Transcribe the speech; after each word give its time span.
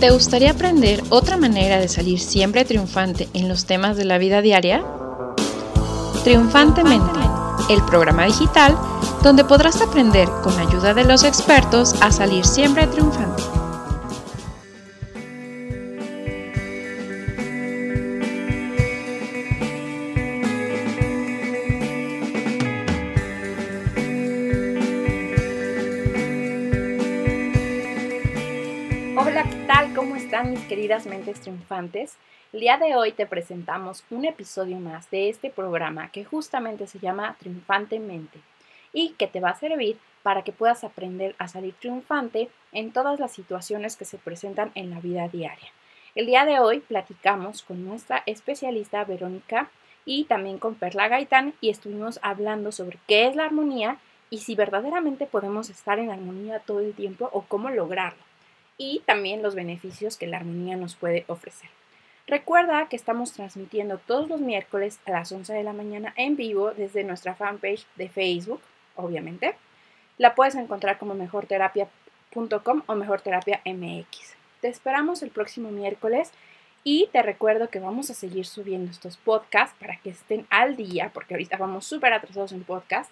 ¿Te 0.00 0.08
gustaría 0.08 0.52
aprender 0.52 1.04
otra 1.10 1.36
manera 1.36 1.76
de 1.76 1.86
salir 1.86 2.20
siempre 2.20 2.64
triunfante 2.64 3.28
en 3.34 3.50
los 3.50 3.66
temas 3.66 3.98
de 3.98 4.06
la 4.06 4.16
vida 4.16 4.40
diaria? 4.40 4.82
Triunfantemente, 6.24 7.20
el 7.68 7.82
programa 7.82 8.24
digital 8.24 8.78
donde 9.22 9.44
podrás 9.44 9.82
aprender 9.82 10.26
con 10.42 10.58
ayuda 10.58 10.94
de 10.94 11.04
los 11.04 11.22
expertos 11.22 11.94
a 12.00 12.10
salir 12.12 12.46
siempre 12.46 12.86
triunfante. 12.86 13.42
Queridas 30.90 31.06
mentes 31.06 31.40
triunfantes? 31.40 32.16
El 32.52 32.58
día 32.58 32.76
de 32.76 32.96
hoy 32.96 33.12
te 33.12 33.24
presentamos 33.24 34.02
un 34.10 34.24
episodio 34.24 34.76
más 34.80 35.08
de 35.12 35.28
este 35.28 35.48
programa 35.48 36.10
que 36.10 36.24
justamente 36.24 36.88
se 36.88 36.98
llama 36.98 37.36
Triunfantemente 37.38 38.40
y 38.92 39.10
que 39.10 39.28
te 39.28 39.38
va 39.38 39.50
a 39.50 39.54
servir 39.54 39.98
para 40.24 40.42
que 40.42 40.50
puedas 40.50 40.82
aprender 40.82 41.36
a 41.38 41.46
salir 41.46 41.74
triunfante 41.74 42.48
en 42.72 42.90
todas 42.90 43.20
las 43.20 43.30
situaciones 43.30 43.94
que 43.94 44.04
se 44.04 44.18
presentan 44.18 44.72
en 44.74 44.90
la 44.90 44.98
vida 44.98 45.28
diaria. 45.28 45.68
El 46.16 46.26
día 46.26 46.44
de 46.44 46.58
hoy 46.58 46.80
platicamos 46.80 47.62
con 47.62 47.84
nuestra 47.84 48.24
especialista 48.26 49.04
Verónica 49.04 49.70
y 50.04 50.24
también 50.24 50.58
con 50.58 50.74
Perla 50.74 51.06
Gaitán 51.06 51.54
y 51.60 51.70
estuvimos 51.70 52.18
hablando 52.20 52.72
sobre 52.72 52.98
qué 53.06 53.28
es 53.28 53.36
la 53.36 53.44
armonía 53.44 53.98
y 54.28 54.38
si 54.38 54.56
verdaderamente 54.56 55.26
podemos 55.26 55.70
estar 55.70 56.00
en 56.00 56.10
armonía 56.10 56.58
todo 56.58 56.80
el 56.80 56.94
tiempo 56.94 57.30
o 57.32 57.42
cómo 57.42 57.70
lograrlo 57.70 58.29
y 58.80 59.02
también 59.04 59.42
los 59.42 59.54
beneficios 59.54 60.16
que 60.16 60.26
la 60.26 60.38
armonía 60.38 60.74
nos 60.74 60.94
puede 60.94 61.24
ofrecer. 61.26 61.68
Recuerda 62.26 62.88
que 62.88 62.96
estamos 62.96 63.34
transmitiendo 63.34 63.98
todos 63.98 64.26
los 64.30 64.40
miércoles 64.40 65.00
a 65.04 65.10
las 65.10 65.30
11 65.30 65.52
de 65.52 65.62
la 65.62 65.74
mañana 65.74 66.14
en 66.16 66.34
vivo 66.34 66.70
desde 66.70 67.04
nuestra 67.04 67.34
fanpage 67.34 67.84
de 67.96 68.08
Facebook, 68.08 68.62
obviamente. 68.96 69.54
La 70.16 70.34
puedes 70.34 70.54
encontrar 70.54 70.96
como 70.96 71.12
mejorterapia.com 71.12 72.82
o 72.86 72.94
mejorterapia 72.94 73.60
MX. 73.66 74.34
Te 74.62 74.68
esperamos 74.68 75.22
el 75.22 75.28
próximo 75.28 75.70
miércoles 75.70 76.30
y 76.82 77.10
te 77.12 77.20
recuerdo 77.20 77.68
que 77.68 77.80
vamos 77.80 78.08
a 78.08 78.14
seguir 78.14 78.46
subiendo 78.46 78.90
estos 78.90 79.18
podcasts 79.18 79.76
para 79.78 79.96
que 79.96 80.08
estén 80.08 80.46
al 80.48 80.76
día, 80.76 81.10
porque 81.12 81.34
ahorita 81.34 81.58
vamos 81.58 81.84
súper 81.84 82.14
atrasados 82.14 82.52
en 82.52 82.64
podcast 82.64 83.10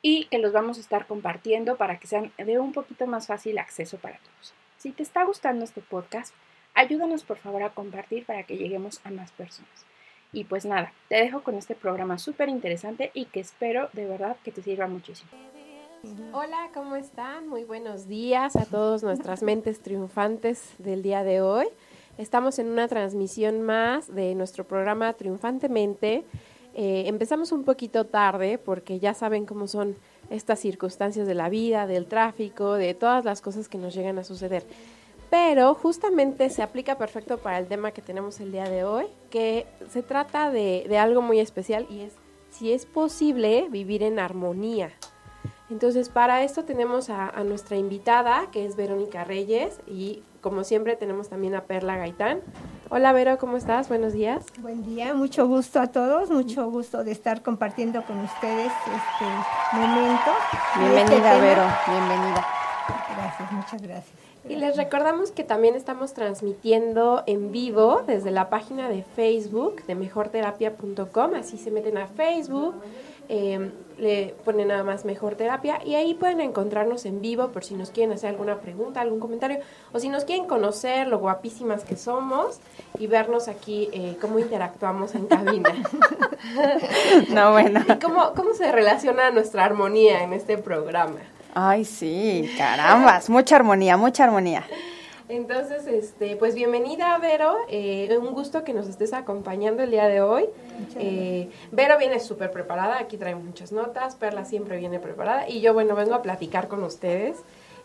y 0.00 0.24
que 0.30 0.38
los 0.38 0.54
vamos 0.54 0.78
a 0.78 0.80
estar 0.80 1.06
compartiendo 1.06 1.76
para 1.76 1.98
que 1.98 2.06
sean 2.06 2.32
de 2.38 2.58
un 2.58 2.72
poquito 2.72 3.06
más 3.06 3.26
fácil 3.26 3.58
acceso 3.58 3.98
para 3.98 4.16
todos. 4.16 4.54
Si 4.78 4.92
te 4.92 5.02
está 5.02 5.24
gustando 5.24 5.64
este 5.64 5.80
podcast, 5.80 6.34
ayúdanos 6.74 7.24
por 7.24 7.38
favor 7.38 7.62
a 7.62 7.70
compartir 7.70 8.26
para 8.26 8.42
que 8.42 8.58
lleguemos 8.58 9.00
a 9.04 9.10
más 9.10 9.32
personas. 9.32 9.86
Y 10.32 10.44
pues 10.44 10.66
nada, 10.66 10.92
te 11.08 11.16
dejo 11.16 11.42
con 11.42 11.54
este 11.54 11.74
programa 11.74 12.18
súper 12.18 12.50
interesante 12.50 13.10
y 13.14 13.24
que 13.24 13.40
espero 13.40 13.88
de 13.94 14.04
verdad 14.04 14.36
que 14.44 14.52
te 14.52 14.62
sirva 14.62 14.86
muchísimo. 14.86 15.30
Hola, 16.32 16.70
¿cómo 16.74 16.94
están? 16.96 17.48
Muy 17.48 17.64
buenos 17.64 18.06
días 18.06 18.54
a 18.54 18.66
todos 18.66 19.02
nuestras 19.02 19.42
mentes 19.42 19.80
triunfantes 19.80 20.74
del 20.78 21.02
día 21.02 21.24
de 21.24 21.40
hoy. 21.40 21.66
Estamos 22.18 22.58
en 22.58 22.68
una 22.68 22.86
transmisión 22.86 23.62
más 23.62 24.14
de 24.14 24.34
nuestro 24.34 24.64
programa 24.64 25.14
Triunfantemente. 25.14 26.24
Eh, 26.74 27.04
empezamos 27.06 27.50
un 27.50 27.64
poquito 27.64 28.04
tarde 28.04 28.58
porque 28.58 28.98
ya 28.98 29.14
saben 29.14 29.46
cómo 29.46 29.66
son 29.66 29.96
estas 30.30 30.60
circunstancias 30.60 31.26
de 31.26 31.34
la 31.34 31.48
vida, 31.48 31.86
del 31.86 32.06
tráfico, 32.06 32.74
de 32.74 32.94
todas 32.94 33.24
las 33.24 33.40
cosas 33.40 33.68
que 33.68 33.78
nos 33.78 33.94
llegan 33.94 34.18
a 34.18 34.24
suceder. 34.24 34.64
Pero 35.30 35.74
justamente 35.74 36.50
se 36.50 36.62
aplica 36.62 36.98
perfecto 36.98 37.38
para 37.38 37.58
el 37.58 37.66
tema 37.66 37.90
que 37.90 38.02
tenemos 38.02 38.40
el 38.40 38.52
día 38.52 38.68
de 38.68 38.84
hoy, 38.84 39.06
que 39.30 39.66
se 39.90 40.02
trata 40.02 40.50
de, 40.50 40.86
de 40.88 40.98
algo 40.98 41.20
muy 41.22 41.40
especial 41.40 41.86
y 41.90 42.00
es 42.00 42.12
si 42.50 42.72
es 42.72 42.86
posible 42.86 43.66
vivir 43.70 44.02
en 44.02 44.18
armonía. 44.18 44.92
Entonces, 45.68 46.08
para 46.08 46.42
esto 46.44 46.64
tenemos 46.64 47.10
a, 47.10 47.28
a, 47.28 47.44
nuestra 47.44 47.76
invitada, 47.76 48.48
que 48.52 48.64
es 48.64 48.76
Verónica 48.76 49.24
Reyes, 49.24 49.80
y 49.86 50.22
como 50.46 50.62
siempre 50.62 50.94
tenemos 50.94 51.28
también 51.28 51.56
a 51.56 51.64
Perla 51.64 51.96
Gaitán. 51.96 52.40
Hola, 52.88 53.12
Vero, 53.12 53.36
¿cómo 53.36 53.56
estás? 53.56 53.88
Buenos 53.88 54.12
días. 54.12 54.44
Buen 54.60 54.84
día, 54.84 55.12
mucho 55.12 55.48
gusto 55.48 55.80
a 55.80 55.88
todos, 55.88 56.30
mucho 56.30 56.70
gusto 56.70 57.02
de 57.02 57.10
estar 57.10 57.42
compartiendo 57.42 58.00
con 58.04 58.20
ustedes 58.20 58.70
este 58.70 59.76
momento. 59.76 60.30
Bienvenida, 60.78 61.34
este 61.34 61.40
Vero, 61.40 61.62
bienvenida. 61.88 62.46
Gracias, 63.16 63.50
muchas 63.50 63.82
gracias. 63.82 64.14
Y 64.48 64.54
les 64.54 64.76
recordamos 64.76 65.32
que 65.32 65.42
también 65.42 65.74
estamos 65.74 66.14
transmitiendo 66.14 67.24
en 67.26 67.50
vivo 67.50 68.02
desde 68.06 68.30
la 68.30 68.48
página 68.48 68.88
de 68.88 69.02
Facebook 69.02 69.84
de 69.86 69.96
mejorterapia.com, 69.96 71.34
así 71.34 71.58
se 71.58 71.72
meten 71.72 71.98
a 71.98 72.06
Facebook 72.06 72.76
eh, 73.28 73.70
le 73.98 74.34
ponen 74.44 74.68
nada 74.68 74.84
más 74.84 75.04
mejor 75.04 75.36
terapia 75.36 75.80
y 75.84 75.94
ahí 75.94 76.14
pueden 76.14 76.40
encontrarnos 76.40 77.06
en 77.06 77.20
vivo 77.20 77.48
por 77.48 77.64
si 77.64 77.74
nos 77.74 77.90
quieren 77.90 78.12
hacer 78.12 78.30
alguna 78.30 78.60
pregunta, 78.60 79.00
algún 79.00 79.20
comentario 79.20 79.58
o 79.92 79.98
si 79.98 80.08
nos 80.08 80.24
quieren 80.24 80.46
conocer 80.46 81.08
lo 81.08 81.18
guapísimas 81.18 81.84
que 81.84 81.96
somos 81.96 82.60
y 82.98 83.06
vernos 83.06 83.48
aquí 83.48 83.88
eh, 83.92 84.16
cómo 84.20 84.38
interactuamos 84.38 85.14
en 85.14 85.26
cabina. 85.26 85.70
no, 87.30 87.52
bueno. 87.52 87.80
¿Y 87.88 87.98
cómo, 87.98 88.32
cómo 88.34 88.54
se 88.54 88.70
relaciona 88.70 89.30
nuestra 89.30 89.64
armonía 89.64 90.22
en 90.22 90.32
este 90.32 90.58
programa? 90.58 91.20
Ay, 91.54 91.86
sí, 91.86 92.50
carambas, 92.58 93.30
mucha 93.30 93.56
armonía, 93.56 93.96
mucha 93.96 94.24
armonía. 94.24 94.64
Entonces, 95.28 95.86
este, 95.88 96.36
pues 96.36 96.54
bienvenida, 96.54 97.18
Vero. 97.18 97.56
Eh, 97.68 98.16
un 98.16 98.32
gusto 98.32 98.62
que 98.62 98.72
nos 98.72 98.86
estés 98.86 99.12
acompañando 99.12 99.82
el 99.82 99.90
día 99.90 100.06
de 100.06 100.20
hoy. 100.20 100.44
Eh, 100.98 101.50
Vero 101.72 101.98
viene 101.98 102.20
súper 102.20 102.52
preparada, 102.52 102.98
aquí 102.98 103.16
trae 103.16 103.34
muchas 103.34 103.72
notas, 103.72 104.14
Perla 104.14 104.44
siempre 104.44 104.78
viene 104.78 105.00
preparada 105.00 105.48
y 105.48 105.60
yo, 105.60 105.74
bueno, 105.74 105.96
vengo 105.96 106.14
a 106.14 106.22
platicar 106.22 106.68
con 106.68 106.84
ustedes 106.84 107.38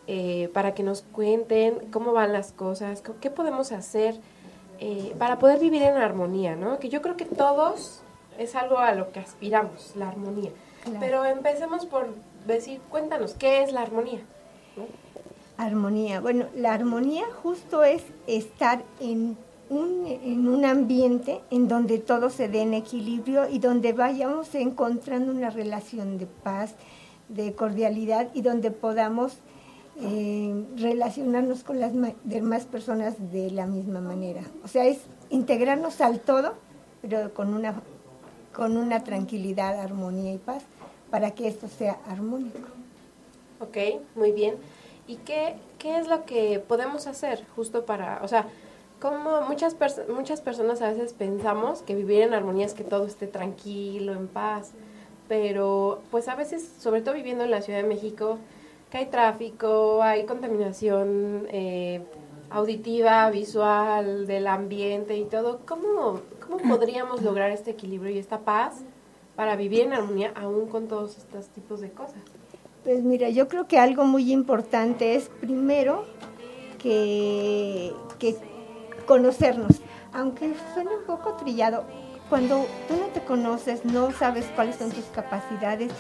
eh, 0.06 0.50
para 0.54 0.76
que 0.76 0.84
nos 0.84 1.02
cuenten 1.02 1.90
cómo 1.92 2.14
van 2.14 2.32
las 2.32 2.52
cosas, 2.52 3.02
qué 3.20 3.32
podemos 3.32 3.72
hacer 3.72 4.16
eh, 4.80 5.16
para 5.18 5.40
poder 5.40 5.60
vivir 5.60 5.82
en 5.82 5.96
armonía, 5.96 6.56
¿no? 6.56 6.78
Que 6.78 6.90
yo 6.90 7.02
creo 7.02 7.18
que 7.18 7.26
todos 7.26 8.02
es 8.38 8.56
algo 8.56 8.78
a 8.78 8.94
lo 8.94 9.12
que 9.12 9.20
aspiramos, 9.20 9.96
la 9.96 10.10
armonía. 10.10 10.52
Claro. 10.84 11.00
Pero 11.00 11.26
empecemos 11.26 11.88
por 11.88 12.08
decir, 12.46 12.82
cuéntanos, 12.90 13.34
¿qué 13.34 13.64
es 13.64 13.72
la 13.74 13.82
armonía? 13.82 14.20
Armonía. 15.62 16.22
Bueno, 16.22 16.48
la 16.56 16.74
armonía 16.74 17.26
justo 17.44 17.84
es 17.84 18.02
estar 18.26 18.84
en 19.00 19.38
un, 19.70 20.08
en 20.08 20.48
un 20.48 20.66
ambiente 20.66 21.42
en 21.52 21.68
donde 21.68 22.00
todo 22.00 22.30
se 22.30 22.50
dé 22.50 22.62
en 22.62 22.74
equilibrio 22.74 23.48
y 23.48 23.60
donde 23.60 23.94
vayamos 23.94 24.54
encontrando 24.56 25.32
una 25.32 25.50
relación 25.50 26.18
de 26.18 26.26
paz, 26.26 26.74
de 27.30 27.54
cordialidad 27.54 28.30
y 28.34 28.42
donde 28.42 28.72
podamos 28.72 29.38
eh, 30.02 30.66
relacionarnos 30.78 31.64
con 31.64 31.80
las 31.80 31.94
demás 32.24 32.66
personas 32.66 33.14
de 33.32 33.52
la 33.52 33.68
misma 33.68 34.02
manera. 34.02 34.42
O 34.64 34.68
sea, 34.68 34.86
es 34.86 34.98
integrarnos 35.30 36.02
al 36.02 36.22
todo, 36.22 36.54
pero 37.04 37.34
con 37.36 37.54
una, 37.54 37.76
con 38.54 38.78
una 38.78 39.04
tranquilidad, 39.04 39.80
armonía 39.80 40.34
y 40.34 40.38
paz, 40.40 40.64
para 41.12 41.32
que 41.32 41.48
esto 41.48 41.68
sea 41.68 42.00
armónico. 42.08 42.58
Ok, 43.60 43.78
muy 44.16 44.32
bien. 44.32 44.56
¿Y 45.12 45.18
qué, 45.18 45.56
qué 45.78 45.98
es 45.98 46.08
lo 46.08 46.24
que 46.24 46.64
podemos 46.66 47.06
hacer 47.06 47.46
justo 47.54 47.86
para, 47.86 48.22
o 48.24 48.30
sea, 48.30 48.48
como 49.02 49.42
muchas, 49.42 49.76
pers 49.76 50.08
muchas 50.08 50.40
personas 50.40 50.82
a 50.82 50.90
veces 50.90 51.12
pensamos 51.12 51.82
que 51.82 51.96
vivir 51.96 52.22
en 52.22 52.34
armonía 52.34 52.66
es 52.66 52.74
que 52.74 52.86
todo 52.86 53.06
esté 53.08 53.28
tranquilo, 53.28 54.14
en 54.14 54.30
paz, 54.30 54.72
pero 55.28 56.02
pues 56.12 56.30
a 56.30 56.36
veces, 56.36 56.66
sobre 56.80 57.02
todo 57.02 57.14
viviendo 57.14 57.44
en 57.44 57.52
la 57.52 57.62
Ciudad 57.62 57.82
de 57.82 57.90
México, 57.90 58.38
que 58.90 59.00
hay 59.00 59.08
tráfico, 59.08 60.02
hay 60.02 60.26
contaminación 60.26 61.46
eh, 61.52 62.02
auditiva, 62.50 63.30
visual, 63.32 64.28
del 64.28 64.48
ambiente 64.48 65.18
y 65.18 65.26
todo, 65.26 65.60
¿cómo, 65.68 66.22
¿cómo 66.40 66.58
podríamos 66.70 67.22
lograr 67.22 67.52
este 67.52 67.72
equilibrio 67.72 68.16
y 68.16 68.18
esta 68.18 68.40
paz 68.40 68.76
para 69.36 69.58
vivir 69.58 69.82
en 69.82 69.92
armonía 69.92 70.32
aún 70.36 70.70
con 70.70 70.88
todos 70.88 71.18
estos 71.18 71.50
tipos 71.50 71.82
de 71.82 71.92
cosas? 71.92 72.41
Pues 72.84 73.04
mira, 73.04 73.30
yo 73.30 73.48
creo 73.48 73.68
que 73.68 73.78
algo 73.78 74.06
muy 74.06 74.32
importante 74.32 75.16
es 75.16 75.30
primero 75.40 76.06
que, 76.80 77.94
conocernos, 79.06 79.82
aunque 80.14 80.54
suene 80.74 80.98
un 80.98 81.06
poco 81.06 81.34
trillado, 81.34 81.86
cuando 82.28 82.66
tú 82.88 82.96
no 82.96 83.06
te 83.08 83.22
conoces, 83.22 83.86
no 83.86 84.12
sabes 84.12 84.46
cuáles 84.56 84.78
son 84.78 84.90
tus 84.90 85.06
capacidades, 85.06 85.92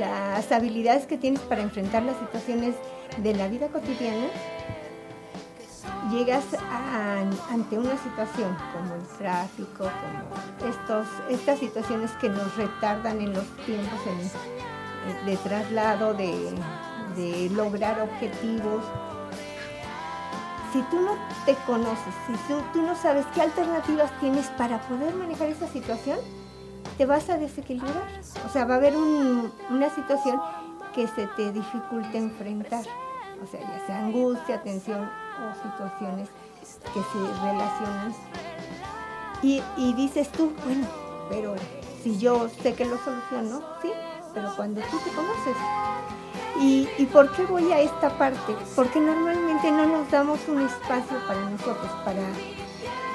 las 0.00 0.50
habilidades 0.50 1.06
que 1.06 1.16
tienes 1.16 1.40
para 1.42 1.62
enfrentar 1.62 2.02
las 2.02 2.16
situaciones 2.16 2.74
de 3.18 3.34
la 3.34 3.46
vida 3.46 3.68
cotidiana, 3.68 4.26
llegas 6.10 6.44
ante 7.50 7.78
una 7.78 7.96
situación 7.98 8.56
como 8.72 8.94
el 8.96 9.06
tráfico, 9.18 9.84
como 9.84 10.68
estos, 10.68 11.06
estas 11.30 11.60
situaciones 11.60 12.10
que 12.20 12.28
nos 12.28 12.56
retardan 12.56 13.20
en 13.20 13.32
los 13.32 13.46
tiempos 13.64 14.00
en, 14.06 14.75
de 15.24 15.36
traslado, 15.38 16.14
de, 16.14 16.52
lograr 17.52 17.98
objetivos, 18.00 18.84
si 20.72 20.82
tú 20.82 21.00
no 21.00 21.12
te 21.46 21.54
conoces, 21.66 22.14
si 22.26 22.32
tú, 22.48 22.60
tú 22.72 22.82
no 22.82 22.94
sabes 22.94 23.24
qué 23.34 23.40
alternativas 23.42 24.10
tienes 24.20 24.46
para 24.58 24.80
poder 24.82 25.14
manejar 25.14 25.48
esa 25.48 25.66
situación, 25.68 26.18
te 26.98 27.06
vas 27.06 27.28
a 27.30 27.38
desequilibrar. 27.38 28.04
O 28.46 28.48
sea, 28.50 28.64
va 28.66 28.74
a 28.74 28.76
haber 28.76 28.96
un- 28.96 29.50
una 29.70 29.88
situación 29.90 30.40
que 30.94 31.06
se 31.08 31.26
te 31.28 31.52
dificulte 31.52 32.18
enfrentar. 32.18 32.84
O 33.42 33.46
sea, 33.46 33.60
ya 33.60 33.86
sea 33.86 33.98
angustia, 33.98 34.62
tensión 34.62 35.00
o 35.04 35.62
situaciones 35.62 36.28
que 36.92 37.00
se 37.00 37.42
relacionan. 37.42 38.14
Y, 39.42 39.62
y 39.76 39.92
dices 39.94 40.30
tú, 40.32 40.52
bueno, 40.64 40.86
pero 41.28 41.54
si 42.02 42.18
yo 42.18 42.48
sé 42.62 42.74
que 42.74 42.84
lo 42.84 42.98
soluciono, 42.98 43.60
sí, 43.82 43.90
pero 44.36 44.54
cuando 44.54 44.82
tú 44.82 44.98
te 44.98 45.10
conoces. 45.10 45.56
¿Y, 46.60 46.86
¿Y 46.98 47.06
por 47.06 47.34
qué 47.34 47.44
voy 47.46 47.72
a 47.72 47.80
esta 47.80 48.10
parte? 48.18 48.54
Porque 48.76 49.00
normalmente 49.00 49.70
no 49.72 49.86
nos 49.86 50.10
damos 50.10 50.38
un 50.46 50.60
espacio 50.60 51.16
para 51.26 51.40
nosotros, 51.50 51.90
para... 52.04 52.22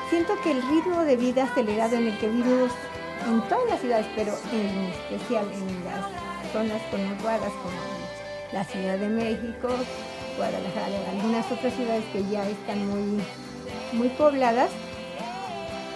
Siento 0.09 0.33
que 0.43 0.51
el 0.51 0.61
ritmo 0.63 1.03
de 1.03 1.15
vida 1.15 1.43
acelerado 1.43 1.95
en 1.95 2.07
el 2.07 2.17
que 2.17 2.27
vivimos 2.27 2.71
en 3.27 3.41
todas 3.47 3.69
las 3.69 3.79
ciudades, 3.79 4.07
pero 4.15 4.33
en 4.51 4.91
especial 4.91 5.45
en 5.53 5.85
las 5.85 6.51
zonas 6.51 6.81
conurbadas 6.89 7.51
como 7.51 7.77
la 8.51 8.63
Ciudad 8.65 8.97
de 8.97 9.07
México, 9.07 9.69
Guadalajara, 10.37 11.11
algunas 11.11 11.51
otras 11.51 11.73
ciudades 11.75 12.03
que 12.11 12.25
ya 12.29 12.47
están 12.49 12.87
muy, 12.87 13.23
muy 13.93 14.09
pobladas, 14.09 14.71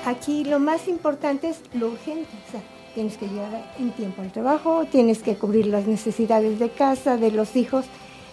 aquí 0.06 0.46
lo 0.46 0.60
más 0.60 0.88
importante 0.88 1.50
es 1.50 1.62
lo 1.74 1.88
urgente. 1.88 2.30
O 2.48 2.52
sea, 2.52 2.62
tienes 2.96 3.18
que 3.18 3.28
llegar 3.28 3.74
en 3.78 3.92
tiempo 3.92 4.22
al 4.22 4.32
trabajo, 4.32 4.86
tienes 4.90 5.22
que 5.22 5.36
cubrir 5.36 5.68
las 5.68 5.86
necesidades 5.86 6.58
de 6.58 6.70
casa, 6.70 7.18
de 7.18 7.30
los 7.30 7.56
hijos. 7.56 7.86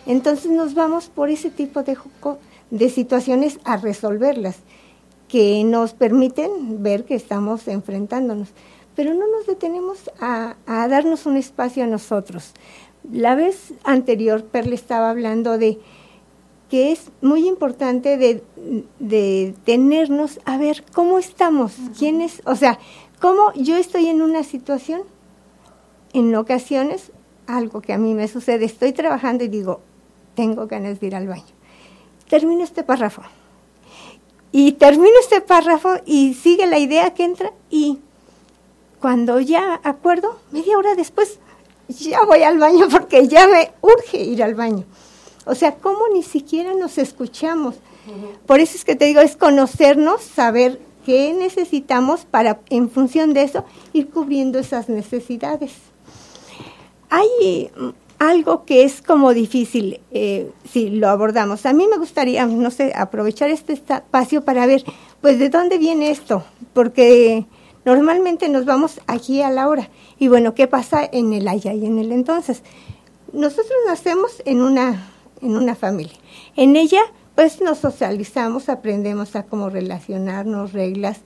Entonces 0.06 0.50
nos 0.50 0.74
vamos 0.74 1.08
por 1.08 1.28
ese 1.28 1.50
tipo 1.50 1.82
de, 1.82 1.98
de 2.70 2.88
situaciones 2.88 3.58
a 3.64 3.76
resolverlas, 3.76 4.56
que 5.28 5.64
nos 5.64 5.92
permiten 5.92 6.82
ver 6.82 7.04
que 7.04 7.16
estamos 7.16 7.66
enfrentándonos. 7.68 8.48
Pero 8.94 9.14
no 9.14 9.26
nos 9.26 9.46
detenemos 9.46 10.10
a, 10.20 10.56
a 10.66 10.86
darnos 10.88 11.26
un 11.26 11.36
espacio 11.36 11.82
a 11.84 11.86
nosotros. 11.86 12.52
La 13.10 13.34
vez 13.34 13.74
anterior, 13.84 14.44
Perle 14.44 14.74
estaba 14.74 15.10
hablando 15.10 15.58
de 15.58 15.78
que 16.72 16.92
es 16.92 17.10
muy 17.20 17.46
importante 17.48 18.16
de, 18.16 18.42
de 18.98 19.54
tenernos 19.64 20.40
a 20.46 20.56
ver 20.56 20.84
cómo 20.94 21.18
estamos, 21.18 21.74
quién 21.98 22.22
es, 22.22 22.40
o 22.46 22.56
sea, 22.56 22.78
cómo 23.22 23.52
yo 23.54 23.76
estoy 23.76 24.08
en 24.08 24.20
una 24.20 24.42
situación, 24.42 25.02
en 26.12 26.34
ocasiones, 26.34 27.12
algo 27.46 27.80
que 27.80 27.92
a 27.92 27.98
mí 27.98 28.14
me 28.14 28.26
sucede, 28.26 28.64
estoy 28.64 28.92
trabajando 28.92 29.44
y 29.44 29.48
digo, 29.48 29.80
tengo 30.34 30.66
ganas 30.66 30.98
de 30.98 31.06
ir 31.06 31.14
al 31.14 31.28
baño. 31.28 31.54
Termino 32.28 32.64
este 32.64 32.82
párrafo. 32.82 33.22
Y 34.50 34.72
termino 34.72 35.14
este 35.20 35.40
párrafo 35.40 35.94
y 36.04 36.34
sigue 36.34 36.66
la 36.66 36.80
idea 36.80 37.14
que 37.14 37.24
entra 37.24 37.52
y 37.70 38.00
cuando 39.00 39.38
ya 39.38 39.80
acuerdo, 39.84 40.40
media 40.50 40.76
hora 40.76 40.96
después, 40.96 41.38
ya 41.88 42.24
voy 42.26 42.42
al 42.42 42.58
baño 42.58 42.88
porque 42.90 43.28
ya 43.28 43.46
me 43.46 43.70
urge 43.82 44.18
ir 44.18 44.42
al 44.42 44.56
baño. 44.56 44.84
O 45.46 45.54
sea, 45.54 45.76
¿cómo 45.76 46.08
ni 46.12 46.24
siquiera 46.24 46.74
nos 46.74 46.98
escuchamos? 46.98 47.76
Por 48.46 48.58
eso 48.58 48.76
es 48.76 48.84
que 48.84 48.96
te 48.96 49.04
digo, 49.04 49.20
es 49.20 49.36
conocernos, 49.36 50.22
saber 50.22 50.80
qué 51.04 51.34
necesitamos 51.34 52.24
para, 52.24 52.60
en 52.70 52.90
función 52.90 53.34
de 53.34 53.42
eso, 53.42 53.64
ir 53.92 54.08
cubriendo 54.10 54.58
esas 54.58 54.88
necesidades. 54.88 55.72
Hay 57.10 57.70
mm, 57.76 57.90
algo 58.18 58.64
que 58.64 58.84
es 58.84 59.02
como 59.02 59.34
difícil 59.34 60.00
eh, 60.12 60.50
si 60.70 60.90
lo 60.90 61.08
abordamos. 61.08 61.66
A 61.66 61.72
mí 61.72 61.88
me 61.88 61.98
gustaría, 61.98 62.46
no 62.46 62.70
sé, 62.70 62.92
aprovechar 62.94 63.50
este 63.50 63.72
espacio 63.72 64.44
para 64.44 64.66
ver, 64.66 64.84
pues, 65.20 65.38
de 65.38 65.48
dónde 65.48 65.78
viene 65.78 66.10
esto, 66.10 66.44
porque 66.72 67.46
normalmente 67.84 68.48
nos 68.48 68.64
vamos 68.64 69.00
aquí 69.08 69.42
a 69.42 69.50
la 69.50 69.68
hora. 69.68 69.90
Y 70.18 70.28
bueno, 70.28 70.54
¿qué 70.54 70.68
pasa 70.68 71.08
en 71.10 71.32
el 71.32 71.48
allá 71.48 71.74
y 71.74 71.84
en 71.84 71.98
el 71.98 72.12
entonces? 72.12 72.62
Nosotros 73.32 73.72
nacemos 73.86 74.40
en 74.44 74.62
una, 74.62 75.10
en 75.40 75.56
una 75.56 75.74
familia. 75.74 76.16
En 76.54 76.76
ella, 76.76 77.02
pues, 77.34 77.60
nos 77.60 77.78
socializamos, 77.78 78.68
aprendemos 78.68 79.36
a 79.36 79.44
cómo 79.44 79.70
relacionarnos, 79.70 80.72
reglas, 80.72 81.20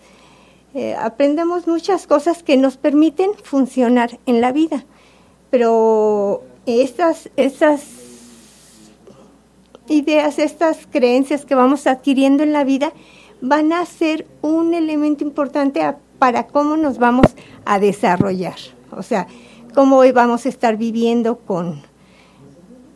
eh, 0.75 0.95
aprendemos 0.95 1.67
muchas 1.67 2.07
cosas 2.07 2.43
que 2.43 2.57
nos 2.57 2.77
permiten 2.77 3.31
funcionar 3.43 4.19
en 4.27 4.41
la 4.41 4.53
vida. 4.53 4.85
Pero 5.51 6.43
estas, 6.67 7.31
estas 7.37 7.83
ideas, 9.89 10.39
estas 10.39 10.87
creencias 10.91 11.45
que 11.45 11.55
vamos 11.55 11.87
adquiriendo 11.87 12.43
en 12.43 12.53
la 12.53 12.65
vida 12.65 12.93
van 13.41 13.73
a 13.73 13.85
ser 13.87 14.27
un 14.43 14.75
elemento 14.75 15.23
importante 15.25 15.83
a- 15.83 15.99
para 16.19 16.47
cómo 16.47 16.77
nos 16.77 16.99
vamos 16.99 17.27
a 17.65 17.79
desarrollar. 17.79 18.57
O 18.91 19.03
sea, 19.03 19.27
cómo 19.75 19.97
hoy 19.99 20.13
vamos 20.13 20.47
a 20.47 20.49
estar 20.49 20.77
viviendo 20.77 21.39
con 21.39 21.83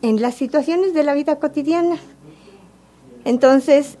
en 0.01 0.19
las 0.21 0.33
situaciones 0.35 0.93
de 0.93 1.03
la 1.03 1.13
vida 1.13 1.37
cotidiana. 1.37 1.97
Entonces, 3.25 3.97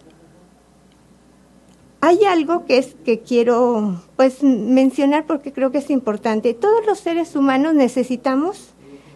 hay 2.01 2.23
algo 2.25 2.65
que 2.65 2.79
es 2.79 2.95
que 3.05 3.19
quiero 3.19 4.01
pues 4.15 4.41
mencionar 4.43 5.25
porque 5.27 5.53
creo 5.53 5.71
que 5.71 5.77
es 5.77 5.89
importante. 5.89 6.53
Todos 6.55 6.85
los 6.85 6.99
seres 6.99 7.35
humanos 7.35 7.75
necesitamos, 7.75 8.69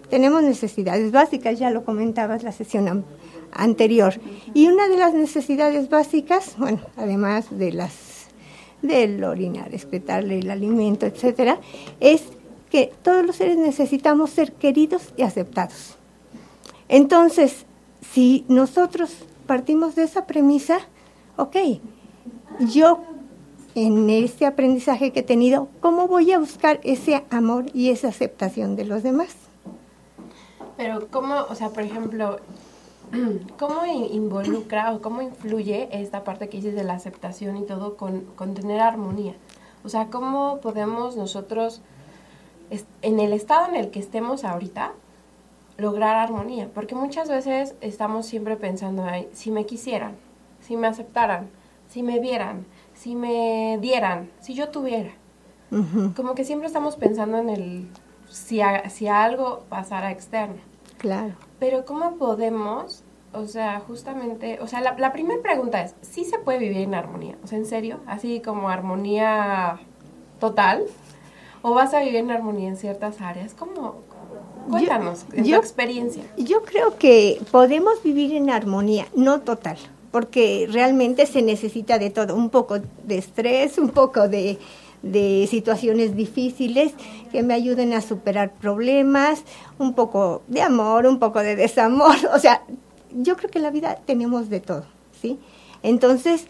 tenemos 0.10 0.44
necesidades 0.44 1.12
básicas, 1.12 1.58
ya 1.58 1.72
lo 1.72 1.84
comentabas 1.84 2.44
la 2.44 2.52
sesión 2.52 3.04
anterior. 3.52 4.14
Y 4.54 4.68
una 4.68 4.88
de 4.88 4.98
las 4.98 5.16
necesidades 5.16 5.90
básicas, 5.90 6.56
bueno, 6.58 6.80
además 6.96 7.48
de 7.58 7.74
las 7.74 8.16
del 8.84 9.24
orinar, 9.24 9.74
excretarle 9.74 10.40
el 10.40 10.52
alimento, 10.52 11.08
etcétera, 11.08 11.60
es 12.00 12.24
que 12.70 12.92
todos 13.02 13.26
los 13.26 13.36
seres 13.36 13.58
necesitamos 13.58 14.30
ser 14.30 14.54
queridos 14.54 15.14
y 15.18 15.24
aceptados. 15.24 15.98
Entonces, 16.88 17.66
si 18.14 18.46
nosotros 18.48 19.12
partimos 19.46 19.96
de 19.96 20.04
esa 20.04 20.26
premisa, 20.26 20.80
ok, 21.38 21.56
yo 22.60 23.00
en 23.76 24.10
este 24.10 24.46
aprendizaje 24.46 25.12
que 25.12 25.20
he 25.20 25.24
tenido, 25.24 25.68
¿cómo 25.82 26.08
voy 26.08 26.32
a 26.32 26.40
buscar 26.40 26.80
ese 26.84 27.26
amor 27.30 27.66
y 27.74 27.90
esa 27.90 28.08
aceptación 28.08 28.76
de 28.76 28.86
los 28.86 29.04
demás? 29.04 29.36
Pero 30.78 31.08
cómo, 31.10 31.36
o 31.50 31.56
sea, 31.56 31.70
por 31.70 31.84
ejemplo, 31.84 32.40
¿cómo 33.60 33.86
in- 33.86 34.14
involucra 34.14 34.94
o 34.94 35.02
cómo 35.02 35.22
influye 35.22 35.90
esta 35.92 36.24
parte 36.24 36.50
que 36.50 36.58
dices 36.58 36.76
de 36.76 36.84
la 36.84 36.94
aceptación 36.94 37.58
y 37.58 37.64
todo 37.66 37.98
con, 37.98 38.22
con 38.36 38.54
tener 38.54 38.80
armonía? 38.80 39.34
O 39.84 39.90
sea, 39.90 40.08
¿cómo 40.08 40.60
podemos 40.62 41.16
nosotros, 41.16 41.82
en 43.02 43.20
el 43.20 43.34
estado 43.34 43.68
en 43.68 43.76
el 43.76 43.92
que 43.92 44.00
estemos 44.00 44.44
ahorita, 44.44 44.94
lograr 45.78 46.16
armonía? 46.16 46.70
Porque 46.74 46.96
muchas 46.96 47.30
veces 47.30 47.76
estamos 47.82 48.26
siempre 48.26 48.56
pensando, 48.56 49.04
"Ay, 49.04 49.28
si 49.34 49.52
me 49.52 49.66
quisieran, 49.66 50.16
si 50.62 50.78
me 50.78 50.88
aceptaran, 50.88 51.50
si 51.88 52.02
me 52.04 52.20
vieran, 52.20 52.66
si 52.94 53.16
me 53.16 53.78
dieran, 53.82 54.30
si 54.40 54.54
yo 54.54 54.70
tuviera. 54.70 55.12
Como 56.16 56.36
que 56.36 56.46
siempre 56.46 56.68
estamos 56.68 56.96
pensando 56.96 57.38
en 57.38 57.50
el 57.50 57.88
si, 58.30 58.62
a- 58.62 58.90
si 58.90 59.08
algo 59.08 59.64
pasara 59.70 60.12
externo. 60.12 60.62
claro. 60.98 61.34
Pero 61.60 61.86
¿cómo 61.86 62.16
podemos, 62.18 63.04
o 63.34 63.46
sea, 63.46 63.80
justamente, 63.82 64.60
o 64.62 64.68
sea, 64.68 64.82
la, 64.82 64.96
la 64.98 65.12
primera 65.14 65.42
pregunta 65.42 65.82
es, 65.82 65.96
¿sí 66.02 66.24
se 66.26 66.40
puede 66.40 66.60
vivir 66.60 66.78
en 66.80 66.94
armonía? 66.96 67.36
O 67.44 67.48
sea, 67.48 67.58
¿en 67.58 67.66
serio? 67.66 68.00
Así 68.08 68.40
como 68.42 68.70
armonía 68.70 69.80
total. 70.40 70.84
¿O 71.62 71.74
vas 71.74 71.94
a 71.94 72.00
vivir 72.00 72.18
en 72.18 72.32
armonía 72.32 72.70
en 72.70 72.78
ciertas 72.78 73.22
áreas? 73.22 73.54
¿Cómo? 73.54 73.96
Cuéntanos, 74.70 75.26
yo- 75.36 75.58
tu 75.58 75.62
experiencia. 75.66 76.24
Yo 76.38 76.64
creo 76.64 76.98
que 76.98 77.42
podemos 77.52 78.02
vivir 78.04 78.34
en 78.36 78.50
armonía, 78.50 79.08
no 79.16 79.42
total, 79.42 79.78
porque 80.12 80.68
realmente 80.72 81.26
se 81.26 81.42
necesita 81.42 82.00
de 82.00 82.10
todo, 82.10 82.36
un 82.36 82.50
poco 82.50 82.80
de 82.80 83.18
estrés, 83.18 83.78
un 83.78 83.90
poco 83.90 84.28
de, 84.28 84.58
de 85.02 85.48
situaciones 85.50 86.16
difíciles 86.16 86.94
que 87.32 87.44
me 87.44 87.54
ayuden 87.54 87.94
a 87.94 88.02
superar 88.02 88.54
problemas, 88.54 89.44
un 89.78 89.94
poco 89.94 90.42
de 90.48 90.62
amor, 90.62 91.06
un 91.06 91.20
poco 91.20 91.40
de 91.40 91.56
desamor, 91.56 92.16
o 92.34 92.40
sea, 92.40 92.64
yo 93.12 93.36
creo 93.38 93.50
que 93.52 93.60
en 93.60 93.64
la 93.64 93.72
vida 93.72 94.00
tenemos 94.06 94.50
de 94.50 94.60
todo, 94.62 94.86
¿sí? 95.22 95.38
Entonces, 95.84 96.48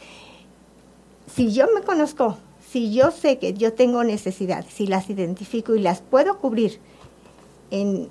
si 1.33 1.51
yo 1.51 1.65
me 1.75 1.81
conozco, 1.81 2.37
si 2.71 2.93
yo 2.93 3.11
sé 3.11 3.37
que 3.39 3.53
yo 3.53 3.73
tengo 3.73 4.03
necesidades, 4.03 4.67
si 4.73 4.87
las 4.87 5.09
identifico 5.09 5.75
y 5.75 5.79
las 5.81 6.01
puedo 6.01 6.37
cubrir 6.39 6.79
en 7.71 8.09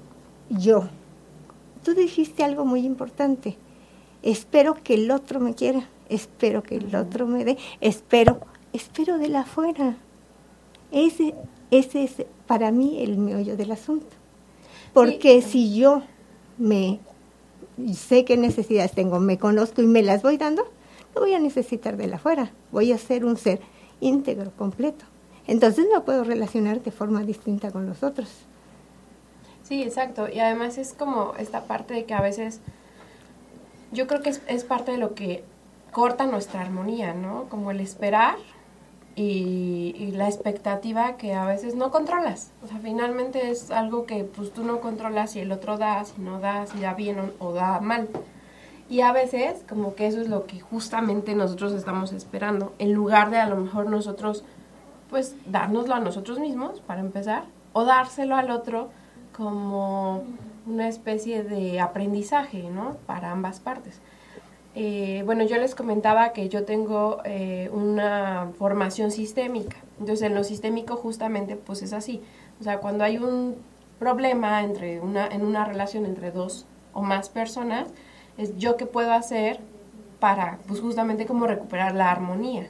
yo, 0.51 0.89
tú 1.85 1.95
dijiste 1.95 2.45
algo 2.45 2.65
muy 2.65 2.81
importante. 2.81 3.57
Espero 4.23 4.75
que 4.83 4.95
el 4.95 5.11
otro 5.11 5.41
me 5.41 5.55
quiera, 5.55 5.89
espero 6.09 6.63
que 6.63 6.77
el 6.77 6.95
otro 6.97 7.27
me 7.27 7.45
dé, 7.45 7.59
espero, 7.81 8.41
espero 8.73 9.19
de 9.19 9.29
la 9.29 9.41
afuera. 9.41 9.97
Ese, 10.91 11.35
ese 11.71 12.05
es 12.05 12.25
para 12.47 12.71
mí 12.71 13.03
el 13.03 13.19
meollo 13.19 13.57
del 13.57 13.73
asunto. 13.73 14.07
Porque 14.93 15.43
si 15.43 15.75
yo 15.75 16.03
me 16.57 17.01
sé 17.95 18.25
qué 18.25 18.37
necesidades 18.37 18.93
tengo, 18.93 19.19
me 19.21 19.39
conozco 19.39 19.83
y 19.83 19.87
me 19.87 20.03
las 20.03 20.23
voy 20.23 20.37
dando, 20.37 20.65
no 21.15 21.21
voy 21.21 21.35
a 21.35 21.41
necesitar 21.41 21.97
de 21.97 22.07
la 22.07 22.17
afuera, 22.17 22.53
voy 22.71 22.93
a 22.93 22.99
ser 22.99 23.25
un 23.25 23.37
ser 23.37 23.61
íntegro, 24.01 24.53
completo. 24.57 25.05
Entonces 25.47 25.87
no 25.93 26.05
puedo 26.05 26.25
relacionar 26.25 26.83
de 26.83 26.91
forma 26.91 27.25
distinta 27.25 27.71
con 27.71 27.87
los 27.87 28.03
otros. 28.03 28.29
Sí, 29.65 29.83
exacto. 29.83 30.29
Y 30.33 30.39
además 30.41 30.79
es 30.79 30.93
como 30.93 31.35
esta 31.39 31.65
parte 31.65 31.95
de 31.95 32.05
que 32.05 32.15
a 32.15 32.21
veces, 32.21 32.61
yo 33.93 34.07
creo 34.07 34.23
que 34.23 34.31
es, 34.31 34.43
es 34.47 34.63
parte 34.63 34.93
de 34.93 34.99
lo 34.99 35.15
que 35.15 35.43
corta 35.91 36.27
nuestra 36.27 36.61
armonía, 36.61 37.15
¿no? 37.15 37.45
Como 37.49 37.71
el 37.71 37.81
esperar 37.81 38.37
y, 39.17 40.13
la 40.13 40.29
expectativa 40.29 41.17
que 41.17 41.35
a 41.35 41.47
veces 41.47 41.75
no 41.75 41.91
controlas. 41.91 42.51
O 42.63 42.69
sea, 42.69 42.79
finalmente 42.79 43.51
es 43.51 43.71
algo 43.71 44.07
que 44.07 44.25
pues 44.25 44.53
tú 44.53 44.65
no 44.65 44.81
controlas 44.81 45.35
y 45.37 45.41
el 45.41 45.51
otro 45.51 45.79
da, 45.79 46.05
si 46.05 46.21
no 46.21 46.41
da, 46.41 46.67
si 46.67 46.81
da 46.81 46.95
bien 46.95 47.19
o, 47.19 47.45
o 47.45 47.53
da 47.53 47.81
mal. 47.81 48.09
Y 48.89 49.01
a 49.01 49.13
veces 49.13 49.65
como 49.69 49.95
que 49.95 50.07
eso 50.07 50.21
es 50.21 50.29
lo 50.29 50.47
que 50.47 50.61
justamente 50.61 51.35
nosotros 51.35 51.73
estamos 51.73 52.13
esperando, 52.13 52.75
en 52.79 52.93
lugar 52.93 53.31
de 53.31 53.39
a 53.39 53.49
lo 53.49 53.57
mejor 53.57 53.89
nosotros 53.89 54.45
pues 55.11 55.37
dárnoslo 55.47 55.95
a 55.95 56.01
nosotros 56.01 56.39
mismos 56.39 56.81
para 56.81 57.01
empezar 57.01 57.45
o 57.73 57.85
dárselo 57.85 58.37
al 58.37 58.51
otro 58.51 58.91
como 59.37 60.25
una 60.67 60.89
especie 60.89 61.43
de 61.43 61.81
aprendizaje, 61.81 62.71
¿no? 62.71 62.97
Para 63.07 63.33
ambas 63.33 63.61
partes. 63.61 64.01
Eh, 64.75 65.23
bueno, 65.25 65.45
yo 65.45 65.57
les 65.57 65.75
comentaba 65.75 66.33
que 66.33 66.49
yo 66.49 66.65
tengo 66.65 67.19
eh, 67.25 67.71
una 67.73 68.51
formación 68.59 69.11
sistémica. 69.11 69.77
Entonces, 70.01 70.27
en 70.27 70.35
lo 70.35 70.43
sistémico 70.43 70.97
justamente 70.97 71.57
pues 71.57 71.83
es 71.83 71.93
así. 71.93 72.23
O 72.61 72.65
sea, 72.65 72.79
cuando 72.79 73.05
hay 73.05 73.19
un 73.19 73.57
problema 73.99 74.63
entre 74.63 75.01
una, 75.01 75.27
en 75.27 75.45
una 75.45 75.65
relación 75.65 76.07
entre 76.07 76.31
dos 76.31 76.67
o 76.93 77.03
más 77.03 77.29
personas, 77.29 77.89
es 78.37 78.57
yo 78.57 78.77
qué 78.77 78.87
puedo 78.87 79.13
hacer 79.13 79.61
para 80.19 80.59
pues 80.67 80.81
justamente 80.81 81.27
como 81.27 81.47
recuperar 81.47 81.95
la 81.95 82.11
armonía. 82.11 82.69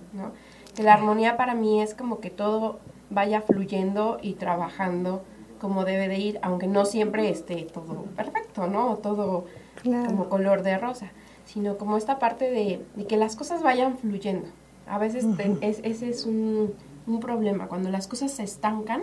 Que 0.75 0.83
la 0.83 0.95
armonía 0.95 1.37
para 1.37 1.55
mí 1.55 1.81
es 1.81 1.95
como 1.95 2.21
que 2.21 2.31
todo 2.31 2.81
vaya 3.11 3.41
fluyendo 3.41 4.19
y 4.21 4.35
trabajando 4.35 5.23
como 5.61 5.85
debe 5.85 6.09
de 6.09 6.19
ir, 6.19 6.39
aunque 6.43 6.67
no 6.67 6.85
siempre 6.85 7.31
esté 7.31 7.67
todo 7.73 8.05
perfecto, 8.17 8.67
¿no? 8.67 8.93
O 8.93 8.97
todo 8.97 9.47
claro. 9.83 10.07
como 10.07 10.29
color 10.29 10.63
de 10.63 10.79
rosa 10.79 11.11
sino 11.45 11.77
como 11.79 11.97
esta 11.97 12.19
parte 12.19 12.51
de, 12.51 12.85
de 12.97 13.07
que 13.07 13.17
las 13.17 13.37
cosas 13.37 13.63
vayan 13.63 13.99
fluyendo. 13.99 14.49
A 14.87 14.99
veces 14.99 15.25
uh 15.25 15.35
-huh. 15.35 15.59
te, 15.61 15.69
es, 15.69 15.81
ese 15.83 16.09
es 16.09 16.27
un, 16.27 16.75
un, 17.07 17.21
problema, 17.21 17.69
cuando 17.69 17.91
las 17.91 18.07
cosas 18.07 18.33
se 18.33 18.43
estancan, 18.43 19.03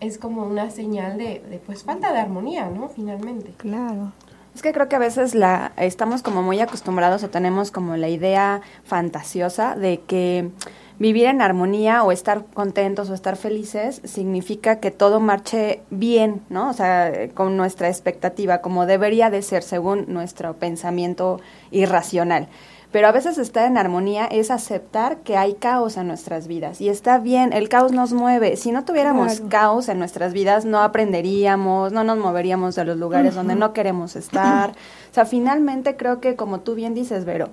es 0.00 0.18
como 0.18 0.44
una 0.44 0.70
señal 0.70 1.18
de, 1.18 1.42
de, 1.48 1.58
pues 1.58 1.84
falta 1.84 2.12
de 2.12 2.18
armonía, 2.18 2.68
¿no? 2.68 2.88
Finalmente. 2.88 3.52
Claro. 3.56 4.12
Es 4.54 4.60
que 4.60 4.72
creo 4.72 4.88
que 4.88 4.96
a 4.96 4.98
veces 4.98 5.34
la 5.34 5.72
estamos 5.76 6.22
como 6.22 6.42
muy 6.42 6.60
acostumbrados 6.60 7.22
o 7.22 7.30
tenemos 7.30 7.70
como 7.70 7.96
la 7.96 8.08
idea 8.08 8.60
fantasiosa 8.84 9.76
de 9.76 10.00
que 10.00 10.50
vivir 11.02 11.26
en 11.26 11.42
armonía 11.42 12.04
o 12.04 12.12
estar 12.12 12.44
contentos 12.54 13.10
o 13.10 13.14
estar 13.14 13.36
felices 13.36 14.00
significa 14.04 14.76
que 14.78 14.92
todo 14.92 15.18
marche 15.18 15.82
bien, 15.90 16.42
¿no? 16.48 16.70
O 16.70 16.72
sea, 16.72 17.28
con 17.34 17.56
nuestra 17.56 17.88
expectativa, 17.88 18.58
como 18.58 18.86
debería 18.86 19.28
de 19.28 19.42
ser 19.42 19.64
según 19.64 20.04
nuestro 20.06 20.54
pensamiento 20.54 21.40
irracional. 21.72 22.46
Pero 22.92 23.08
a 23.08 23.12
veces 23.12 23.38
estar 23.38 23.66
en 23.66 23.78
armonía 23.78 24.26
es 24.26 24.52
aceptar 24.52 25.16
que 25.22 25.36
hay 25.36 25.54
caos 25.54 25.96
en 25.96 26.06
nuestras 26.06 26.46
vidas 26.46 26.80
y 26.80 26.88
está 26.88 27.18
bien, 27.18 27.52
el 27.52 27.68
caos 27.68 27.90
nos 27.90 28.12
mueve. 28.12 28.56
Si 28.56 28.70
no 28.70 28.84
tuviéramos 28.84 29.40
claro. 29.40 29.48
caos 29.48 29.88
en 29.88 29.98
nuestras 29.98 30.32
vidas, 30.32 30.64
no 30.66 30.82
aprenderíamos, 30.82 31.90
no 31.90 32.04
nos 32.04 32.18
moveríamos 32.18 32.76
de 32.76 32.84
los 32.84 32.96
lugares 32.96 33.32
uh 33.32 33.34
-huh. 33.34 33.38
donde 33.38 33.54
no 33.56 33.72
queremos 33.72 34.14
estar. 34.14 34.70
O 34.70 35.14
sea, 35.14 35.24
finalmente 35.24 35.96
creo 35.96 36.20
que 36.20 36.36
como 36.36 36.60
tú 36.60 36.74
bien 36.74 36.94
dices, 36.94 37.24
Vero, 37.24 37.48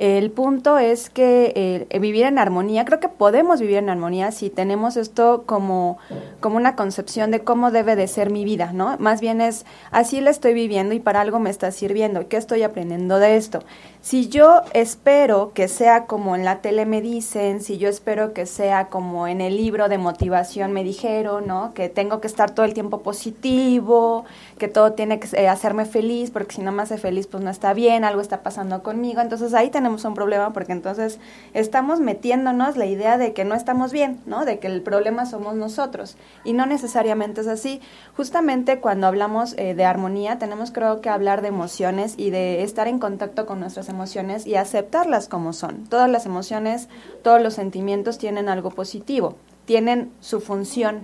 el 0.00 0.30
punto 0.30 0.78
es 0.78 1.10
que 1.10 1.52
eh, 1.90 1.98
vivir 1.98 2.24
en 2.24 2.38
armonía, 2.38 2.86
creo 2.86 3.00
que 3.00 3.10
podemos 3.10 3.60
vivir 3.60 3.76
en 3.76 3.90
armonía 3.90 4.32
si 4.32 4.48
tenemos 4.48 4.96
esto 4.96 5.42
como, 5.44 5.98
como 6.40 6.56
una 6.56 6.74
concepción 6.74 7.30
de 7.30 7.40
cómo 7.40 7.70
debe 7.70 7.96
de 7.96 8.08
ser 8.08 8.30
mi 8.30 8.46
vida, 8.46 8.72
¿no? 8.72 8.96
Más 8.98 9.20
bien 9.20 9.42
es, 9.42 9.66
así 9.90 10.22
la 10.22 10.30
estoy 10.30 10.54
viviendo 10.54 10.94
y 10.94 11.00
para 11.00 11.20
algo 11.20 11.38
me 11.38 11.50
está 11.50 11.70
sirviendo, 11.70 12.28
¿qué 12.28 12.38
estoy 12.38 12.62
aprendiendo 12.62 13.18
de 13.18 13.36
esto? 13.36 13.62
Si 14.02 14.30
yo 14.30 14.62
espero 14.72 15.52
que 15.52 15.68
sea 15.68 16.06
como 16.06 16.34
en 16.34 16.42
la 16.42 16.62
tele 16.62 16.86
me 16.86 17.02
dicen, 17.02 17.60
si 17.60 17.76
yo 17.76 17.90
espero 17.90 18.32
que 18.32 18.46
sea 18.46 18.86
como 18.86 19.28
en 19.28 19.42
el 19.42 19.58
libro 19.58 19.90
de 19.90 19.98
motivación 19.98 20.72
me 20.72 20.82
dijeron, 20.84 21.46
¿no? 21.46 21.74
Que 21.74 21.90
tengo 21.90 22.18
que 22.18 22.26
estar 22.26 22.50
todo 22.50 22.64
el 22.64 22.72
tiempo 22.72 23.02
positivo, 23.02 24.24
que 24.56 24.68
todo 24.68 24.94
tiene 24.94 25.20
que 25.20 25.28
eh, 25.36 25.48
hacerme 25.48 25.84
feliz, 25.84 26.30
porque 26.30 26.54
si 26.54 26.62
no 26.62 26.72
me 26.72 26.82
hace 26.82 26.96
feliz, 26.96 27.26
pues 27.26 27.44
no 27.44 27.50
está 27.50 27.74
bien, 27.74 28.04
algo 28.04 28.22
está 28.22 28.42
pasando 28.42 28.82
conmigo. 28.82 29.20
Entonces 29.20 29.52
ahí 29.52 29.68
tenemos 29.68 30.02
un 30.06 30.14
problema, 30.14 30.54
porque 30.54 30.72
entonces 30.72 31.18
estamos 31.52 32.00
metiéndonos 32.00 32.78
la 32.78 32.86
idea 32.86 33.18
de 33.18 33.34
que 33.34 33.44
no 33.44 33.54
estamos 33.54 33.92
bien, 33.92 34.18
¿no? 34.24 34.46
De 34.46 34.60
que 34.60 34.68
el 34.68 34.80
problema 34.80 35.26
somos 35.26 35.56
nosotros. 35.56 36.16
Y 36.42 36.54
no 36.54 36.64
necesariamente 36.64 37.42
es 37.42 37.48
así. 37.48 37.82
Justamente 38.16 38.80
cuando 38.80 39.06
hablamos 39.06 39.54
eh, 39.58 39.74
de 39.74 39.84
armonía, 39.84 40.38
tenemos 40.38 40.70
creo 40.70 41.02
que 41.02 41.10
hablar 41.10 41.42
de 41.42 41.48
emociones 41.48 42.14
y 42.16 42.30
de 42.30 42.62
estar 42.62 42.88
en 42.88 42.98
contacto 42.98 43.44
con 43.44 43.60
nuestras 43.60 43.89
emociones 43.90 44.46
y 44.46 44.54
aceptarlas 44.54 45.28
como 45.28 45.52
son. 45.52 45.84
Todas 45.84 46.08
las 46.08 46.26
emociones, 46.26 46.88
todos 47.22 47.42
los 47.42 47.54
sentimientos 47.54 48.18
tienen 48.18 48.48
algo 48.48 48.70
positivo, 48.70 49.36
tienen 49.66 50.10
su 50.20 50.40
función. 50.40 51.00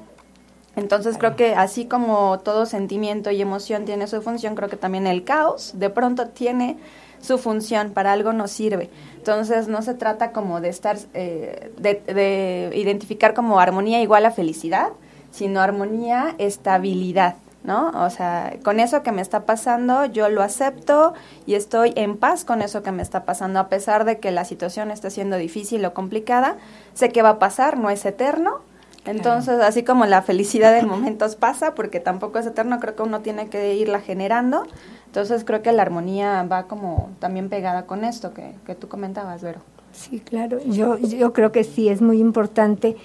Entonces 0.77 1.17
creo 1.19 1.37
que 1.37 1.55
así 1.55 1.87
como 1.87 2.39
todo 2.41 2.67
sentimiento 2.67 3.31
y 3.31 3.41
emoción 3.41 3.85
tiene 3.85 4.07
su 4.07 4.23
función, 4.23 4.55
creo 4.55 4.69
que 4.69 4.77
también 4.77 5.07
el 5.07 5.25
caos 5.25 5.73
de 5.75 5.91
pronto 5.91 6.29
tiene 6.29 6.77
su 7.21 7.39
función, 7.39 7.91
para 7.91 8.13
algo 8.13 8.33
nos 8.33 8.51
sirve. 8.51 8.91
Entonces 9.17 9.69
no 9.69 9.83
se 9.83 9.95
trata 9.95 10.33
como 10.33 10.61
de 10.61 10.69
estar, 10.69 10.99
eh, 11.15 11.73
de, 11.79 11.95
de 12.13 12.73
identificar 12.77 13.35
como 13.35 13.59
armonía 13.59 14.03
igual 14.03 14.27
a 14.27 14.31
felicidad, 14.31 14.89
sino 15.31 15.61
armonía, 15.61 16.35
estabilidad. 16.39 17.37
¿No? 17.67 17.91
O 18.05 18.11
sea, 18.11 18.57
con 18.63 18.79
eso 18.81 19.03
que 19.03 19.13
me 19.13 19.21
está 19.21 19.45
pasando, 19.45 20.07
yo 20.07 20.29
lo 20.29 20.43
acepto 20.43 21.15
y 21.47 21.55
estoy 21.55 21.93
en 21.97 22.17
paz 22.17 22.45
con 22.45 22.63
eso 22.63 22.83
que 22.83 22.93
me 22.93 23.03
está 23.03 23.25
pasando, 23.25 23.59
a 23.59 23.69
pesar 23.69 24.05
de 24.05 24.19
que 24.21 24.31
la 24.31 24.45
situación 24.45 24.91
está 24.91 25.11
siendo 25.11 25.37
difícil 25.37 25.85
o 25.85 25.93
complicada, 25.93 26.57
sé 26.95 27.11
que 27.11 27.23
va 27.23 27.31
a 27.31 27.39
pasar, 27.39 27.77
no 27.77 27.91
es 27.91 28.07
eterno. 28.07 28.61
Entonces, 29.05 29.55
claro. 29.55 29.69
así 29.69 29.85
como 29.85 30.05
la 30.07 30.23
felicidad 30.23 30.77
en 30.79 30.89
momentos 30.89 31.37
pasa, 31.37 31.75
porque 31.75 32.01
tampoco 32.01 32.39
es 32.39 32.47
eterno, 32.47 32.81
creo 32.81 32.97
que 32.97 33.03
uno 33.03 33.21
tiene 33.21 33.49
que 33.49 33.75
irla 33.75 34.01
generando. 34.01 34.65
Entonces, 35.07 35.45
creo 35.45 35.63
que 35.63 35.73
la 35.73 35.83
armonía 35.83 36.43
va 36.45 36.65
como 36.65 37.11
también 37.21 37.49
pegada 37.49 37.87
con 37.87 38.05
esto 38.05 38.33
que, 38.33 38.53
que 38.65 38.75
tú 38.75 38.89
comentabas, 38.89 39.43
Vero. 39.43 39.61
Sí, 39.93 40.21
claro. 40.21 40.59
Yo, 40.67 40.99
yo 40.99 41.33
creo 41.33 41.53
que 41.53 41.65
sí 41.65 41.89
es 41.89 42.03
muy 42.03 42.19
importante 42.21 42.97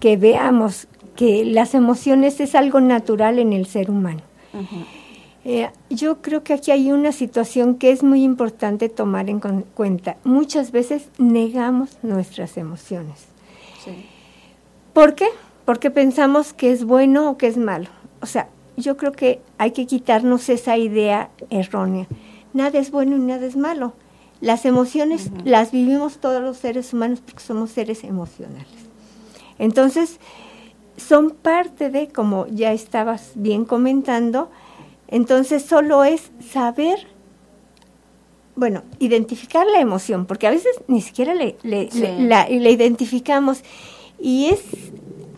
que 0.00 0.16
veamos 0.16 0.86
que 1.18 1.44
las 1.44 1.74
emociones 1.74 2.38
es 2.38 2.54
algo 2.54 2.80
natural 2.80 3.40
en 3.40 3.52
el 3.52 3.66
ser 3.66 3.90
humano. 3.90 4.20
Uh 4.54 4.58
-huh. 4.58 4.84
eh, 5.44 5.70
yo 5.90 6.22
creo 6.22 6.44
que 6.44 6.52
aquí 6.52 6.70
hay 6.70 6.92
una 6.92 7.10
situación 7.10 7.74
que 7.74 7.90
es 7.90 8.04
muy 8.04 8.22
importante 8.22 8.88
tomar 8.88 9.28
en 9.28 9.40
cuenta. 9.40 10.16
Muchas 10.22 10.70
veces 10.70 11.08
negamos 11.18 11.98
nuestras 12.02 12.56
emociones. 12.56 13.26
Sí. 13.84 14.06
¿Por 14.92 15.16
qué? 15.16 15.26
Porque 15.64 15.90
pensamos 15.90 16.52
que 16.52 16.70
es 16.70 16.84
bueno 16.84 17.30
o 17.30 17.36
que 17.36 17.48
es 17.48 17.56
malo. 17.56 17.88
O 18.22 18.26
sea, 18.26 18.48
yo 18.76 18.96
creo 18.96 19.10
que 19.10 19.40
hay 19.58 19.72
que 19.72 19.86
quitarnos 19.86 20.48
esa 20.48 20.76
idea 20.76 21.30
errónea. 21.50 22.06
Nada 22.52 22.78
es 22.78 22.92
bueno 22.92 23.16
y 23.16 23.20
nada 23.20 23.44
es 23.44 23.56
malo. 23.56 23.92
Las 24.40 24.64
emociones 24.64 25.26
uh 25.26 25.30
-huh. 25.30 25.44
las 25.46 25.72
vivimos 25.72 26.18
todos 26.18 26.40
los 26.40 26.58
seres 26.58 26.92
humanos 26.94 27.20
porque 27.26 27.42
somos 27.42 27.70
seres 27.72 28.04
emocionales. 28.04 28.78
Entonces, 29.58 30.20
son 30.98 31.30
parte 31.30 31.90
de, 31.90 32.08
como 32.08 32.46
ya 32.48 32.72
estabas 32.72 33.32
bien 33.34 33.64
comentando, 33.64 34.50
entonces 35.06 35.64
solo 35.64 36.04
es 36.04 36.30
saber, 36.52 37.06
bueno, 38.56 38.82
identificar 38.98 39.66
la 39.66 39.80
emoción, 39.80 40.26
porque 40.26 40.46
a 40.46 40.50
veces 40.50 40.80
ni 40.86 41.00
siquiera 41.00 41.34
le, 41.34 41.56
le, 41.62 41.90
sí. 41.90 42.00
le, 42.00 42.20
la, 42.20 42.50
identificamos 42.50 43.62
y 44.18 44.46
es... 44.46 44.60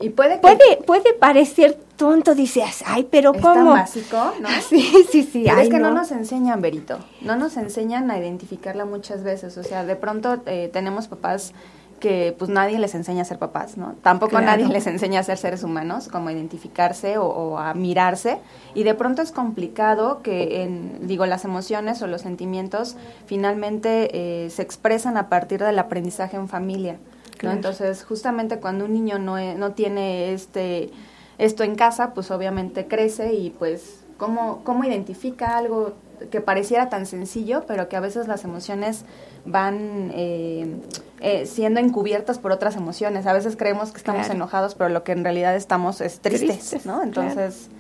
Y 0.00 0.08
puede, 0.08 0.36
que... 0.36 0.40
puede, 0.40 0.76
puede 0.86 1.12
parecer 1.12 1.78
tonto, 1.96 2.34
dices, 2.34 2.82
ay, 2.86 3.06
pero 3.10 3.34
¿cómo? 3.34 3.52
Tan 3.52 3.66
básico, 3.66 4.32
¿no? 4.40 4.48
Sí, 4.68 4.90
sí, 5.10 5.22
sí. 5.22 5.42
Pero 5.44 5.56
ay, 5.56 5.64
es 5.64 5.68
que 5.68 5.78
no. 5.78 5.90
no. 5.90 5.96
nos 5.96 6.10
enseñan, 6.10 6.62
Berito, 6.62 6.98
no 7.20 7.36
nos 7.36 7.58
enseñan 7.58 8.10
a 8.10 8.18
identificarla 8.18 8.86
muchas 8.86 9.22
veces, 9.22 9.58
o 9.58 9.62
sea, 9.62 9.84
de 9.84 9.96
pronto 9.96 10.40
eh, 10.46 10.70
tenemos 10.72 11.08
papás 11.08 11.52
que 12.00 12.35
pues 12.38 12.50
nadie 12.50 12.78
les 12.78 12.95
enseña 12.95 13.23
a 13.23 13.25
ser 13.25 13.38
papás, 13.38 13.76
¿no? 13.76 13.95
Tampoco 14.02 14.30
claro. 14.30 14.47
nadie 14.47 14.66
les 14.66 14.87
enseña 14.87 15.21
a 15.21 15.23
ser 15.23 15.38
seres 15.38 15.62
humanos, 15.62 16.09
como 16.09 16.28
a 16.28 16.33
identificarse 16.33 17.19
o, 17.19 17.26
o, 17.26 17.59
a 17.59 17.75
mirarse. 17.75 18.38
Y 18.75 18.83
de 18.83 18.95
pronto 18.95 19.23
es 19.23 19.30
complicado 19.30 20.23
que, 20.23 20.62
en, 20.62 21.07
digo, 21.07 21.26
las 21.26 21.45
emociones 21.45 22.02
o 22.02 22.07
los 22.07 22.23
sentimientos 22.23 22.97
finalmente 23.26 24.45
eh, 24.45 24.50
se 24.50 24.62
expresan 24.62 25.16
a 25.16 25.28
partir 25.28 25.62
del 25.62 25.78
aprendizaje 25.78 26.37
en 26.37 26.49
familia, 26.49 26.99
claro. 27.37 27.54
¿no? 27.54 27.57
Entonces, 27.57 28.02
justamente 28.02 28.59
cuando 28.59 28.87
un 28.87 28.92
niño 28.92 29.19
no, 29.19 29.38
no 29.54 29.73
tiene 29.73 30.33
este 30.33 30.90
esto 31.38 31.64
en 31.64 31.75
casa, 31.75 32.12
pues 32.12 32.30
obviamente 32.30 32.87
crece 32.87 33.33
y 33.33 33.49
pues 33.49 34.00
cómo, 34.19 34.61
cómo 34.62 34.85
identifica 34.85 35.57
algo 35.57 35.95
que 36.30 36.40
pareciera 36.40 36.88
tan 36.88 37.06
sencillo, 37.06 37.64
pero 37.66 37.88
que 37.88 37.96
a 37.96 38.00
veces 38.00 38.28
las 38.28 38.44
emociones 38.44 39.04
van 39.44 40.10
eh, 40.14 40.76
eh, 41.20 41.46
siendo 41.46 41.80
encubiertas 41.80 42.38
por 42.38 42.52
otras 42.52 42.76
emociones. 42.76 43.26
A 43.26 43.32
veces 43.32 43.56
creemos 43.56 43.90
que 43.90 43.98
estamos 43.98 44.28
enojados, 44.28 44.74
pero 44.74 44.90
lo 44.90 45.04
que 45.04 45.12
en 45.12 45.24
realidad 45.24 45.56
estamos 45.56 46.00
es 46.00 46.20
tristes, 46.20 46.84
¿no? 46.86 47.02
Entonces... 47.02 47.70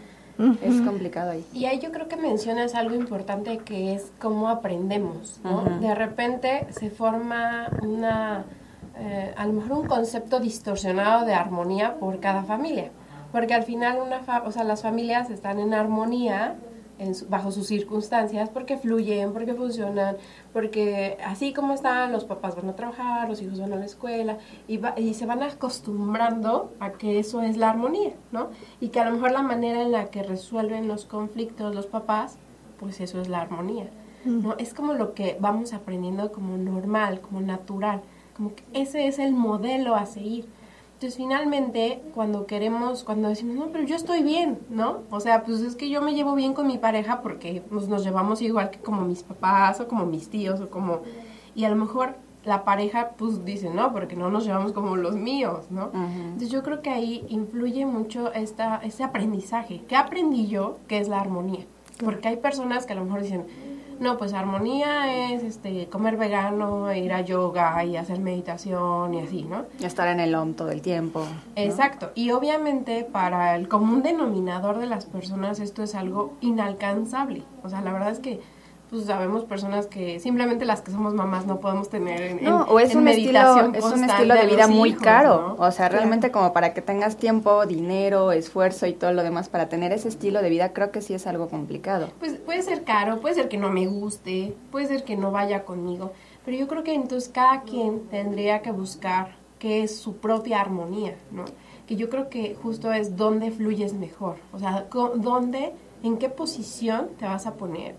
Es 0.62 0.80
complicado 0.80 1.32
ahí. 1.32 1.44
Y 1.52 1.66
ahí 1.66 1.78
yo 1.80 1.92
creo 1.92 2.08
que 2.08 2.16
mencionas 2.16 2.74
algo 2.74 2.94
importante 2.94 3.58
que 3.58 3.94
es 3.94 4.10
cómo 4.18 4.48
aprendemos, 4.48 5.38
¿no? 5.44 5.64
De 5.80 5.94
repente 5.94 6.66
se 6.70 6.88
forma 6.88 7.68
una, 7.82 8.46
eh, 8.96 9.34
a 9.36 9.46
lo 9.46 9.52
mejor 9.52 9.72
un 9.72 9.86
concepto 9.86 10.40
distorsionado 10.40 11.26
de 11.26 11.34
armonía 11.34 11.96
por 11.96 12.20
cada 12.20 12.42
familia. 12.44 12.90
Porque 13.32 13.52
al 13.52 13.64
final 13.64 13.98
una 13.98 14.22
o 14.44 14.50
sea, 14.50 14.64
las 14.64 14.80
familias 14.80 15.28
están 15.28 15.58
en 15.58 15.74
armonía 15.74 16.56
bajo 17.28 17.50
sus 17.50 17.66
circunstancias, 17.66 18.48
porque 18.50 18.76
fluyen, 18.76 19.32
porque 19.32 19.54
funcionan, 19.54 20.16
porque 20.52 21.16
así 21.24 21.52
como 21.52 21.74
están, 21.74 22.12
los 22.12 22.24
papás 22.24 22.56
van 22.56 22.68
a 22.68 22.76
trabajar, 22.76 23.28
los 23.28 23.40
hijos 23.40 23.60
van 23.60 23.72
a 23.72 23.76
la 23.76 23.84
escuela, 23.84 24.38
y, 24.68 24.80
y 24.96 25.14
se 25.14 25.26
van 25.26 25.42
acostumbrando 25.42 26.72
a 26.80 26.92
que 26.92 27.18
eso 27.18 27.42
es 27.42 27.56
la 27.56 27.70
armonía, 27.70 28.12
¿no? 28.32 28.50
Y 28.80 28.88
que 28.88 29.00
a 29.00 29.04
lo 29.04 29.12
mejor 29.12 29.32
la 29.32 29.42
manera 29.42 29.82
en 29.82 29.92
la 29.92 30.06
que 30.06 30.22
resuelven 30.22 30.88
los 30.88 31.04
conflictos 31.04 31.74
los 31.74 31.86
papás, 31.86 32.36
pues 32.78 33.00
eso 33.00 33.20
es 33.20 33.28
la 33.28 33.40
armonía, 33.40 33.90
¿no? 34.24 34.56
Es 34.58 34.74
como 34.74 34.94
lo 34.94 35.14
que 35.14 35.36
vamos 35.40 35.72
aprendiendo 35.72 36.32
como 36.32 36.56
normal, 36.56 37.20
como 37.20 37.40
natural, 37.40 38.02
como 38.36 38.54
que 38.54 38.64
ese 38.72 39.06
es 39.06 39.18
el 39.18 39.32
modelo 39.32 39.94
a 39.94 40.06
seguir 40.06 40.46
entonces, 41.00 41.16
finalmente, 41.16 42.02
cuando 42.14 42.44
queremos, 42.44 43.04
cuando 43.04 43.30
decimos, 43.30 43.56
no, 43.56 43.72
pero 43.72 43.84
yo 43.84 43.96
estoy 43.96 44.22
bien, 44.22 44.58
¿no? 44.68 44.98
O 45.10 45.18
sea, 45.18 45.44
pues 45.44 45.60
es 45.62 45.74
que 45.74 45.88
yo 45.88 46.02
me 46.02 46.12
llevo 46.12 46.34
bien 46.34 46.52
con 46.52 46.66
mi 46.66 46.76
pareja 46.76 47.22
porque 47.22 47.62
pues, 47.70 47.88
nos 47.88 48.04
llevamos 48.04 48.42
igual 48.42 48.68
que 48.68 48.80
como 48.80 49.00
mis 49.06 49.22
papás 49.22 49.80
o 49.80 49.88
como 49.88 50.04
mis 50.04 50.28
tíos 50.28 50.60
o 50.60 50.68
como... 50.68 51.00
Y 51.54 51.64
a 51.64 51.70
lo 51.70 51.76
mejor 51.76 52.16
la 52.44 52.66
pareja 52.66 53.12
pues 53.16 53.46
dice, 53.46 53.70
no, 53.70 53.94
porque 53.94 54.14
no 54.14 54.30
nos 54.30 54.44
llevamos 54.44 54.72
como 54.74 54.94
los 54.94 55.16
míos, 55.16 55.70
¿no? 55.70 55.90
Entonces 55.94 56.50
yo 56.50 56.62
creo 56.62 56.82
que 56.82 56.90
ahí 56.90 57.24
influye 57.30 57.86
mucho 57.86 58.30
esta, 58.34 58.76
este 58.84 59.02
aprendizaje. 59.02 59.80
¿Qué 59.88 59.96
aprendí 59.96 60.48
yo? 60.48 60.80
Que 60.86 60.98
es 60.98 61.08
la 61.08 61.18
armonía. 61.18 61.64
Porque 62.04 62.28
hay 62.28 62.36
personas 62.36 62.84
que 62.84 62.92
a 62.92 62.96
lo 62.96 63.06
mejor 63.06 63.22
dicen, 63.22 63.46
no, 64.00 64.16
pues 64.16 64.32
armonía 64.32 65.30
es 65.32 65.42
este 65.42 65.86
comer 65.88 66.16
vegano, 66.16 66.92
ir 66.92 67.12
a 67.12 67.20
yoga 67.20 67.84
y 67.84 67.96
hacer 67.96 68.18
meditación 68.18 69.12
y 69.12 69.20
así, 69.20 69.42
¿no? 69.42 69.66
Y 69.78 69.84
estar 69.84 70.08
en 70.08 70.20
el 70.20 70.34
OM 70.34 70.54
todo 70.54 70.70
el 70.70 70.80
tiempo. 70.80 71.22
Exacto. 71.54 72.10
Y 72.14 72.30
obviamente 72.30 73.04
para 73.04 73.54
el 73.56 73.68
común 73.68 74.02
denominador 74.02 74.78
de 74.78 74.86
las 74.86 75.04
personas 75.04 75.60
esto 75.60 75.82
es 75.82 75.94
algo 75.94 76.32
inalcanzable. 76.40 77.42
O 77.62 77.68
sea, 77.68 77.82
la 77.82 77.92
verdad 77.92 78.10
es 78.10 78.20
que 78.20 78.40
pues 78.90 79.04
sabemos 79.04 79.44
personas 79.44 79.86
que 79.86 80.18
simplemente 80.18 80.64
las 80.64 80.82
que 80.82 80.90
somos 80.90 81.14
mamás 81.14 81.46
no 81.46 81.60
podemos 81.60 81.88
tener 81.88 82.20
en, 82.22 82.44
no, 82.44 82.64
o 82.64 82.80
es 82.80 82.96
un 82.96 83.06
estilo 83.06 83.72
es 83.72 83.84
un 83.84 84.04
estilo 84.04 84.34
de 84.34 84.46
vida 84.46 84.66
muy 84.66 84.94
caro. 84.94 85.54
o 85.58 85.70
sea 85.70 85.88
realmente 85.88 86.32
como 86.32 86.52
para 86.52 86.74
que 86.74 86.82
tengas 86.82 87.16
tiempo 87.16 87.66
dinero 87.66 88.32
esfuerzo 88.32 88.86
y 88.86 88.92
todo 88.92 89.12
lo 89.12 89.22
demás 89.22 89.48
para 89.48 89.68
tener 89.68 89.92
ese 89.92 90.08
estilo 90.08 90.42
de 90.42 90.50
vida 90.50 90.72
creo 90.72 90.90
que 90.90 91.02
sí 91.02 91.14
es 91.14 91.28
algo 91.28 91.48
complicado. 91.48 92.08
Pues 92.18 92.32
puede 92.34 92.62
ser 92.62 92.82
caro 92.82 93.20
puede 93.20 93.36
ser 93.36 93.48
que 93.48 93.58
no 93.58 93.70
me 93.70 93.86
guste 93.86 94.56
puede 94.72 94.86
ser 94.86 95.04
que 95.04 95.16
no 95.16 95.30
vaya 95.30 95.64
conmigo 95.64 96.12
pero 96.44 96.56
yo 96.56 96.66
creo 96.66 96.82
que 96.82 96.92
entonces 96.92 97.30
cada 97.32 97.62
quien 97.62 98.08
tendría 98.08 98.60
que 98.60 98.72
buscar 98.72 99.36
qué 99.60 99.84
es 99.84 99.96
su 99.96 100.16
propia 100.16 100.60
armonía 100.60 101.14
no 101.30 101.44
que 101.86 101.94
yo 101.94 102.10
creo 102.10 102.28
que 102.28 102.56
justo 102.60 102.92
es 102.92 103.16
dónde 103.16 103.52
fluyes 103.52 103.92
mejor 103.92 104.38
o 104.52 104.58
sea 104.58 104.86
dónde 105.14 105.72
en 106.02 106.16
qué 106.16 106.28
posición 106.28 107.10
te 107.18 107.26
vas 107.26 107.46
a 107.46 107.54
poner 107.54 107.94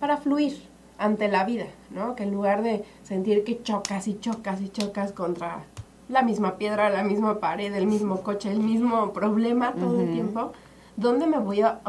para 0.00 0.16
fluir 0.16 0.62
ante 0.98 1.28
la 1.28 1.44
vida, 1.44 1.66
¿no? 1.90 2.14
Que 2.14 2.22
en 2.24 2.32
lugar 2.32 2.62
de 2.62 2.84
sentir 3.02 3.44
que 3.44 3.62
chocas 3.62 4.08
y 4.08 4.18
chocas 4.18 4.60
y 4.60 4.68
chocas 4.68 5.12
contra 5.12 5.64
la 6.08 6.22
misma 6.22 6.56
piedra, 6.56 6.88
la 6.90 7.02
misma 7.02 7.40
pared, 7.40 7.74
el 7.74 7.86
mismo 7.86 8.22
coche, 8.22 8.50
el 8.50 8.60
mismo 8.60 9.12
problema 9.12 9.72
todo 9.72 10.00
el 10.00 10.12
tiempo, 10.12 10.52
¿dónde 10.96 11.26
me 11.26 11.38
voy 11.38 11.62
a, 11.62 11.80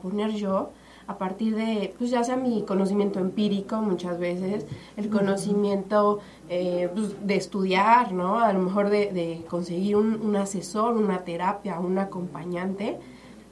poner 0.00 0.32
yo 0.32 0.70
a 1.06 1.18
partir 1.18 1.54
de, 1.54 1.94
pues 1.98 2.10
ya 2.10 2.24
sea 2.24 2.36
mi 2.36 2.62
conocimiento 2.62 3.20
empírico 3.20 3.76
muchas 3.76 4.18
veces, 4.18 4.64
el 4.96 5.10
conocimiento 5.10 6.20
eh, 6.48 6.88
pues, 6.94 7.26
de 7.26 7.36
estudiar, 7.36 8.12
¿no? 8.12 8.40
A 8.40 8.52
lo 8.54 8.60
mejor 8.60 8.88
de, 8.88 9.44
conseguir 9.50 9.96
un, 9.96 10.18
un 10.22 10.36
asesor, 10.36 10.96
una 10.96 11.18
terapia, 11.18 11.78
un 11.78 11.98
acompañante, 11.98 12.98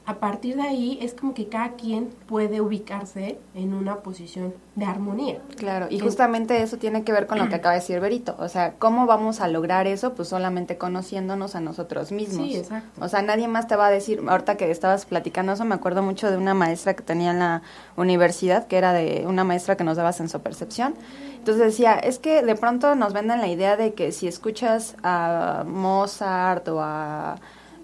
a 0.05 0.15
partir 0.15 0.57
de 0.57 0.63
ahí 0.63 0.99
es 1.01 1.15
como 1.15 1.33
que 1.33 1.49
cada 1.49 1.73
quien 1.73 2.11
puede 2.27 2.61
ubicarse 2.61 3.39
en 3.55 3.73
una 3.73 3.97
posición 3.97 4.53
de 4.75 4.85
armonía. 4.85 5.41
Claro, 5.57 5.87
y 5.91 6.01
justamente 6.01 6.61
eso 6.63 6.77
tiene 6.77 7.05
que 7.05 7.13
ver 7.13 7.27
con 7.27 7.39
lo 7.39 7.49
que 7.49 7.55
acaba 7.55 7.75
de 7.75 7.81
decir 7.81 8.01
Berito. 8.01 8.35
O 8.39 8.49
sea, 8.49 8.75
¿cómo 8.79 9.07
vamos 9.07 9.41
a 9.41 9.49
lograr 9.49 9.87
eso? 9.87 10.15
Pues 10.15 10.29
solamente 10.29 10.77
conociéndonos 10.77 11.55
a 11.55 11.61
nosotros 11.61 12.11
mismos. 12.11 12.49
Sí, 12.49 12.57
exacto. 12.57 13.05
O 13.05 13.09
sea, 13.09 13.23
nadie 13.23 13.47
más 13.47 13.69
te 13.69 13.77
va 13.77 13.87
a 13.87 13.91
decir, 13.91 14.23
ahorita 14.27 14.57
que 14.57 14.71
estabas 14.71 15.07
platicando 15.07 15.53
eso, 15.53 15.65
me 15.65 15.75
acuerdo 15.75 16.03
mucho 16.03 16.31
de 16.31 16.37
una 16.37 16.55
maestra 16.55 16.95
que 16.95 17.03
tenía 17.03 17.31
en 17.31 17.39
la 17.39 17.63
universidad, 17.97 18.67
que 18.67 18.79
era 18.79 18.93
de 18.93 19.25
una 19.27 19.45
maestra 19.45 19.77
que 19.77 19.85
nos 19.85 19.97
daba 19.97 20.13
sensopercepción. 20.13 20.95
Entonces 21.39 21.65
decía, 21.65 21.95
es 21.95 22.19
que 22.19 22.43
de 22.43 22.55
pronto 22.57 22.95
nos 22.95 23.13
venden 23.13 23.41
la 23.41 23.49
idea 23.49 23.77
de 23.77 23.95
que 23.95 24.11
si 24.11 24.27
escuchas 24.27 24.97
a 25.03 25.65
Mozart 25.67 26.67
o 26.69 26.81
a 26.81 27.37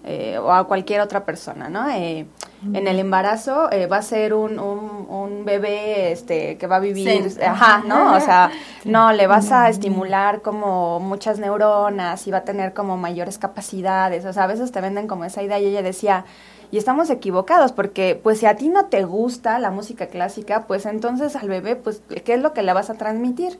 eh, 0.05 0.37
o 0.37 0.51
a 0.53 0.65
cualquier 0.65 1.01
otra 1.01 1.25
persona, 1.25 1.67
¿no? 1.67 1.89
Eh, 1.89 2.25
en 2.73 2.87
el 2.87 2.99
embarazo 2.99 3.71
eh, 3.71 3.85
va 3.85 3.97
a 3.97 4.01
ser 4.01 4.33
un, 4.33 4.57
un, 4.57 5.45
bebé 5.45 6.11
este, 6.11 6.57
que 6.57 6.67
va 6.67 6.77
a 6.77 6.79
vivir, 6.79 7.29
ajá, 7.45 7.83
¿no? 7.85 8.15
O 8.15 8.19
sea, 8.19 8.49
no, 8.85 9.11
le 9.11 9.27
vas 9.27 9.51
a 9.51 9.69
estimular 9.69 10.41
como 10.41 10.99
muchas 10.99 11.39
neuronas 11.39 12.27
y 12.27 12.31
va 12.31 12.39
a 12.39 12.43
tener 12.43 12.73
como 12.73 12.97
mayores 12.97 13.37
capacidades, 13.37 14.25
o 14.25 14.33
sea, 14.33 14.43
a 14.43 14.47
veces 14.47 14.71
te 14.71 14.81
venden 14.81 15.07
como 15.07 15.25
esa 15.25 15.43
idea 15.43 15.59
y 15.59 15.65
ella 15.65 15.81
decía, 15.81 16.25
y 16.71 16.77
estamos 16.77 17.09
equivocados 17.09 17.71
porque 17.71 18.19
pues 18.21 18.39
si 18.39 18.45
a 18.45 18.55
ti 18.55 18.69
no 18.69 18.85
te 18.85 19.03
gusta 19.03 19.59
la 19.59 19.71
música 19.71 20.07
clásica, 20.07 20.65
pues 20.67 20.85
entonces 20.85 21.35
al 21.35 21.49
bebé, 21.49 21.75
pues, 21.75 22.01
¿qué 22.23 22.33
es 22.33 22.41
lo 22.41 22.53
que 22.53 22.63
le 22.63 22.73
vas 22.73 22.89
a 22.89 22.93
transmitir? 22.95 23.59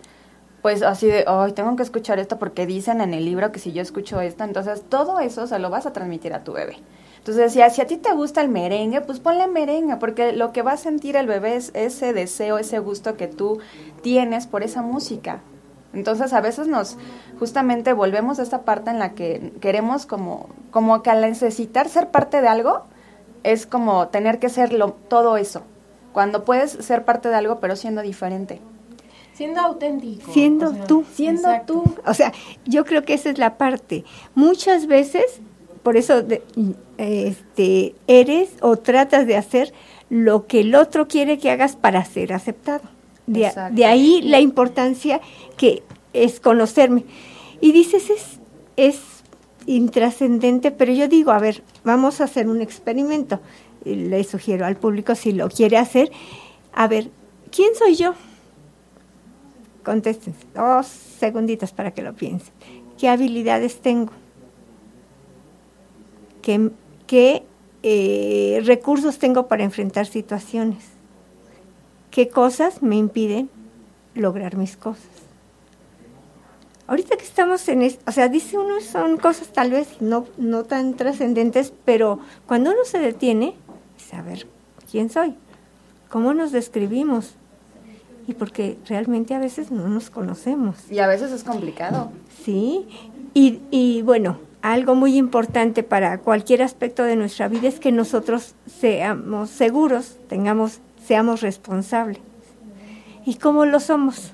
Pues 0.62 0.82
así 0.82 1.08
de, 1.08 1.26
ay, 1.28 1.54
tengo 1.54 1.76
que 1.76 1.84
escuchar 1.84 2.20
esto 2.20 2.38
porque 2.38 2.66
dicen 2.66 3.02
en 3.02 3.14
el 3.14 3.26
libro 3.26 3.52
que 3.52 3.60
si 3.60 3.72
yo 3.72 3.82
escucho 3.82 4.20
esto, 4.22 4.44
entonces 4.44 4.84
todo 4.88 5.20
eso 5.20 5.48
se 5.48 5.60
lo 5.60 5.70
vas 5.70 5.86
a 5.86 5.94
transmitir 5.94 6.34
a 6.34 6.44
tu 6.44 6.54
bebé. 6.54 6.78
Entonces 7.20 7.44
decía, 7.46 7.70
si 7.70 7.82
a 7.82 7.88
ti 7.88 7.98
te 7.98 8.14
gusta 8.14 8.42
el 8.42 8.50
merengue, 8.50 9.02
pues 9.02 9.20
ponle 9.20 9.48
merengue, 9.48 9.98
porque 9.98 10.32
lo 10.32 10.52
que 10.52 10.62
va 10.62 10.74
a 10.74 10.78
sentir 10.78 11.16
el 11.16 11.28
bebé 11.28 11.56
es 11.56 11.72
ese 11.74 12.14
deseo, 12.14 12.58
ese 12.58 12.80
gusto 12.80 13.18
que 13.18 13.28
tú 13.28 13.60
tienes 14.02 14.48
por 14.48 14.64
esa 14.64 14.82
música. 14.82 15.42
Entonces 15.94 16.34
a 16.34 16.42
veces 16.42 16.68
nos 16.68 16.98
justamente 17.40 17.94
volvemos 17.94 18.40
a 18.40 18.44
esta 18.44 18.62
parte 18.62 18.92
en 18.92 19.00
la 19.00 19.14
que 19.16 19.54
queremos 19.60 20.06
como, 20.06 20.50
como 20.72 21.02
que 21.02 21.10
al 21.10 21.22
necesitar 21.22 21.90
ser 21.90 22.10
parte 22.10 22.42
de 22.42 22.48
algo, 22.48 22.84
es 23.44 23.66
como 23.66 24.08
tener 24.10 24.40
que 24.40 24.50
ser 24.50 24.72
todo 25.08 25.38
eso. 25.38 25.64
Cuando 26.14 26.46
puedes 26.46 26.72
ser 26.72 27.06
parte 27.06 27.30
de 27.30 27.36
algo 27.36 27.60
pero 27.60 27.76
siendo 27.76 28.02
diferente. 28.02 28.62
Siendo 29.40 29.62
auténtico. 29.62 30.34
Siendo 30.34 30.74
tú. 30.86 31.06
Siendo 31.14 31.48
tú. 31.66 31.82
O 32.06 32.14
sea, 32.14 32.34
yo 32.66 32.84
creo 32.84 33.06
que 33.06 33.14
esa 33.14 33.30
es 33.30 33.38
la 33.38 33.58
parte. 33.58 34.04
Muchas 34.36 34.86
veces, 34.86 35.24
por 35.82 35.96
eso 35.96 36.26
este, 36.98 37.96
eres 38.08 38.50
o 38.60 38.76
tratas 38.76 39.26
de 39.28 39.38
hacer 39.38 39.74
lo 40.10 40.46
que 40.46 40.60
el 40.60 40.76
otro 40.76 41.08
quiere 41.08 41.38
que 41.38 41.52
hagas 41.52 41.78
para 41.78 42.04
ser 42.04 42.34
aceptado. 42.34 42.82
De, 43.28 43.50
de 43.72 43.86
ahí 43.86 44.22
la 44.24 44.42
importancia 44.42 45.22
que 45.56 45.84
es 46.12 46.42
conocerme. 46.42 47.06
Y 47.62 47.72
dices, 47.72 48.10
es, 48.10 48.40
es 48.76 49.00
intrascendente, 49.68 50.72
pero 50.72 50.92
yo 50.92 51.08
digo, 51.08 51.32
a 51.32 51.40
ver, 51.40 51.64
vamos 51.86 52.20
a 52.20 52.26
hacer 52.26 52.50
un 52.50 52.62
experimento. 52.62 53.40
Le 53.86 54.22
sugiero 54.26 54.66
al 54.66 54.76
público, 54.76 55.16
si 55.16 55.32
lo 55.32 55.48
quiere 55.48 55.78
hacer, 55.78 56.12
a 56.74 56.90
ver, 56.90 57.10
¿quién 57.52 57.74
soy 57.74 57.96
yo? 57.96 58.16
Contesten, 59.84 60.36
dos 60.54 60.88
segunditos 60.88 61.72
para 61.72 61.92
que 61.92 62.02
lo 62.02 62.14
piensen. 62.14 62.54
¿Qué 62.98 63.08
habilidades 63.08 63.80
tengo? 63.82 64.12
¿Qué, 66.42 67.44
eh, 67.84 68.62
recursos 68.66 69.20
tengo 69.20 69.48
para 69.48 69.64
enfrentar 69.64 70.06
situaciones? 70.06 70.84
¿Qué 72.12 72.28
cosas 72.30 72.82
me 72.82 72.98
impiden 72.98 73.50
lograr 74.16 74.58
mis 74.58 74.76
cosas? 74.76 75.06
Ahorita 76.88 77.18
que 77.18 77.24
estamos 77.24 77.68
en 77.70 77.84
esto, 77.84 78.04
o 78.08 78.12
sea, 78.12 78.30
dice 78.30 78.58
uno, 78.58 78.82
son 78.82 79.18
cosas 79.18 79.50
tal 79.54 79.70
vez 79.70 80.02
no, 80.02 80.26
no 80.38 80.64
tan 80.64 80.96
trascendentes, 80.96 81.72
pero 81.86 82.20
cuando 82.48 82.72
uno 82.72 82.84
se 82.84 82.98
detiene, 82.98 83.56
es 83.96 84.14
a 84.14 84.24
ver, 84.24 84.48
¿quién 84.92 85.12
soy? 85.12 85.36
¿Cómo 86.10 86.34
nos 86.34 86.52
describimos? 86.52 87.36
Y 88.30 88.34
porque 88.34 88.78
realmente 88.88 89.34
a 89.34 89.40
veces 89.40 89.72
no 89.72 89.88
nos 89.88 90.12
conocemos. 90.12 90.76
Y 90.92 91.00
a 91.00 91.08
veces 91.08 91.32
es 91.32 91.44
complicado. 91.44 92.12
Sí, 92.46 92.88
y, 93.34 93.60
y 93.72 94.04
bueno, 94.04 94.38
algo 94.62 94.94
muy 94.94 95.18
importante 95.18 95.82
para 95.82 96.20
cualquier 96.20 96.62
aspecto 96.62 97.04
de 97.04 97.16
nuestra 97.16 97.48
vida 97.48 97.68
es 97.68 97.80
que 97.80 97.92
nosotros 97.92 98.54
seamos 98.68 99.50
seguros, 99.50 100.18
tengamos 100.28 100.80
seamos 101.04 101.42
responsables. 101.42 102.20
¿Y 103.26 103.36
cómo 103.36 103.66
lo 103.66 103.80
somos? 103.80 104.34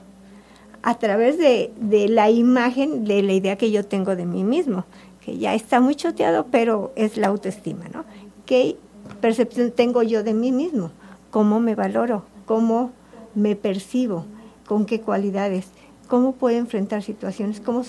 A 0.84 0.96
través 0.96 1.38
de, 1.38 1.72
de 1.80 2.10
la 2.10 2.30
imagen, 2.30 3.06
de 3.06 3.22
la 3.22 3.32
idea 3.32 3.56
que 3.56 3.72
yo 3.72 3.86
tengo 3.86 4.18
de 4.18 4.26
mí 4.26 4.44
mismo, 4.44 4.84
que 5.22 5.38
ya 5.38 5.54
está 5.54 5.80
muy 5.80 5.96
choteado, 5.96 6.48
pero 6.52 6.92
es 6.98 7.16
la 7.16 7.28
autoestima, 7.28 7.86
¿no? 7.94 8.04
¿Qué 8.46 8.76
percepción 9.22 9.72
tengo 9.72 10.04
yo 10.04 10.22
de 10.22 10.34
mí 10.34 10.52
mismo? 10.52 10.92
¿Cómo 11.32 11.62
me 11.62 11.76
valoro? 11.76 12.26
¿Cómo 12.46 12.92
me 13.36 13.56
percibo? 13.56 14.26
¿Con 14.68 14.86
qué 14.86 15.02
cualidades? 15.02 15.68
¿Cómo 16.08 16.34
puedo 16.34 16.58
enfrentar 16.58 17.04
situaciones? 17.04 17.60
¿Cómo 17.60 17.84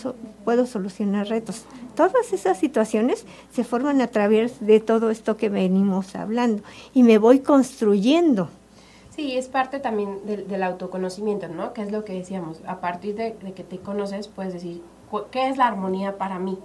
puedo 0.45 0.67
solucionar 0.67 1.29
retos? 1.29 1.65
Todas 1.95 2.33
esas 2.33 2.59
situaciones 2.59 3.27
se 3.53 3.65
forman 3.65 4.01
a 4.01 4.09
través 4.09 4.65
de 4.65 4.81
todo 4.81 5.11
esto 5.11 5.37
que 5.37 5.49
venimos 5.49 6.15
hablando 6.15 6.63
y 6.95 7.03
me 7.03 7.19
voy 7.19 7.41
construyendo. 7.41 8.49
Sí, 9.11 9.37
es 9.37 9.49
parte 9.49 9.81
también 9.81 10.27
del, 10.27 10.63
autoconocimiento, 10.63 11.49
¿no? 11.49 11.73
Que 11.73 11.83
es 11.83 11.91
lo 11.91 12.05
que 12.05 12.13
decíamos. 12.13 12.61
A 12.67 12.81
partir 12.81 13.15
de, 13.15 13.35
que 13.55 13.65
te 13.65 13.79
conoces, 13.79 14.29
puedes 14.29 14.53
decir, 14.53 14.83
¿qué 15.31 15.49
es 15.49 15.57
la 15.57 15.67
armonía 15.67 16.19
para 16.19 16.39
mí? 16.39 16.59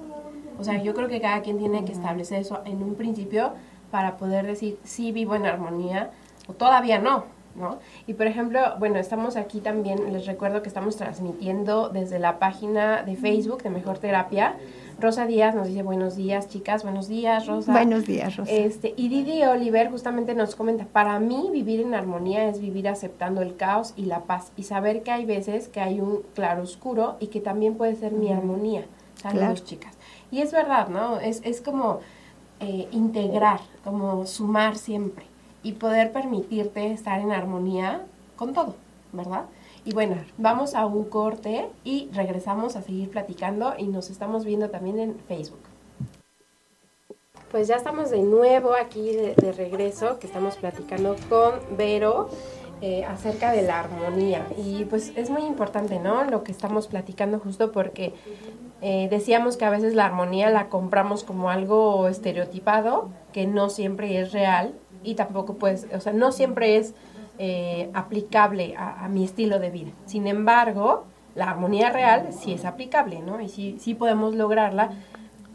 O 0.59 0.63
sea, 0.63 0.81
yo 0.83 0.93
creo 0.93 1.07
que 1.07 1.21
cada 1.21 1.41
quien 1.41 1.57
tiene 1.57 1.85
que 1.85 1.93
establecer 1.93 2.41
eso 2.41 2.61
en 2.65 2.83
un 2.83 2.95
principio 2.95 3.53
para 3.89 4.17
poder 4.17 4.45
decir, 4.45 4.77
sí 4.83 5.11
vivo 5.11 5.35
en 5.35 5.45
armonía 5.45 6.11
o 6.47 6.53
todavía 6.53 6.99
no, 6.99 7.25
¿no? 7.55 7.79
Y 8.07 8.13
por 8.13 8.27
ejemplo, 8.27 8.59
bueno, 8.79 8.97
estamos 8.97 9.35
aquí 9.35 9.59
también, 9.59 10.13
les 10.13 10.25
recuerdo 10.25 10.61
que 10.61 10.67
estamos 10.67 10.95
transmitiendo 10.95 11.89
desde 11.89 12.19
la 12.19 12.39
página 12.39 13.03
de 13.03 13.15
Facebook 13.15 13.63
de 13.63 13.69
Mejor 13.69 13.97
Terapia. 13.97 14.55
Rosa 14.99 15.25
Díaz 15.25 15.55
nos 15.55 15.67
dice 15.67 15.81
buenos 15.81 16.15
días, 16.15 16.47
chicas, 16.47 16.83
buenos 16.83 17.07
días, 17.07 17.47
Rosa. 17.47 17.71
Buenos 17.71 18.05
días, 18.05 18.35
Rosa. 18.37 18.51
Este, 18.51 18.93
y 18.95 19.09
Didi 19.09 19.43
Oliver 19.43 19.89
justamente 19.89 20.35
nos 20.35 20.55
comenta, 20.55 20.85
para 20.85 21.19
mí 21.19 21.49
vivir 21.51 21.81
en 21.81 21.95
armonía 21.95 22.47
es 22.47 22.61
vivir 22.61 22.87
aceptando 22.87 23.41
el 23.41 23.55
caos 23.55 23.93
y 23.95 24.05
la 24.05 24.21
paz 24.21 24.51
y 24.57 24.63
saber 24.63 25.01
que 25.01 25.11
hay 25.11 25.25
veces 25.25 25.67
que 25.67 25.81
hay 25.81 25.99
un 25.99 26.21
claro 26.35 26.63
oscuro 26.63 27.17
y 27.19 27.27
que 27.27 27.41
también 27.41 27.75
puede 27.75 27.95
ser 27.95 28.11
mi 28.11 28.31
armonía. 28.31 28.85
Saludos, 29.15 29.63
chicas. 29.65 29.95
Y 30.31 30.41
es 30.41 30.51
verdad, 30.51 30.87
¿no? 30.87 31.19
Es, 31.19 31.41
es 31.43 31.61
como 31.61 31.99
eh, 32.59 32.87
integrar, 32.91 33.59
como 33.83 34.25
sumar 34.25 34.77
siempre 34.77 35.30
y 35.63 35.73
poder 35.73 36.11
permitirte 36.11 36.91
estar 36.91 37.19
en 37.19 37.31
armonía 37.31 38.05
con 38.35 38.53
todo, 38.53 38.75
¿verdad? 39.11 39.45
Y 39.83 39.93
bueno, 39.93 40.15
vamos 40.37 40.75
a 40.75 40.85
un 40.85 41.05
corte 41.05 41.67
y 41.83 42.09
regresamos 42.13 42.75
a 42.75 42.81
seguir 42.81 43.09
platicando 43.09 43.73
y 43.77 43.87
nos 43.87 44.09
estamos 44.09 44.45
viendo 44.45 44.69
también 44.69 44.99
en 44.99 45.19
Facebook. 45.27 45.59
Pues 47.49 47.67
ya 47.67 47.75
estamos 47.75 48.11
de 48.11 48.21
nuevo 48.21 48.73
aquí 48.75 49.11
de, 49.11 49.51
regreso, 49.51 50.19
que 50.19 50.27
estamos 50.27 50.55
platicando 50.55 51.15
con 51.27 51.53
Vero 51.75 52.29
eh, 52.81 53.03
acerca 53.03 53.51
de 53.51 53.63
la 53.63 53.79
armonía. 53.79 54.47
Y 54.55 54.85
pues 54.85 55.11
es 55.17 55.29
muy 55.29 55.43
importante, 55.43 55.99
¿no? 55.99 56.23
Lo 56.23 56.43
que 56.43 56.51
estamos 56.51 56.87
platicando 56.87 57.39
justo 57.39 57.71
porque 57.71 58.13
eh, 58.81 59.07
decíamos 59.09 59.57
que 59.57 59.65
a 59.65 59.69
veces 59.69 59.95
la 59.95 60.05
armonía 60.05 60.49
la 60.49 60.69
compramos 60.69 61.23
como 61.23 61.49
algo 61.49 62.07
estereotipado, 62.07 63.09
que 63.33 63.47
no 63.47 63.69
siempre 63.69 64.19
es 64.21 64.31
real 64.31 64.73
y 65.03 65.15
tampoco 65.15 65.55
pues, 65.55 65.87
o 65.93 65.99
sea, 65.99 66.13
no 66.13 66.31
siempre 66.31 66.77
es 66.77 66.93
eh, 67.37 67.89
aplicable 67.93 68.75
a, 68.77 69.07
mi 69.09 69.23
estilo 69.23 69.59
de 69.59 69.71
vida. 69.71 69.91
Sin 70.05 70.27
embargo, 70.27 71.05
la 71.33 71.49
armonía 71.49 71.89
real 71.89 72.29
sí 72.31 72.53
es 72.53 72.65
aplicable, 72.65 73.19
¿no? 73.21 73.41
Y 73.41 73.49
sí, 73.49 73.77
sí 73.79 73.95
podemos 73.95 74.35
lograrla 74.35 74.91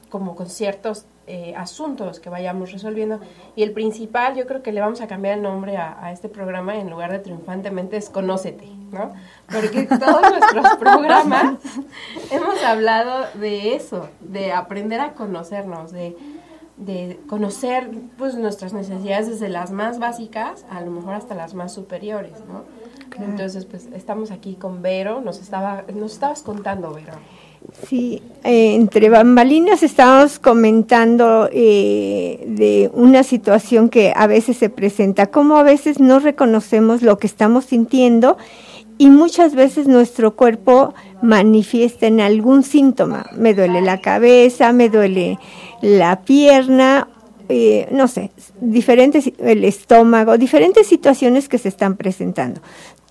como 0.09 0.35
con 0.35 0.49
ciertos 0.49 1.07
eh, 1.29 1.55
asuntos 1.57 2.19
que 2.19 2.31
vayamos 2.31 2.73
resolviendo. 2.73 3.21
Y 3.55 3.63
el 3.63 3.73
principal, 3.73 4.35
yo 4.35 4.47
creo 4.47 4.63
que 4.63 4.73
le 4.73 4.81
vamos 4.81 5.01
a 5.01 5.07
cambiar 5.07 5.37
el 5.37 5.43
nombre 5.43 5.77
a, 5.77 5.97
a, 6.05 6.13
este 6.13 6.29
programa 6.29 6.77
en 6.77 6.91
lugar 6.91 7.13
de 7.13 7.19
triunfantemente 7.19 7.97
es 7.97 8.11
Conócete, 8.11 8.67
¿no? 8.91 9.13
Porque 9.47 9.85
todos 9.85 10.23
nuestros 10.31 10.77
programas 10.79 11.59
hemos 12.31 12.63
hablado 12.65 13.27
de 13.35 13.75
eso, 13.75 14.09
de 14.21 14.53
aprender 14.53 15.01
a 15.01 15.13
conocernos, 15.13 15.93
de 15.93 16.17
de 16.77 17.19
conocer 17.27 17.91
pues 18.19 18.35
nuestras 18.35 18.73
necesidades 18.73 19.29
desde 19.29 19.49
las 19.49 19.71
más 19.71 19.99
básicas 19.99 20.67
a 20.71 20.81
lo 20.83 20.91
mejor 20.91 21.15
hasta 21.15 21.35
las 21.35 21.55
más 21.55 21.73
superiores, 21.73 22.33
¿no? 22.49 22.65
Entonces, 23.23 23.65
pues 23.65 23.89
estamos 23.95 24.31
aquí 24.31 24.57
con 24.57 24.83
Vero, 24.83 25.23
nos 25.23 25.41
estaba 25.41 25.85
nos 25.95 26.13
estabas 26.13 26.43
contando, 26.43 26.93
Vero. 26.93 27.15
Sí, 27.89 28.23
eh, 28.45 28.75
entre 28.75 29.09
bambalinas 29.09 29.83
estábamos 29.83 30.39
comentando 30.39 31.49
eh, 31.51 32.45
de 32.47 32.91
una 32.93 33.23
situación 33.23 33.89
que 33.89 34.13
a 34.15 34.27
veces 34.27 34.59
se 34.59 34.69
presenta, 34.69 35.27
como 35.27 35.57
a 35.57 35.63
veces 35.63 35.99
no 35.99 36.19
reconocemos 36.19 37.03
lo 37.03 37.19
que 37.19 37.27
estamos 37.27 37.65
sintiendo 37.65 38.37
y 38.99 39.11
muchas 39.11 39.55
veces 39.55 39.87
nuestro 39.89 40.37
cuerpo 40.37 40.95
manifiesta 41.23 42.07
en 42.07 42.21
algún 42.21 42.63
síntoma. 42.63 43.27
Me 43.37 43.55
duele 43.55 43.81
la 43.81 44.01
cabeza, 44.01 44.73
me 44.73 44.89
duele 44.89 45.39
la 45.83 46.23
pierna, 46.23 47.09
eh, 47.49 47.89
no 47.93 48.09
sé, 48.09 48.31
diferentes, 48.61 49.33
el 49.39 49.65
estómago, 49.65 50.39
diferentes 50.39 50.87
situaciones 50.87 51.49
que 51.49 51.59
se 51.59 51.69
están 51.69 51.97
presentando. 51.97 52.61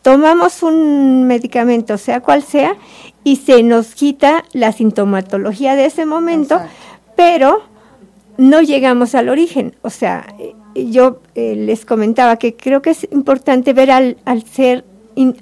Tomamos 0.02 0.62
un 0.62 1.26
medicamento, 1.26 1.98
sea 1.98 2.22
cual 2.22 2.44
sea, 2.44 2.76
y 3.24 3.38
se 3.38 3.64
nos 3.64 3.96
quita 3.96 4.44
la 4.54 4.72
sintomatología 4.72 5.76
de 5.76 5.86
ese 5.86 6.06
momento, 6.06 6.60
pero 7.16 7.64
no 8.38 8.62
llegamos 8.62 9.16
al 9.16 9.30
origen. 9.30 9.76
O 9.82 9.90
sea, 9.90 10.28
yo 10.76 11.22
eh, 11.34 11.56
les 11.56 11.86
comentaba 11.86 12.38
que 12.38 12.56
creo 12.56 12.82
que 12.82 12.92
es 12.92 13.08
importante 13.12 13.74
ver 13.74 13.90
al, 13.92 14.18
al 14.26 14.44
ser, 14.44 14.86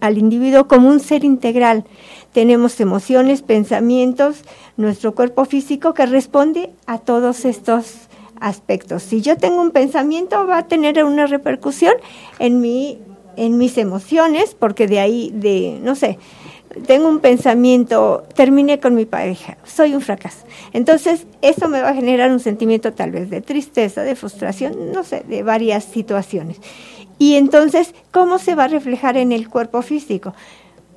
al 0.02 0.18
individuo 0.18 0.68
como 0.68 0.90
un 0.90 1.00
ser 1.00 1.24
integral 1.24 1.86
tenemos 2.34 2.80
emociones, 2.80 3.44
pensamientos, 3.44 4.44
nuestro 4.76 5.14
cuerpo 5.14 5.46
físico 5.46 5.94
que 5.94 6.06
responde 6.06 6.72
a 6.88 6.98
todos 6.98 7.46
estos 7.46 8.10
aspectos. 8.40 9.04
Si 9.04 9.22
yo 9.22 9.38
tengo 9.38 9.62
un 9.62 9.72
pensamiento 9.72 10.46
va 10.48 10.58
a 10.58 10.68
tener 10.68 11.04
una 11.04 11.28
repercusión 11.28 11.94
en 12.40 12.60
mi 12.60 13.00
en 13.36 13.58
mis 13.58 13.80
emociones, 13.80 14.56
porque 14.58 14.86
de 14.86 15.00
ahí 15.00 15.32
de 15.34 15.80
no 15.82 15.96
sé, 15.96 16.20
tengo 16.86 17.08
un 17.08 17.20
pensamiento, 17.20 18.24
terminé 18.36 18.80
con 18.80 18.96
mi 18.96 19.06
pareja, 19.06 19.58
soy 19.64 19.96
un 19.96 20.02
fracaso. 20.02 20.46
Entonces, 20.74 21.26
eso 21.42 21.70
me 21.70 21.82
va 21.82 21.90
a 21.90 21.96
generar 21.96 22.32
un 22.32 22.40
sentimiento 22.40 22.94
tal 22.94 23.12
vez 23.12 23.30
de 23.30 23.42
tristeza, 23.42 24.04
de 24.04 24.16
frustración, 24.16 24.92
no 24.92 25.04
sé, 25.04 25.24
de 25.28 25.44
varias 25.44 25.84
situaciones. 25.84 26.58
Y 27.20 27.36
entonces, 27.36 27.94
¿cómo 28.12 28.40
se 28.40 28.56
va 28.56 28.66
a 28.66 28.68
reflejar 28.68 29.18
en 29.18 29.32
el 29.32 29.50
cuerpo 29.50 29.82
físico? 29.82 30.34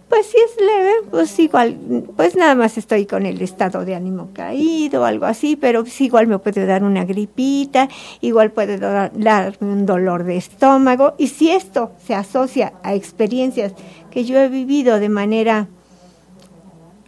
Pues 0.08 0.26
si 0.26 0.36
es 0.36 0.56
leve, 0.64 0.92
pues 1.10 1.36
igual, 1.40 1.76
pues 2.16 2.36
nada 2.36 2.54
más 2.54 2.78
estoy 2.78 3.06
con 3.06 3.26
el 3.26 3.42
estado 3.42 3.84
de 3.84 3.96
ánimo 3.96 4.30
caído 4.32 5.04
algo 5.04 5.26
así, 5.26 5.56
pero 5.56 5.82
pues 5.82 6.00
igual 6.00 6.28
me 6.28 6.38
puede 6.38 6.64
dar 6.64 6.84
una 6.84 7.04
gripita, 7.04 7.88
igual 8.20 8.52
puede 8.52 8.78
darme 8.78 9.72
un 9.72 9.84
dolor 9.84 10.22
de 10.22 10.36
estómago. 10.36 11.14
Y 11.18 11.26
si 11.26 11.50
esto 11.50 11.90
se 12.06 12.14
asocia 12.14 12.74
a 12.84 12.94
experiencias 12.94 13.72
que 14.16 14.24
yo 14.24 14.38
he 14.38 14.48
vivido 14.48 14.98
de 14.98 15.11
manera 15.11 15.68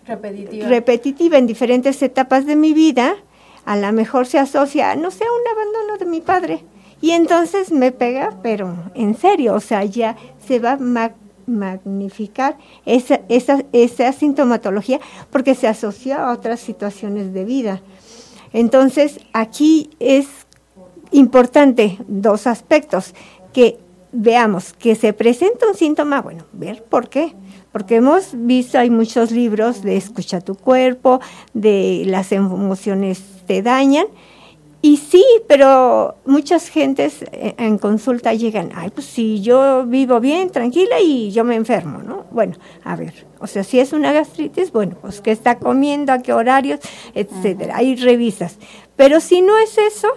repetitiva, 0.06 0.68
repetitiva 0.68 1.38
en 1.38 1.46
diferentes 1.46 2.02
etapas 2.02 2.44
de 2.44 2.54
mi 2.54 2.74
vida, 2.74 3.16
a 3.64 3.78
lo 3.78 3.90
mejor 3.94 4.26
se 4.26 4.38
asocia, 4.38 4.94
no 4.94 5.10
sé, 5.10 5.24
a 5.24 5.32
un 5.32 5.56
abandono 5.56 5.96
de 5.96 6.04
mi 6.04 6.20
padre. 6.20 6.66
Y 7.00 7.12
entonces 7.12 7.72
me 7.72 7.92
pega, 7.92 8.38
pero 8.42 8.74
en 8.94 9.16
serio, 9.16 9.54
o 9.54 9.60
sea, 9.60 9.84
ya 9.84 10.18
se 10.46 10.58
va 10.58 10.78
magnificar 11.46 12.58
esa, 12.84 13.22
esa, 13.30 13.64
esa 13.72 14.12
sintomatología 14.12 15.00
porque 15.30 15.54
se 15.54 15.66
asocia 15.66 16.22
a 16.22 16.32
otras 16.34 16.60
situaciones 16.60 17.32
de 17.32 17.46
vida. 17.46 17.80
Entonces, 18.52 19.18
aquí 19.32 19.88
es 19.98 20.26
importante 21.10 21.96
dos 22.06 22.46
aspectos, 22.46 23.14
que 23.54 23.78
veamos 24.12 24.72
que 24.72 24.94
se 24.94 25.12
presenta 25.12 25.66
un 25.66 25.74
síntoma, 25.74 26.20
bueno, 26.20 26.44
ver 26.52 26.84
por 26.84 27.08
qué. 27.08 27.34
Porque 27.72 27.96
hemos 27.96 28.30
visto, 28.32 28.78
hay 28.78 28.90
muchos 28.90 29.30
libros 29.30 29.82
de 29.82 29.96
escucha 29.96 30.40
tu 30.40 30.54
cuerpo, 30.54 31.20
de 31.52 32.04
las 32.06 32.32
emociones 32.32 33.22
te 33.46 33.62
dañan, 33.62 34.06
y 34.80 34.98
sí, 34.98 35.24
pero 35.48 36.14
muchas 36.24 36.68
gentes 36.68 37.24
en 37.32 37.78
consulta 37.78 38.32
llegan, 38.32 38.70
ay, 38.76 38.90
pues 38.90 39.06
si 39.06 39.42
yo 39.42 39.84
vivo 39.84 40.20
bien, 40.20 40.50
tranquila 40.50 41.00
y 41.00 41.32
yo 41.32 41.42
me 41.42 41.56
enfermo, 41.56 42.00
¿no? 42.00 42.26
Bueno, 42.30 42.54
a 42.84 42.94
ver, 42.94 43.26
o 43.40 43.48
sea, 43.48 43.64
si 43.64 43.80
es 43.80 43.92
una 43.92 44.12
gastritis, 44.12 44.70
bueno, 44.70 44.96
pues 45.00 45.20
qué 45.20 45.32
está 45.32 45.58
comiendo, 45.58 46.12
a 46.12 46.20
qué 46.20 46.32
horarios, 46.32 46.78
etcétera, 47.12 47.76
ahí 47.76 47.96
revisas. 47.96 48.58
Pero 48.94 49.18
si 49.18 49.42
no 49.42 49.58
es 49.58 49.76
eso, 49.78 50.08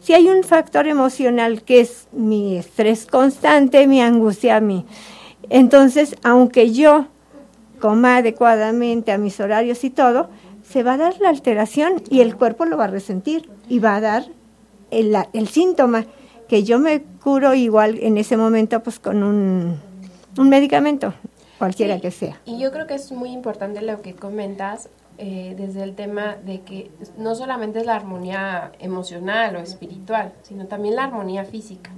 si 0.00 0.14
hay 0.14 0.28
un 0.28 0.42
factor 0.44 0.86
emocional 0.86 1.62
que 1.62 1.80
es 1.80 2.08
mi 2.12 2.56
estrés 2.56 3.06
constante, 3.06 3.86
mi 3.86 4.00
angustia, 4.00 4.60
mi... 4.60 4.84
Entonces, 5.50 6.16
aunque 6.22 6.72
yo 6.72 7.06
coma 7.80 8.18
adecuadamente 8.18 9.12
a 9.12 9.18
mis 9.18 9.40
horarios 9.40 9.84
y 9.84 9.90
todo, 9.90 10.28
se 10.62 10.82
va 10.82 10.94
a 10.94 10.98
dar 10.98 11.18
la 11.20 11.30
alteración 11.30 12.02
y 12.10 12.20
el 12.20 12.36
cuerpo 12.36 12.64
lo 12.64 12.76
va 12.76 12.84
a 12.84 12.88
resentir 12.88 13.48
y 13.68 13.78
va 13.78 13.96
a 13.96 14.00
dar 14.00 14.24
el, 14.90 15.16
el 15.32 15.48
síntoma 15.48 16.04
que 16.48 16.64
yo 16.64 16.78
me 16.78 17.02
curo 17.22 17.54
igual 17.54 17.98
en 18.00 18.18
ese 18.18 18.36
momento 18.36 18.82
pues 18.82 18.98
con 18.98 19.22
un, 19.22 19.78
un 20.38 20.48
medicamento, 20.48 21.14
cualquiera 21.58 22.00
que 22.00 22.10
sea. 22.10 22.40
Y 22.44 22.58
yo 22.58 22.72
creo 22.72 22.86
que 22.86 22.94
es 22.94 23.12
muy 23.12 23.30
importante 23.30 23.82
lo 23.82 24.00
que 24.02 24.14
comentas 24.14 24.88
eh, 25.18 25.54
desde 25.58 25.82
el 25.82 25.94
tema 25.96 26.36
de 26.36 26.60
que 26.60 26.92
no 27.16 27.34
solamente 27.34 27.80
es 27.80 27.86
la 27.86 27.96
armonía 27.96 28.70
emocional 28.78 29.56
o 29.56 29.58
espiritual, 29.58 30.32
sino 30.42 30.66
también 30.66 30.94
la 30.94 31.04
armonía 31.04 31.44
física. 31.44 31.90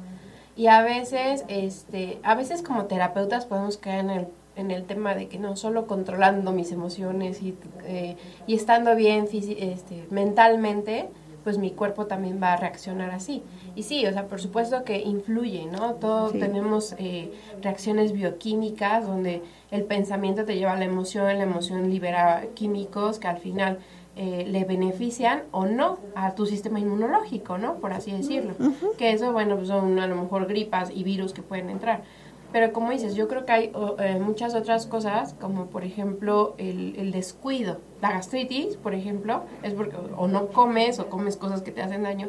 Y 0.57 0.69
a 0.69 0.83
veces, 0.83 1.45
este, 1.49 2.19
a 2.23 2.35
veces 2.35 2.63
como 2.63 2.87
terapeutas 2.87 3.47
podemos 3.47 3.77
caer 3.77 4.01
en 4.01 4.11
el, 4.11 4.29
en 4.57 4.71
el 4.71 4.85
tema 4.85 5.15
de 5.15 5.29
que 5.29 5.39
no, 5.39 5.55
solo 5.57 5.87
controlando 5.87 6.53
mis 6.53 6.73
emociones 6.73 7.43
y, 7.43 7.57
eh, 7.85 8.17
y 8.47 8.55
estando 8.55 8.97
bien 8.97 9.29
este, 9.33 10.07
mentalmente, 10.11 11.11
pues 11.42 11.59
mi 11.59 11.70
cuerpo 11.70 12.07
también 12.07 12.40
va 12.42 12.53
a 12.53 12.57
reaccionar 12.57 13.11
así. 13.11 13.42
Y 13.74 13.83
sí, 13.83 14.07
o 14.07 14.12
sea, 14.12 14.26
por 14.26 14.40
supuesto 14.40 14.85
que 14.85 15.00
influye, 15.00 15.66
¿no? 15.66 15.94
Todos 15.94 16.33
tenemos 16.33 16.94
eh, 16.98 17.33
reacciones 17.62 18.12
bioquímicas 18.12 19.07
donde 19.07 19.42
el 19.70 19.85
pensamiento 19.85 20.44
te 20.44 20.57
lleva 20.57 20.72
a 20.72 20.76
la 20.76 20.85
emoción, 20.85 21.26
la 21.26 21.44
emoción 21.44 21.90
libera 21.90 22.44
químicos 22.55 23.18
que 23.18 23.29
al 23.29 23.38
final 23.38 23.79
eh, 24.16 24.44
le 24.48 24.64
benefician 24.64 25.44
o 25.50 25.66
no 25.66 25.98
a 26.14 26.35
tu 26.35 26.44
sistema 26.44 26.81
inmunológico, 26.81 27.59
¿no? 27.59 27.76
Por 27.76 27.92
así 27.92 28.12
decirlo. 28.12 28.55
Que 28.98 29.12
eso, 29.12 29.33
bueno, 29.33 29.57
pues 29.57 29.68
son 29.68 29.98
a 29.98 30.07
lo 30.07 30.16
mejor 30.16 30.46
gripas 30.46 30.90
y 30.94 31.05
virus 31.05 31.33
que 31.33 31.42
pueden 31.42 31.70
entrar. 31.70 32.03
Pero 32.53 32.73
como 32.73 32.91
dices, 32.91 33.15
yo 33.15 33.29
creo 33.29 33.45
que 33.47 33.53
hay 33.53 33.73
eh, 33.99 34.19
muchas 34.21 34.55
otras 34.55 34.87
cosas, 34.87 35.35
como 35.41 35.67
por 35.67 35.85
ejemplo 35.85 36.55
el, 36.59 36.97
el, 36.97 37.13
descuido. 37.13 37.79
La 38.03 38.13
gastritis, 38.13 38.77
por 38.77 38.95
ejemplo, 38.95 39.45
es 39.63 39.75
porque 39.75 39.97
o 40.17 40.27
no 40.27 40.49
comes 40.49 40.99
o 40.99 41.09
comes 41.09 41.37
cosas 41.37 41.63
que 41.63 41.71
te 41.71 41.83
hacen 41.83 42.03
daño. 42.03 42.29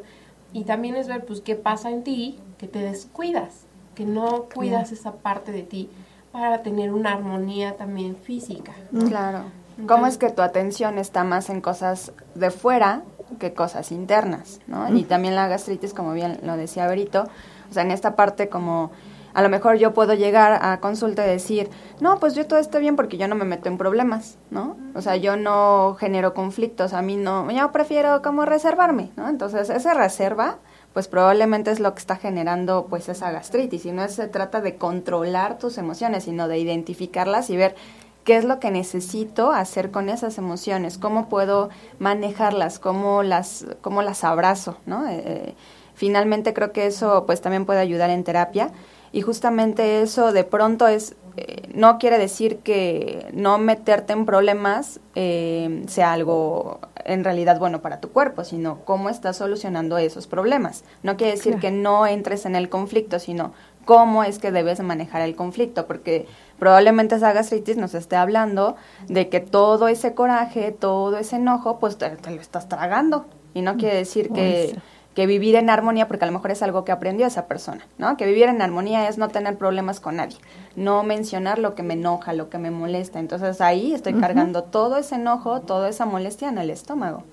Y 0.53 0.65
también 0.65 0.95
es 0.95 1.07
ver, 1.07 1.25
pues, 1.25 1.41
qué 1.41 1.55
pasa 1.55 1.89
en 1.89 2.03
ti, 2.03 2.39
que 2.57 2.67
te 2.67 2.79
descuidas, 2.79 3.65
que 3.95 4.05
no 4.05 4.47
cuidas 4.53 4.91
esa 4.91 5.13
parte 5.13 5.51
de 5.51 5.63
ti 5.63 5.89
para 6.31 6.61
tener 6.61 6.93
una 6.93 7.13
armonía 7.13 7.77
también 7.77 8.15
física. 8.15 8.73
Claro. 9.07 9.45
¿Cómo 9.87 10.05
es 10.05 10.17
que 10.17 10.29
tu 10.29 10.41
atención 10.41 10.97
está 10.97 11.23
más 11.23 11.49
en 11.49 11.61
cosas 11.61 12.11
de 12.35 12.51
fuera 12.51 13.03
que 13.39 13.53
cosas 13.53 13.91
internas, 13.91 14.59
¿no? 14.67 14.93
Y 14.93 15.03
también 15.03 15.35
la 15.35 15.47
gastritis, 15.47 15.93
como 15.93 16.13
bien 16.13 16.39
lo 16.43 16.57
decía 16.57 16.87
Berito, 16.87 17.23
o 17.69 17.73
sea, 17.73 17.83
en 17.83 17.91
esta 17.91 18.15
parte 18.15 18.49
como 18.49 18.91
a 19.33 19.41
lo 19.41 19.49
mejor 19.49 19.77
yo 19.77 19.93
puedo 19.93 20.13
llegar 20.13 20.59
a 20.61 20.79
consulta 20.79 21.25
y 21.25 21.29
decir, 21.29 21.69
no, 21.99 22.19
pues 22.19 22.35
yo 22.35 22.45
todo 22.47 22.59
está 22.59 22.79
bien 22.79 22.95
porque 22.95 23.17
yo 23.17 23.27
no 23.27 23.35
me 23.35 23.45
meto 23.45 23.69
en 23.69 23.77
problemas, 23.77 24.37
¿no? 24.49 24.77
O 24.93 25.01
sea, 25.01 25.15
yo 25.15 25.37
no 25.37 25.95
genero 25.99 26.33
conflictos, 26.33 26.93
a 26.93 27.01
mí 27.01 27.15
no, 27.17 27.49
yo 27.51 27.71
prefiero 27.71 28.21
como 28.21 28.45
reservarme, 28.45 29.11
¿no? 29.15 29.29
Entonces, 29.29 29.69
esa 29.69 29.93
reserva, 29.93 30.57
pues 30.93 31.07
probablemente 31.07 31.71
es 31.71 31.79
lo 31.79 31.93
que 31.93 31.99
está 31.99 32.17
generando 32.17 32.87
pues 32.89 33.07
esa 33.09 33.31
gastritis 33.31 33.85
y 33.85 33.91
no 33.91 34.07
se 34.09 34.27
trata 34.27 34.61
de 34.61 34.75
controlar 34.75 35.57
tus 35.57 35.77
emociones, 35.77 36.25
sino 36.25 36.47
de 36.47 36.59
identificarlas 36.59 37.49
y 37.49 37.57
ver 37.57 37.75
qué 38.23 38.37
es 38.37 38.45
lo 38.45 38.59
que 38.59 38.71
necesito 38.71 39.51
hacer 39.51 39.91
con 39.91 40.09
esas 40.09 40.37
emociones, 40.37 40.97
cómo 40.97 41.29
puedo 41.29 41.69
manejarlas, 41.99 42.79
cómo 42.79 43.23
las, 43.23 43.65
cómo 43.81 44.01
las 44.01 44.23
abrazo, 44.23 44.77
¿no? 44.85 45.07
Eh, 45.07 45.23
eh, 45.25 45.55
finalmente 45.95 46.53
creo 46.53 46.71
que 46.71 46.85
eso 46.85 47.25
pues 47.25 47.41
también 47.41 47.65
puede 47.65 47.79
ayudar 47.79 48.09
en 48.09 48.23
terapia 48.23 48.71
y 49.11 49.21
justamente 49.21 50.01
eso 50.01 50.31
de 50.31 50.43
pronto 50.43 50.87
es 50.87 51.15
eh, 51.37 51.69
no 51.73 51.97
quiere 51.97 52.17
decir 52.17 52.57
que 52.57 53.27
no 53.33 53.57
meterte 53.57 54.11
en 54.11 54.25
problemas 54.25 54.99
eh, 55.15 55.83
sea 55.87 56.11
algo 56.11 56.79
en 57.05 57.23
realidad 57.23 57.57
bueno 57.57 57.81
para 57.81 58.01
tu 58.01 58.11
cuerpo, 58.11 58.43
sino 58.43 58.83
cómo 58.83 59.09
estás 59.09 59.37
solucionando 59.37 59.97
esos 59.97 60.27
problemas. 60.27 60.83
No 61.03 61.15
quiere 61.15 61.33
decir 61.33 61.57
que 61.57 61.71
no 61.71 62.05
entres 62.05 62.45
en 62.45 62.55
el 62.55 62.69
conflicto, 62.69 63.17
sino 63.19 63.53
cómo 63.85 64.23
es 64.23 64.39
que 64.39 64.51
debes 64.51 64.81
manejar 64.81 65.21
el 65.21 65.35
conflicto, 65.35 65.87
porque 65.87 66.27
probablemente 66.59 67.15
esa 67.15 67.33
gastritis 67.33 67.77
nos 67.77 67.93
esté 67.93 68.17
hablando 68.17 68.75
de 69.07 69.29
que 69.29 69.39
todo 69.39 69.87
ese 69.87 70.13
coraje, 70.13 70.71
todo 70.71 71.17
ese 71.17 71.37
enojo, 71.37 71.79
pues 71.79 71.97
te, 71.97 72.09
te 72.09 72.31
lo 72.31 72.41
estás 72.41 72.67
tragando. 72.67 73.25
Y 73.53 73.61
no 73.61 73.77
quiere 73.77 73.95
decir 73.95 74.31
que 74.31 74.75
que 75.13 75.27
vivir 75.27 75.55
en 75.55 75.69
armonía, 75.69 76.07
porque 76.07 76.23
a 76.23 76.27
lo 76.27 76.33
mejor 76.33 76.51
es 76.51 76.61
algo 76.61 76.85
que 76.85 76.91
aprendió 76.91 77.27
esa 77.27 77.45
persona, 77.45 77.85
¿no? 77.97 78.15
Que 78.15 78.25
vivir 78.25 78.45
en 78.45 78.61
armonía 78.61 79.09
es 79.09 79.17
no 79.17 79.27
tener 79.27 79.57
problemas 79.57 79.99
con 79.99 80.15
nadie, 80.17 80.37
no 80.75 81.03
mencionar 81.03 81.59
lo 81.59 81.75
que 81.75 81.83
me 81.83 81.95
enoja, 81.95 82.33
lo 82.33 82.49
que 82.49 82.57
me 82.57 82.71
molesta. 82.71 83.19
Entonces 83.19 83.59
ahí 83.59 83.93
estoy 83.93 84.13
cargando 84.13 84.63
todo 84.63 84.97
ese 84.97 85.15
enojo, 85.15 85.61
toda 85.61 85.89
esa 85.89 86.05
molestia 86.05 86.49
en 86.49 86.57
el 86.57 86.69
estómago. 86.69 87.23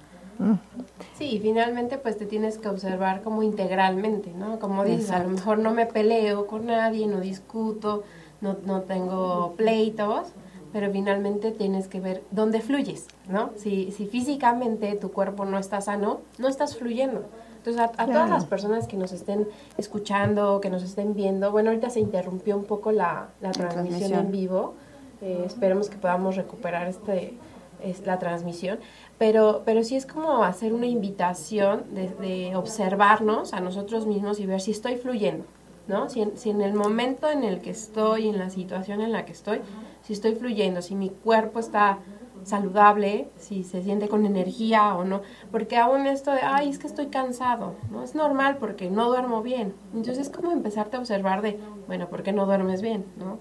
Sí, 1.17 1.25
y 1.25 1.41
finalmente 1.41 1.99
pues 1.99 2.17
te 2.17 2.27
tienes 2.27 2.59
que 2.59 2.69
observar 2.69 3.23
como 3.23 3.43
integralmente, 3.43 4.33
¿no? 4.33 4.59
Como 4.59 4.85
dices, 4.85 5.11
a 5.11 5.23
lo 5.23 5.31
mejor 5.31 5.59
no 5.59 5.73
me 5.73 5.87
peleo 5.87 6.47
con 6.47 6.67
nadie, 6.67 7.07
no 7.07 7.21
discuto, 7.21 8.05
no, 8.41 8.57
no 8.65 8.83
tengo 8.83 9.55
pleitos, 9.57 10.29
pero 10.73 10.93
finalmente 10.93 11.51
tienes 11.51 11.89
que 11.89 12.01
ver 12.01 12.23
dónde 12.31 12.61
fluyes, 12.61 13.07
¿no? 13.29 13.51
Si, 13.57 13.91
si 13.91 14.07
físicamente 14.07 14.95
tu 14.95 15.11
cuerpo 15.11 15.45
no 15.45 15.59
está 15.59 15.81
sano, 15.81 16.21
no 16.39 16.49
estás 16.49 16.77
fluyendo. 16.77 17.25
Entonces, 17.69 17.99
a, 17.99 18.07
todas 18.07 18.31
las 18.31 18.47
personas 18.47 18.87
que 18.87 18.97
nos 18.97 19.13
estén 19.13 19.47
escuchando, 19.77 20.61
que 20.61 20.71
nos 20.71 20.83
estén 20.83 21.15
viendo, 21.15 21.53
bueno, 21.53 21.71
ahorita 21.71 21.91
se 21.91 22.01
interrumpió 22.01 22.57
un 22.57 22.65
poco 22.65 22.93
la, 22.93 23.29
la, 23.41 23.53
transmisión, 23.53 24.13
en 24.15 24.31
vivo. 24.31 24.75
Eh, 25.21 25.43
esperemos 25.45 25.91
que 25.91 25.97
podamos 25.97 26.37
recuperar 26.37 26.87
este, 26.87 27.35
es, 27.83 28.07
la 28.07 28.19
transmisión. 28.19 28.79
Pero, 29.19 29.63
pero 29.67 29.85
sí 29.85 29.97
es 29.97 30.07
como 30.07 30.45
hacer 30.45 30.73
una 30.73 30.87
invitación 30.87 31.85
de, 31.95 32.09
de, 32.09 32.57
observarnos 32.57 33.53
a 33.53 33.61
nosotros 33.61 34.07
mismos 34.07 34.41
y 34.41 34.47
ver 34.47 34.61
si 34.61 34.71
estoy 34.71 34.97
fluyendo, 34.97 35.45
¿no? 35.89 36.09
Si 36.09 36.23
en, 36.23 36.39
si 36.39 36.51
en 36.51 36.63
el 36.63 36.73
momento 36.73 37.29
en 37.29 37.45
el 37.45 37.61
que 37.61 37.71
estoy, 37.71 38.29
en 38.29 38.39
la 38.39 38.49
situación 38.49 39.03
en 39.03 39.13
la 39.13 39.27
que 39.27 39.33
estoy, 39.33 39.61
si 40.03 40.15
estoy 40.15 40.37
fluyendo, 40.37 40.81
si 40.81 40.95
mi 40.95 41.11
cuerpo 41.11 41.59
está 41.59 41.99
saludable, 42.45 43.29
si 43.37 43.65
se 43.65 43.83
siente 43.83 44.09
con 44.09 44.27
energía 44.27 44.95
o 44.95 45.05
no, 45.05 45.23
porque 45.51 45.77
aún 45.77 46.07
esto 46.07 46.31
de, 46.31 46.41
ay, 46.41 46.69
es 46.69 46.79
que 46.79 46.87
estoy 46.87 47.07
cansado, 47.07 47.75
¿no? 47.91 48.03
Es 48.03 48.15
normal 48.15 48.59
porque 48.59 48.91
no 48.91 49.09
duermo 49.09 49.43
bien. 49.43 49.75
Entonces 49.95 50.19
es 50.19 50.31
como 50.31 50.53
empezarte 50.53 50.97
a 50.97 51.01
observar 51.01 51.43
de, 51.43 51.59
bueno, 51.87 52.09
¿por 52.09 52.23
qué 52.23 52.33
no 52.33 52.47
duermes 52.47 52.83
bien, 52.83 53.05
no? 53.17 53.39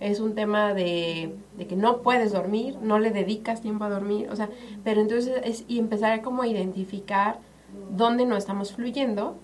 Es 0.00 0.20
un 0.20 0.34
tema 0.34 0.74
de, 0.74 1.34
de 1.56 1.66
que 1.66 1.74
no 1.74 2.02
puedes 2.02 2.32
dormir, 2.32 2.76
no 2.80 2.98
le 2.98 3.10
dedicas 3.10 3.60
tiempo 3.60 3.84
a 3.84 3.90
dormir, 3.90 4.28
o 4.30 4.36
sea, 4.36 4.48
pero 4.84 5.00
entonces 5.00 5.40
es 5.44 5.64
y 5.66 5.78
empezar 5.78 6.22
como 6.22 6.44
identificar 6.44 7.40
dónde 7.90 8.26
no 8.26 8.36
estamos 8.36 8.72
fluyendo 8.72 9.36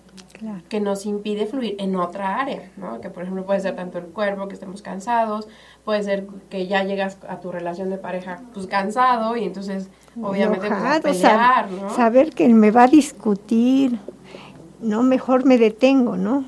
que 0.69 0.79
nos 0.79 1.05
impide 1.05 1.45
fluir 1.45 1.75
en 1.79 1.95
otra 1.95 2.39
área, 2.39 2.69
¿no? 2.77 2.99
Que 2.99 3.09
por 3.09 3.23
ejemplo 3.23 3.45
puede 3.45 3.59
ser 3.61 3.75
tanto 3.75 3.97
el 3.97 4.05
cuerpo, 4.05 4.47
que 4.47 4.53
estemos 4.53 4.81
cansados, 4.81 5.47
puede 5.83 6.03
ser 6.03 6.27
que 6.49 6.67
ya 6.67 6.83
llegas 6.83 7.17
a 7.27 7.39
tu 7.39 7.51
relación 7.51 7.89
de 7.89 7.97
pareja 7.97 8.41
pues 8.53 8.67
cansado 8.67 9.37
y 9.37 9.45
entonces 9.45 9.89
obviamente 10.21 10.67
pues, 10.67 11.17
pelear, 11.17 11.71
¿no? 11.71 11.89
Saber 11.89 12.31
que 12.31 12.47
me 12.49 12.71
va 12.71 12.83
a 12.83 12.87
discutir, 12.87 13.97
no, 14.81 15.03
mejor 15.03 15.45
me 15.45 15.57
detengo, 15.57 16.17
¿no? 16.17 16.45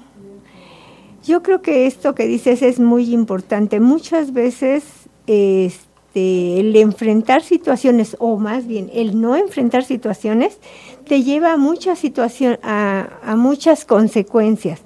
Yo 1.23 1.43
creo 1.43 1.61
que 1.61 1.87
esto 1.87 2.15
que 2.15 2.25
dices 2.25 2.61
es 2.61 2.79
muy 2.79 3.13
importante. 3.13 3.79
Muchas 3.81 4.31
veces 4.31 4.85
este, 5.27 6.59
el 6.59 6.75
enfrentar 6.75 7.41
situaciones, 7.41 8.15
o 8.19 8.37
más 8.37 8.65
bien 8.65 8.89
el 8.93 9.19
no 9.19 9.35
enfrentar 9.35 9.83
situaciones, 9.83 10.59
te 11.07 11.23
lleva 11.23 11.53
a 11.53 11.57
muchas 11.57 11.99
situaciones, 11.99 12.59
a, 12.63 13.35
muchas 13.37 13.85
consecuencias. 13.85 14.81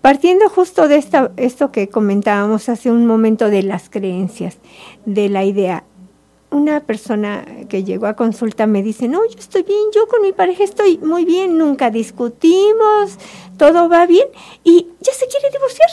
Partiendo 0.00 0.48
justo 0.48 0.88
de 0.88 0.96
esta, 0.96 1.32
esto 1.36 1.70
que 1.72 1.88
comentábamos 1.88 2.68
hace 2.68 2.90
un 2.90 3.06
momento 3.06 3.50
de 3.50 3.62
las 3.62 3.90
creencias, 3.90 4.56
de 5.04 5.28
la 5.28 5.44
idea, 5.44 5.84
una 6.50 6.80
persona 6.80 7.44
que 7.68 7.84
llegó 7.84 8.06
a 8.06 8.16
consulta 8.16 8.66
me 8.66 8.82
dice, 8.82 9.08
no, 9.08 9.20
yo 9.26 9.38
estoy 9.38 9.62
bien, 9.62 9.82
yo 9.94 10.08
con 10.08 10.22
mi 10.22 10.32
pareja 10.32 10.64
estoy 10.64 10.98
muy 10.98 11.24
bien, 11.24 11.58
nunca 11.58 11.90
discutimos, 11.90 13.18
todo 13.56 13.88
va 13.88 14.06
bien 14.06 14.26
y 14.64 14.88
ya 15.00 15.12
se 15.12 15.26
quiere 15.26 15.50
divorciar. 15.50 15.90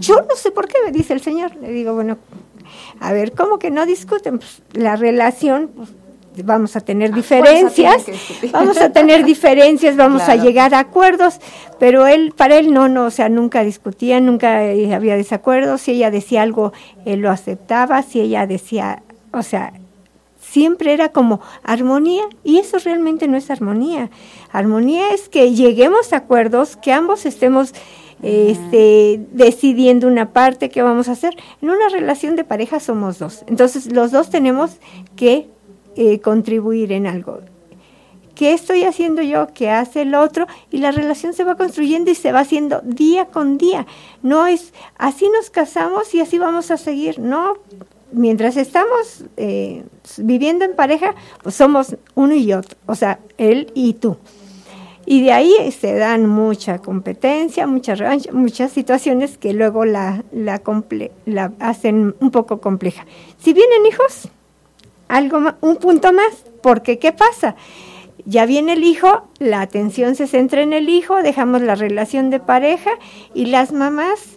Yo 0.00 0.22
no 0.28 0.34
sé 0.34 0.50
por 0.50 0.66
qué, 0.66 0.74
me 0.84 0.90
dice 0.90 1.12
el 1.12 1.20
señor. 1.20 1.54
Le 1.56 1.70
digo, 1.70 1.94
bueno, 1.94 2.18
a 3.00 3.12
ver, 3.12 3.32
¿cómo 3.32 3.58
que 3.58 3.70
no 3.70 3.86
discuten? 3.86 4.38
Pues, 4.38 4.62
la 4.72 4.96
relación, 4.96 5.70
pues, 5.74 5.90
vamos 6.44 6.76
a 6.76 6.80
tener 6.80 7.12
ah, 7.12 7.16
diferencias, 7.16 8.06
vamos 8.52 8.78
a 8.78 8.90
tener 8.90 9.24
diferencias, 9.24 9.96
vamos 9.96 10.22
a 10.22 10.36
llegar 10.36 10.74
a 10.74 10.80
acuerdos, 10.80 11.40
pero 11.78 12.06
él, 12.06 12.32
para 12.36 12.56
él 12.56 12.72
no, 12.72 12.88
no, 12.88 13.06
o 13.06 13.10
sea, 13.10 13.28
nunca 13.28 13.64
discutía, 13.64 14.20
nunca 14.20 14.58
había 14.58 15.16
desacuerdos, 15.16 15.82
si 15.82 15.92
ella 15.92 16.10
decía 16.10 16.42
algo, 16.42 16.72
él 17.04 17.20
lo 17.20 17.30
aceptaba, 17.30 18.02
si 18.02 18.20
ella 18.20 18.46
decía, 18.46 19.02
o 19.32 19.42
sea, 19.42 19.72
siempre 20.56 20.92
era 20.92 21.10
como 21.10 21.40
armonía 21.62 22.24
y 22.42 22.58
eso 22.58 22.78
realmente 22.78 23.28
no 23.28 23.36
es 23.36 23.50
armonía. 23.50 24.10
Armonía 24.52 25.10
es 25.12 25.28
que 25.28 25.54
lleguemos 25.54 26.12
a 26.12 26.18
acuerdos, 26.18 26.76
que 26.76 26.92
ambos 26.92 27.26
estemos 27.26 27.74
este, 28.22 29.20
decidiendo 29.32 30.06
una 30.06 30.32
parte 30.32 30.70
que 30.70 30.82
vamos 30.82 31.08
a 31.08 31.12
hacer. 31.12 31.36
En 31.60 31.70
una 31.70 31.88
relación 31.90 32.36
de 32.36 32.44
pareja 32.44 32.80
somos 32.80 33.18
dos, 33.18 33.44
entonces 33.46 33.92
los 33.92 34.12
dos 34.12 34.30
tenemos 34.30 34.78
que 35.16 35.48
eh, 35.96 36.20
contribuir 36.20 36.92
en 36.92 37.06
algo. 37.06 37.40
¿qué 38.36 38.52
estoy 38.52 38.84
haciendo 38.84 39.22
yo? 39.22 39.48
¿Qué 39.52 39.70
hace 39.70 40.02
el 40.02 40.14
otro? 40.14 40.46
Y 40.70 40.78
la 40.78 40.92
relación 40.92 41.32
se 41.32 41.42
va 41.42 41.56
construyendo 41.56 42.12
y 42.12 42.14
se 42.14 42.30
va 42.30 42.40
haciendo 42.40 42.80
día 42.84 43.26
con 43.26 43.58
día. 43.58 43.86
No 44.22 44.46
es, 44.46 44.72
así 44.96 45.28
nos 45.30 45.50
casamos 45.50 46.14
y 46.14 46.20
así 46.20 46.38
vamos 46.38 46.70
a 46.70 46.76
seguir. 46.76 47.18
No, 47.18 47.54
mientras 48.12 48.56
estamos 48.56 49.24
eh, 49.36 49.84
viviendo 50.18 50.64
en 50.64 50.76
pareja, 50.76 51.16
pues 51.42 51.56
somos 51.56 51.96
uno 52.14 52.34
y 52.34 52.52
otro, 52.52 52.76
o 52.86 52.94
sea, 52.94 53.18
él 53.38 53.72
y 53.74 53.94
tú. 53.94 54.16
Y 55.08 55.22
de 55.22 55.32
ahí 55.32 55.54
se 55.70 55.94
dan 55.94 56.26
mucha 56.26 56.78
competencia, 56.78 57.66
mucha 57.68 57.94
revancha, 57.94 58.32
muchas 58.32 58.72
situaciones 58.72 59.38
que 59.38 59.52
luego 59.52 59.84
la, 59.84 60.24
la, 60.32 60.60
la 61.26 61.52
hacen 61.60 62.16
un 62.18 62.30
poco 62.32 62.60
compleja. 62.60 63.06
Si 63.38 63.52
vienen 63.52 63.86
hijos, 63.86 64.28
algo 65.08 65.38
un 65.60 65.76
punto 65.76 66.12
más, 66.12 66.44
porque 66.62 66.98
¿qué 66.98 67.12
pasa? 67.12 67.56
Ya 68.24 68.46
viene 68.46 68.72
el 68.72 68.84
hijo, 68.84 69.28
la 69.38 69.60
atención 69.60 70.14
se 70.16 70.26
centra 70.26 70.62
en 70.62 70.72
el 70.72 70.88
hijo, 70.88 71.22
dejamos 71.22 71.62
la 71.62 71.74
relación 71.74 72.30
de 72.30 72.40
pareja 72.40 72.90
y 73.34 73.46
las 73.46 73.72
mamás, 73.72 74.36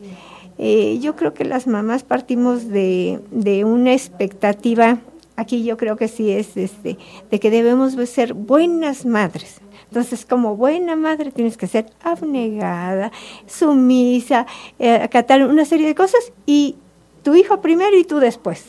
eh, 0.58 1.00
yo 1.02 1.16
creo 1.16 1.34
que 1.34 1.46
las 1.46 1.66
mamás 1.66 2.04
partimos 2.04 2.68
de, 2.68 3.20
una 3.66 3.94
expectativa, 3.94 5.00
aquí 5.36 5.64
yo 5.64 5.78
creo 5.78 5.96
que 5.96 6.08
sí 6.08 6.32
es 6.32 6.56
este, 6.56 6.98
de 7.32 7.40
que 7.40 7.50
debemos 7.50 7.94
ser 8.10 8.34
buenas 8.34 9.06
madres 9.06 9.62
entonces, 9.90 10.26
como 10.26 10.56
buena 10.56 10.96
madre 10.96 11.32
tienes 11.32 11.58
que 11.58 11.68
ser 11.68 11.88
abnegada, 12.04 13.12
sumisa, 13.48 14.46
eh, 14.78 14.94
acatar 14.94 15.44
una 15.44 15.66
serie 15.66 15.88
de 15.88 15.96
cosas 15.96 16.32
y 16.46 16.76
tu 17.24 17.34
hijo 17.36 17.60
primero 17.62 17.98
y 17.98 18.04
tú 18.04 18.20
después. 18.20 18.64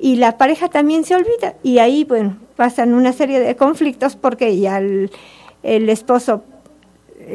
Y 0.00 0.16
la 0.16 0.38
pareja 0.38 0.68
también 0.68 1.04
se 1.04 1.14
olvida. 1.14 1.54
Y 1.62 1.78
ahí, 1.78 2.04
bueno, 2.04 2.36
pasan 2.56 2.94
una 2.94 3.12
serie 3.12 3.40
de 3.40 3.56
conflictos 3.56 4.16
porque 4.16 4.58
ya 4.58 4.78
el, 4.78 5.10
esposo, 5.62 6.44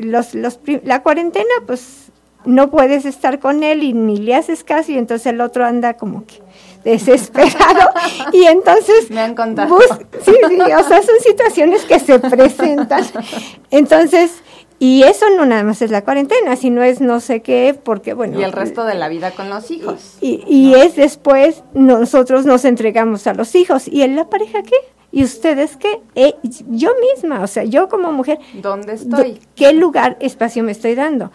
los, 0.01 0.33
los, 0.33 0.59
la 0.83 1.03
cuarentena, 1.03 1.53
pues 1.65 2.11
no 2.45 2.69
puedes 2.69 3.05
estar 3.05 3.39
con 3.39 3.63
él 3.63 3.83
y 3.83 3.93
ni 3.93 4.17
le 4.17 4.35
haces 4.35 4.63
caso 4.63 4.91
y 4.91 4.97
entonces 4.97 5.27
el 5.27 5.41
otro 5.41 5.65
anda 5.65 5.93
como 5.93 6.25
que 6.25 6.41
desesperado. 6.83 7.89
Y 8.33 8.45
entonces 8.45 9.09
me 9.09 9.21
han 9.21 9.35
contado. 9.35 9.77
sí, 10.23 10.33
sí, 10.49 10.59
o 10.59 10.83
sea 10.83 11.01
son 11.01 11.19
situaciones 11.21 11.83
que 11.83 11.99
se 11.99 12.19
presentan. 12.19 13.03
Entonces 13.71 14.31
y 14.79 15.03
eso 15.03 15.25
no 15.35 15.45
nada 15.45 15.63
más 15.63 15.81
es 15.81 15.91
la 15.91 16.03
cuarentena 16.03 16.55
sino 16.55 16.83
es 16.83 17.01
no 17.01 17.19
sé 17.19 17.41
qué 17.41 17.77
porque 17.81 18.13
bueno 18.13 18.39
y 18.39 18.43
el 18.43 18.51
resto 18.51 18.85
de 18.85 18.95
la 18.95 19.07
vida 19.09 19.31
con 19.31 19.49
los 19.49 19.69
hijos 19.71 20.17
y, 20.21 20.43
y 20.47 20.73
es 20.75 20.95
después 20.95 21.63
nosotros 21.73 22.45
nos 22.45 22.65
entregamos 22.65 23.27
a 23.27 23.33
los 23.33 23.55
hijos 23.55 23.87
y 23.87 24.01
en 24.01 24.15
la 24.15 24.29
pareja 24.29 24.63
qué 24.63 24.75
¿Y 25.15 25.23
ustedes 25.23 25.77
qué? 25.77 26.01
Eh, 26.15 26.33
yo 26.71 26.89
misma, 27.13 27.43
o 27.43 27.47
sea, 27.47 27.63
yo 27.63 27.87
como 27.87 28.11
mujer. 28.11 28.39
¿Dónde 28.53 28.93
estoy? 28.93 29.39
¿Qué 29.55 29.71
lugar, 29.71 30.17
espacio 30.19 30.63
me 30.63 30.71
estoy 30.71 30.95
dando? 30.95 31.29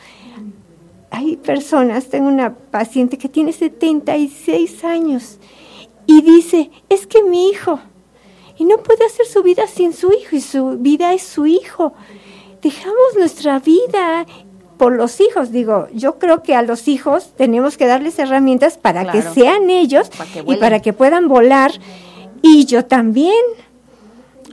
hay 1.11 1.37
personas, 1.37 2.09
tengo 2.09 2.29
una 2.29 2.55
paciente 2.55 3.19
que 3.19 3.29
tiene 3.29 3.53
76 3.53 4.85
años 4.85 5.39
y 6.07 6.23
dice, 6.23 6.71
es 6.89 7.07
que 7.07 7.23
mi 7.23 7.49
hijo, 7.49 7.81
y 8.57 8.65
no 8.65 8.79
puede 8.79 9.05
hacer 9.05 9.27
su 9.27 9.43
vida 9.43 9.67
sin 9.67 9.93
su 9.93 10.13
hijo, 10.13 10.37
y 10.37 10.41
su 10.41 10.79
vida 10.79 11.13
es 11.13 11.23
su 11.23 11.47
hijo. 11.47 11.93
Dejamos 12.63 13.15
nuestra 13.17 13.59
vida 13.59 14.27
por 14.79 14.93
los 14.93 15.21
hijos. 15.21 15.51
Digo, 15.53 15.89
yo 15.93 16.19
creo 16.19 16.43
que 16.43 16.55
a 16.55 16.63
los 16.63 16.89
hijos 16.89 17.33
tenemos 17.37 17.77
que 17.77 17.87
darles 17.87 18.19
herramientas 18.19 18.79
para 18.79 19.11
que 19.13 19.23
sean 19.23 19.69
ellos 19.69 20.11
y 20.47 20.57
para 20.57 20.81
que 20.81 20.93
puedan 20.93 21.29
volar. 21.29 21.73
Y 22.43 22.65
yo 22.65 22.85
también. 22.85 23.35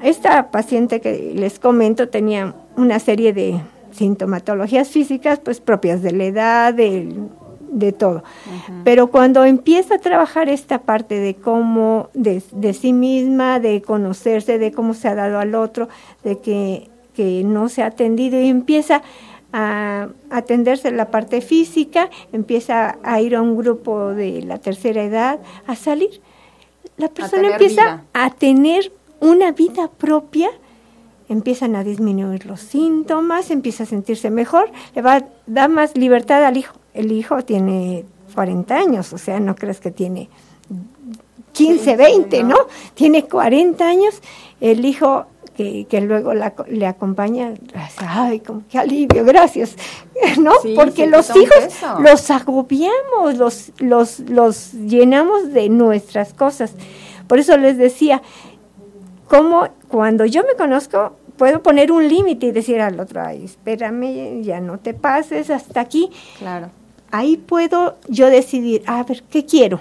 Esta 0.03 0.51
paciente 0.51 0.99
que 0.99 1.31
les 1.33 1.57
comento 1.57 2.09
tenía 2.09 2.53
una 2.75 2.99
serie 2.99 3.31
de 3.31 3.61
sintomatologías 3.95 4.89
físicas 4.89 5.39
pues 5.39 5.61
propias 5.61 6.01
de 6.01 6.11
la 6.11 6.25
edad, 6.25 6.73
de, 6.73 7.91
todo. 7.93 8.23
Pero 8.83 9.07
cuando 9.07 9.45
empieza 9.45 9.95
a 9.95 9.99
trabajar 9.99 10.49
esta 10.49 10.79
parte 10.79 11.19
de 11.19 11.35
cómo, 11.35 12.09
de, 12.13 12.41
sí 12.73 12.93
misma, 12.93 13.59
de 13.59 13.81
conocerse, 13.81 14.59
de 14.59 14.71
cómo 14.71 14.93
se 14.93 15.07
ha 15.07 15.15
dado 15.15 15.39
al 15.39 15.55
otro, 15.55 15.87
de 16.23 16.39
que, 16.39 16.89
que 17.15 17.43
no 17.43 17.69
se 17.69 17.83
ha 17.83 17.87
atendido 17.87 18.39
y 18.39 18.47
empieza 18.47 19.01
a 19.53 20.09
atenderse 20.29 20.91
la 20.91 21.09
parte 21.09 21.41
física, 21.41 22.09
empieza 22.33 22.97
a 23.03 23.21
ir 23.21 23.35
a 23.35 23.41
un 23.41 23.55
grupo 23.55 24.09
de 24.09 24.41
la 24.41 24.57
tercera 24.57 25.03
edad, 25.03 25.39
a 25.65 25.75
salir. 25.75 26.21
La 26.97 27.07
persona 27.07 27.49
empieza 27.49 28.03
a 28.13 28.29
tener 28.31 28.91
una 29.19 29.51
vida 29.51 29.89
propia 29.89 30.49
empiezan 31.29 31.75
a 31.75 31.83
disminuir 31.83 32.45
los 32.45 32.61
síntomas, 32.61 33.49
empieza 33.51 33.83
a 33.83 33.85
sentirse 33.85 34.29
mejor, 34.29 34.69
le 34.93 35.01
va 35.01 35.15
a 35.15 35.25
dar 35.47 35.69
más 35.69 35.97
libertad 35.97 36.43
al 36.43 36.57
hijo. 36.57 36.75
El 36.93 37.11
hijo 37.11 37.43
tiene 37.43 38.05
40 38.33 38.75
años, 38.75 39.13
o 39.13 39.17
sea, 39.17 39.39
no 39.39 39.55
crees 39.55 39.79
que 39.79 39.91
tiene 39.91 40.29
15, 41.53 41.95
20, 41.95 42.43
¿no? 42.43 42.57
Tiene 42.93 43.25
40 43.25 43.87
años, 43.87 44.21
el 44.61 44.85
hijo 44.85 45.25
que, 45.55 45.85
que 45.85 46.01
luego 46.01 46.33
le 46.33 46.87
acompaña, 46.87 47.53
ay, 47.97 48.39
como 48.41 48.63
qué 48.69 48.77
alivio, 48.77 49.23
gracias, 49.25 49.75
¿no? 50.39 50.51
Porque 50.75 51.07
los 51.07 51.35
hijos 51.35 51.81
los 51.99 52.29
agobiamos, 52.31 53.37
los, 53.37 53.71
los, 53.79 54.19
los 54.21 54.73
llenamos 54.73 55.53
de 55.53 55.69
nuestras 55.69 56.33
cosas. 56.33 56.73
Por 57.27 57.39
eso 57.39 57.57
les 57.57 57.77
decía, 57.77 58.21
cómo 59.27 59.67
cuando 59.87 60.25
yo 60.25 60.43
me 60.43 60.55
conozco, 60.55 61.13
puedo 61.37 61.61
poner 61.61 61.91
un 61.91 62.07
límite 62.07 62.47
y 62.47 62.51
decir 62.51 62.81
al 62.81 62.99
otro, 62.99 63.21
ay, 63.21 63.45
espérame, 63.45 64.43
ya 64.43 64.59
no 64.59 64.79
te 64.79 64.93
pases 64.93 65.49
hasta 65.49 65.81
aquí. 65.81 66.09
Claro. 66.37 66.69
Ahí 67.11 67.37
puedo 67.37 67.95
yo 68.07 68.27
decidir, 68.27 68.83
a 68.87 69.03
ver, 69.03 69.23
¿qué 69.23 69.45
quiero? 69.45 69.79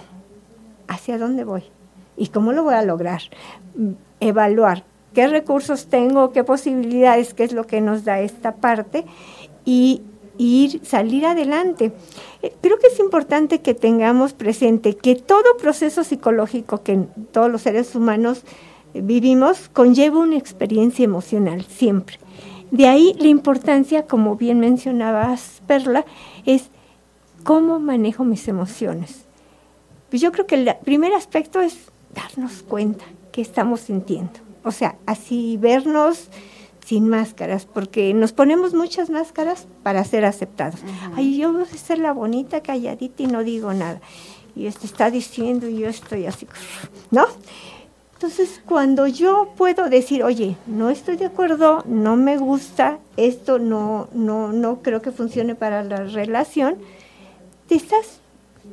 ¿Hacia 0.88 1.18
dónde 1.18 1.44
voy? 1.44 1.64
¿Y 2.16 2.28
cómo 2.28 2.52
lo 2.52 2.62
voy 2.62 2.74
a 2.74 2.82
lograr? 2.82 3.22
Evaluar 4.20 4.84
qué 5.14 5.28
recursos 5.28 5.86
tengo, 5.86 6.32
qué 6.32 6.44
posibilidades, 6.44 7.34
qué 7.34 7.44
es 7.44 7.52
lo 7.52 7.66
que 7.66 7.80
nos 7.80 8.04
da 8.04 8.20
esta 8.20 8.56
parte 8.56 9.04
y 9.64 10.02
ir, 10.38 10.84
salir 10.84 11.26
adelante. 11.26 11.92
Eh, 12.42 12.52
creo 12.60 12.78
que 12.78 12.88
es 12.88 12.98
importante 12.98 13.60
que 13.60 13.74
tengamos 13.74 14.32
presente 14.32 14.96
que 14.96 15.14
todo 15.14 15.56
proceso 15.56 16.04
psicológico 16.04 16.82
que 16.82 17.06
todos 17.32 17.50
los 17.50 17.62
seres 17.62 17.94
humanos 17.94 18.42
vivimos 18.92 19.68
conlleva 19.72 20.18
una 20.18 20.36
experiencia 20.36 21.04
emocional 21.04 21.64
siempre. 21.64 22.18
De 22.70 22.88
ahí 22.88 23.14
la 23.18 23.28
importancia, 23.28 24.06
como 24.06 24.36
bien 24.36 24.58
mencionabas, 24.58 25.62
Perla, 25.66 26.04
es 26.44 26.70
cómo 27.44 27.78
manejo 27.78 28.24
mis 28.24 28.48
emociones. 28.48 29.26
Pues 30.10 30.22
yo 30.22 30.32
creo 30.32 30.46
que 30.46 30.56
el 30.56 30.74
primer 30.84 31.12
aspecto 31.12 31.60
es 31.60 31.76
darnos 32.14 32.62
cuenta 32.62 33.04
que 33.32 33.42
estamos 33.42 33.80
sintiendo. 33.80 34.40
O 34.64 34.72
sea, 34.72 34.96
así 35.06 35.56
vernos 35.58 36.28
sin 36.84 37.08
máscaras, 37.08 37.66
porque 37.66 38.12
nos 38.12 38.32
ponemos 38.32 38.74
muchas 38.74 39.08
máscaras 39.08 39.66
para 39.82 40.04
ser 40.04 40.24
aceptados. 40.24 40.80
Ay, 41.14 41.38
yo 41.38 41.52
voy 41.52 41.62
a 41.62 41.66
ser 41.66 41.98
la 41.98 42.12
bonita, 42.12 42.62
calladita 42.62 43.22
y 43.22 43.26
no 43.26 43.42
digo 43.42 43.72
nada. 43.72 44.00
Y 44.54 44.66
este 44.66 44.86
está 44.86 45.10
diciendo 45.10 45.68
y 45.68 45.78
yo 45.78 45.88
estoy 45.88 46.26
así, 46.26 46.46
¿no? 47.10 47.26
Entonces, 48.14 48.62
cuando 48.64 49.06
yo 49.06 49.52
puedo 49.56 49.88
decir, 49.88 50.22
oye, 50.22 50.56
no 50.66 50.88
estoy 50.88 51.16
de 51.16 51.26
acuerdo, 51.26 51.82
no 51.86 52.16
me 52.16 52.38
gusta, 52.38 52.98
esto 53.16 53.58
no, 53.58 54.08
no, 54.12 54.52
no 54.52 54.82
creo 54.82 55.02
que 55.02 55.10
funcione 55.10 55.54
para 55.54 55.82
la 55.82 56.04
relación, 56.04 56.76
te 57.66 57.74
estás 57.74 58.20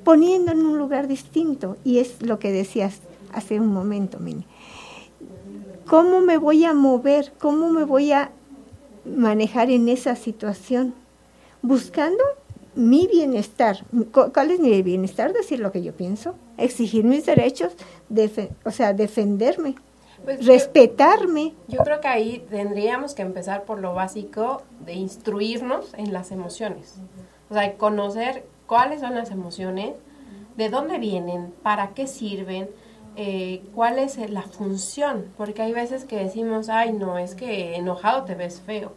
poniendo 0.03 0.51
en 0.51 0.65
un 0.65 0.77
lugar 0.77 1.07
distinto. 1.07 1.77
Y 1.83 1.99
es 1.99 2.21
lo 2.21 2.39
que 2.39 2.51
decías 2.51 2.99
hace 3.33 3.59
un 3.59 3.67
momento, 3.67 4.19
Mini. 4.19 4.45
¿Cómo 5.91 6.21
me 6.21 6.37
voy 6.37 6.63
a 6.63 6.73
mover? 6.73 7.33
¿Cómo 7.37 7.69
me 7.69 7.83
voy 7.83 8.13
a 8.13 8.31
manejar 9.03 9.69
en 9.69 9.89
esa 9.89 10.15
situación? 10.15 10.93
Buscando 11.61 12.23
mi 12.75 13.07
bienestar. 13.07 13.83
¿Cuál 14.13 14.51
es 14.51 14.61
mi 14.61 14.81
bienestar? 14.83 15.33
Decir 15.33 15.59
lo 15.59 15.73
que 15.73 15.83
yo 15.83 15.91
pienso, 15.91 16.35
exigir 16.57 17.03
mis 17.03 17.25
derechos, 17.25 17.73
o 18.63 18.71
sea, 18.71 18.93
defenderme, 18.93 19.75
pues 20.23 20.45
respetarme. 20.45 21.55
Yo, 21.67 21.79
creo 21.83 21.99
que 21.99 22.07
ahí 22.07 22.47
tendríamos 22.49 23.13
que 23.13 23.23
empezar 23.23 23.65
por 23.65 23.79
lo 23.79 23.93
básico 23.93 24.61
de 24.85 24.93
instruirnos 24.93 25.93
en 25.95 26.13
las 26.13 26.31
emociones. 26.31 27.01
O 27.49 27.53
sea, 27.53 27.75
conocer 27.75 28.45
cuáles 28.65 29.01
son 29.01 29.13
las 29.13 29.29
emociones, 29.29 29.95
de 30.55 30.69
dónde 30.69 30.99
vienen, 30.99 31.53
para 31.63 31.89
qué 31.89 32.07
sirven, 32.07 32.69
eh, 33.15 33.63
cuál 33.73 33.99
es 33.99 34.17
la 34.29 34.43
función. 34.43 35.33
Porque 35.37 35.61
hay 35.61 35.73
veces 35.73 36.05
que 36.05 36.17
decimos, 36.17 36.69
ay, 36.69 36.93
no, 36.93 37.17
es 37.17 37.35
que 37.35 37.75
enojado 37.75 38.23
te 38.23 38.35
ves 38.35 38.61
feo. 38.61 38.93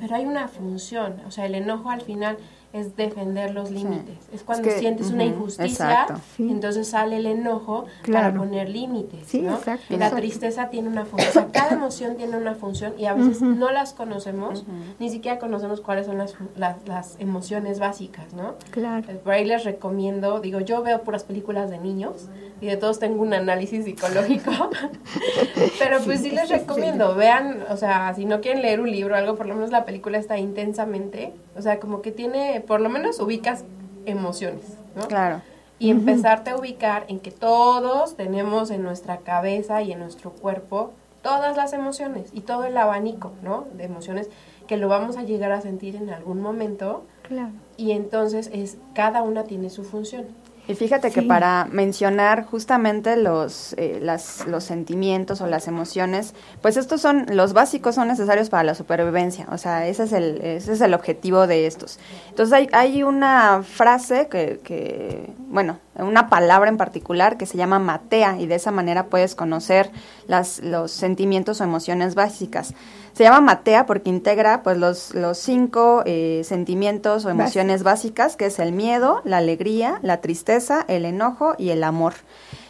Pero 0.00 0.16
hay 0.16 0.24
una 0.24 0.48
función. 0.48 1.22
O 1.26 1.30
sea, 1.30 1.46
el 1.46 1.54
enojo 1.54 1.90
al 1.90 2.00
final 2.00 2.38
es 2.72 2.96
defender 2.96 3.54
los 3.54 3.70
límites. 3.70 4.28
Es 4.32 4.42
cuando 4.42 4.70
sientes 4.70 5.10
una 5.10 5.24
injusticia, 5.24 6.06
entonces 6.38 6.88
sale 6.88 7.16
el 7.16 7.26
enojo 7.26 7.86
para 8.10 8.32
poner 8.34 8.68
límites. 8.68 9.34
¿no? 9.34 9.58
La 9.90 10.10
tristeza 10.10 10.68
tiene 10.68 10.88
una 10.88 11.04
función, 11.04 11.48
cada 11.52 11.70
emoción 11.70 12.16
tiene 12.16 12.36
una 12.36 12.54
función 12.54 12.94
y 12.98 13.06
a 13.06 13.14
veces 13.14 13.40
no 13.40 13.70
las 13.70 13.92
conocemos, 13.94 14.64
ni 14.98 15.10
siquiera 15.10 15.38
conocemos 15.38 15.80
cuáles 15.80 16.06
son 16.06 16.18
las, 16.18 16.34
las, 16.56 17.16
emociones 17.18 17.78
básicas, 17.78 18.32
¿no? 18.32 18.54
Claro. 18.70 19.04
Eh, 19.08 19.14
por 19.22 19.32
ahí 19.32 19.44
les 19.44 19.64
recomiendo, 19.64 20.40
digo, 20.40 20.60
yo 20.60 20.82
veo 20.82 21.02
puras 21.02 21.24
películas 21.24 21.70
de 21.70 21.78
niños 21.78 22.28
y 22.60 22.66
de 22.66 22.76
todos 22.76 22.98
tengo 22.98 23.22
un 23.22 23.32
análisis 23.32 23.84
psicológico, 23.84 24.50
pero 25.78 26.00
pues 26.00 26.20
sí 26.20 26.30
les 26.30 26.48
recomiendo, 26.48 27.14
vean, 27.14 27.64
o 27.70 27.76
sea, 27.76 28.12
si 28.14 28.24
no 28.24 28.40
quieren 28.40 28.62
leer 28.62 28.80
un 28.80 28.90
libro 28.90 29.14
o 29.14 29.16
algo, 29.16 29.36
por 29.36 29.46
lo 29.46 29.54
menos 29.54 29.70
la 29.70 29.84
película 29.84 30.18
está 30.18 30.38
intensamente, 30.38 31.32
o 31.56 31.62
sea, 31.62 31.78
como 31.78 32.02
que 32.02 32.10
tiene, 32.10 32.57
por 32.60 32.80
lo 32.80 32.88
menos 32.88 33.20
ubicas 33.20 33.64
emociones, 34.06 34.76
¿no? 34.96 35.06
Claro. 35.06 35.42
Y 35.78 35.90
empezarte 35.90 36.50
a 36.50 36.56
ubicar 36.56 37.04
en 37.08 37.20
que 37.20 37.30
todos 37.30 38.16
tenemos 38.16 38.70
en 38.70 38.82
nuestra 38.82 39.18
cabeza 39.18 39.82
y 39.82 39.92
en 39.92 40.00
nuestro 40.00 40.32
cuerpo 40.32 40.92
todas 41.22 41.56
las 41.56 41.72
emociones 41.72 42.30
y 42.32 42.40
todo 42.40 42.64
el 42.64 42.76
abanico, 42.76 43.32
¿no? 43.42 43.66
De 43.74 43.84
emociones 43.84 44.28
que 44.66 44.76
lo 44.76 44.88
vamos 44.88 45.16
a 45.16 45.22
llegar 45.22 45.52
a 45.52 45.60
sentir 45.60 45.96
en 45.96 46.10
algún 46.10 46.40
momento. 46.40 47.04
Claro. 47.22 47.50
Y 47.76 47.92
entonces 47.92 48.50
es 48.52 48.78
cada 48.94 49.22
una 49.22 49.44
tiene 49.44 49.70
su 49.70 49.84
función. 49.84 50.26
Y 50.68 50.74
fíjate 50.74 51.10
que 51.10 51.22
para 51.22 51.66
mencionar 51.72 52.44
justamente 52.44 53.16
los, 53.16 53.72
eh, 53.78 54.00
las, 54.02 54.46
los 54.46 54.64
sentimientos 54.64 55.40
o 55.40 55.46
las 55.46 55.66
emociones, 55.66 56.34
pues 56.60 56.76
estos 56.76 57.00
son, 57.00 57.24
los 57.30 57.54
básicos 57.54 57.94
son 57.94 58.08
necesarios 58.08 58.50
para 58.50 58.64
la 58.64 58.74
supervivencia, 58.74 59.46
o 59.50 59.56
sea, 59.56 59.86
ese 59.86 60.04
es 60.04 60.12
el, 60.12 60.42
ese 60.42 60.74
es 60.74 60.82
el 60.82 60.92
objetivo 60.92 61.46
de 61.46 61.66
estos. 61.66 61.98
Entonces 62.28 62.52
hay, 62.52 62.68
hay 62.72 63.02
una 63.02 63.62
frase 63.62 64.28
que, 64.28 64.60
que, 64.62 65.32
bueno, 65.48 65.78
una 65.94 66.28
palabra 66.28 66.68
en 66.68 66.76
particular 66.76 67.38
que 67.38 67.46
se 67.46 67.56
llama 67.56 67.78
matea 67.78 68.38
y 68.38 68.46
de 68.46 68.56
esa 68.56 68.70
manera 68.70 69.06
puedes 69.06 69.34
conocer 69.34 69.90
las, 70.26 70.60
los 70.60 70.92
sentimientos 70.92 71.62
o 71.62 71.64
emociones 71.64 72.14
básicas. 72.14 72.74
Se 73.18 73.24
llama 73.24 73.40
Matea 73.40 73.84
porque 73.84 74.10
integra 74.10 74.62
pues 74.62 74.78
los, 74.78 75.12
los 75.12 75.38
cinco 75.38 76.04
eh, 76.06 76.42
sentimientos 76.44 77.24
o 77.24 77.30
emociones 77.30 77.82
básicas, 77.82 78.36
que 78.36 78.46
es 78.46 78.60
el 78.60 78.70
miedo, 78.70 79.22
la 79.24 79.38
alegría, 79.38 79.98
la 80.02 80.20
tristeza, 80.20 80.84
el 80.86 81.04
enojo 81.04 81.56
y 81.58 81.70
el 81.70 81.82
amor. 81.82 82.14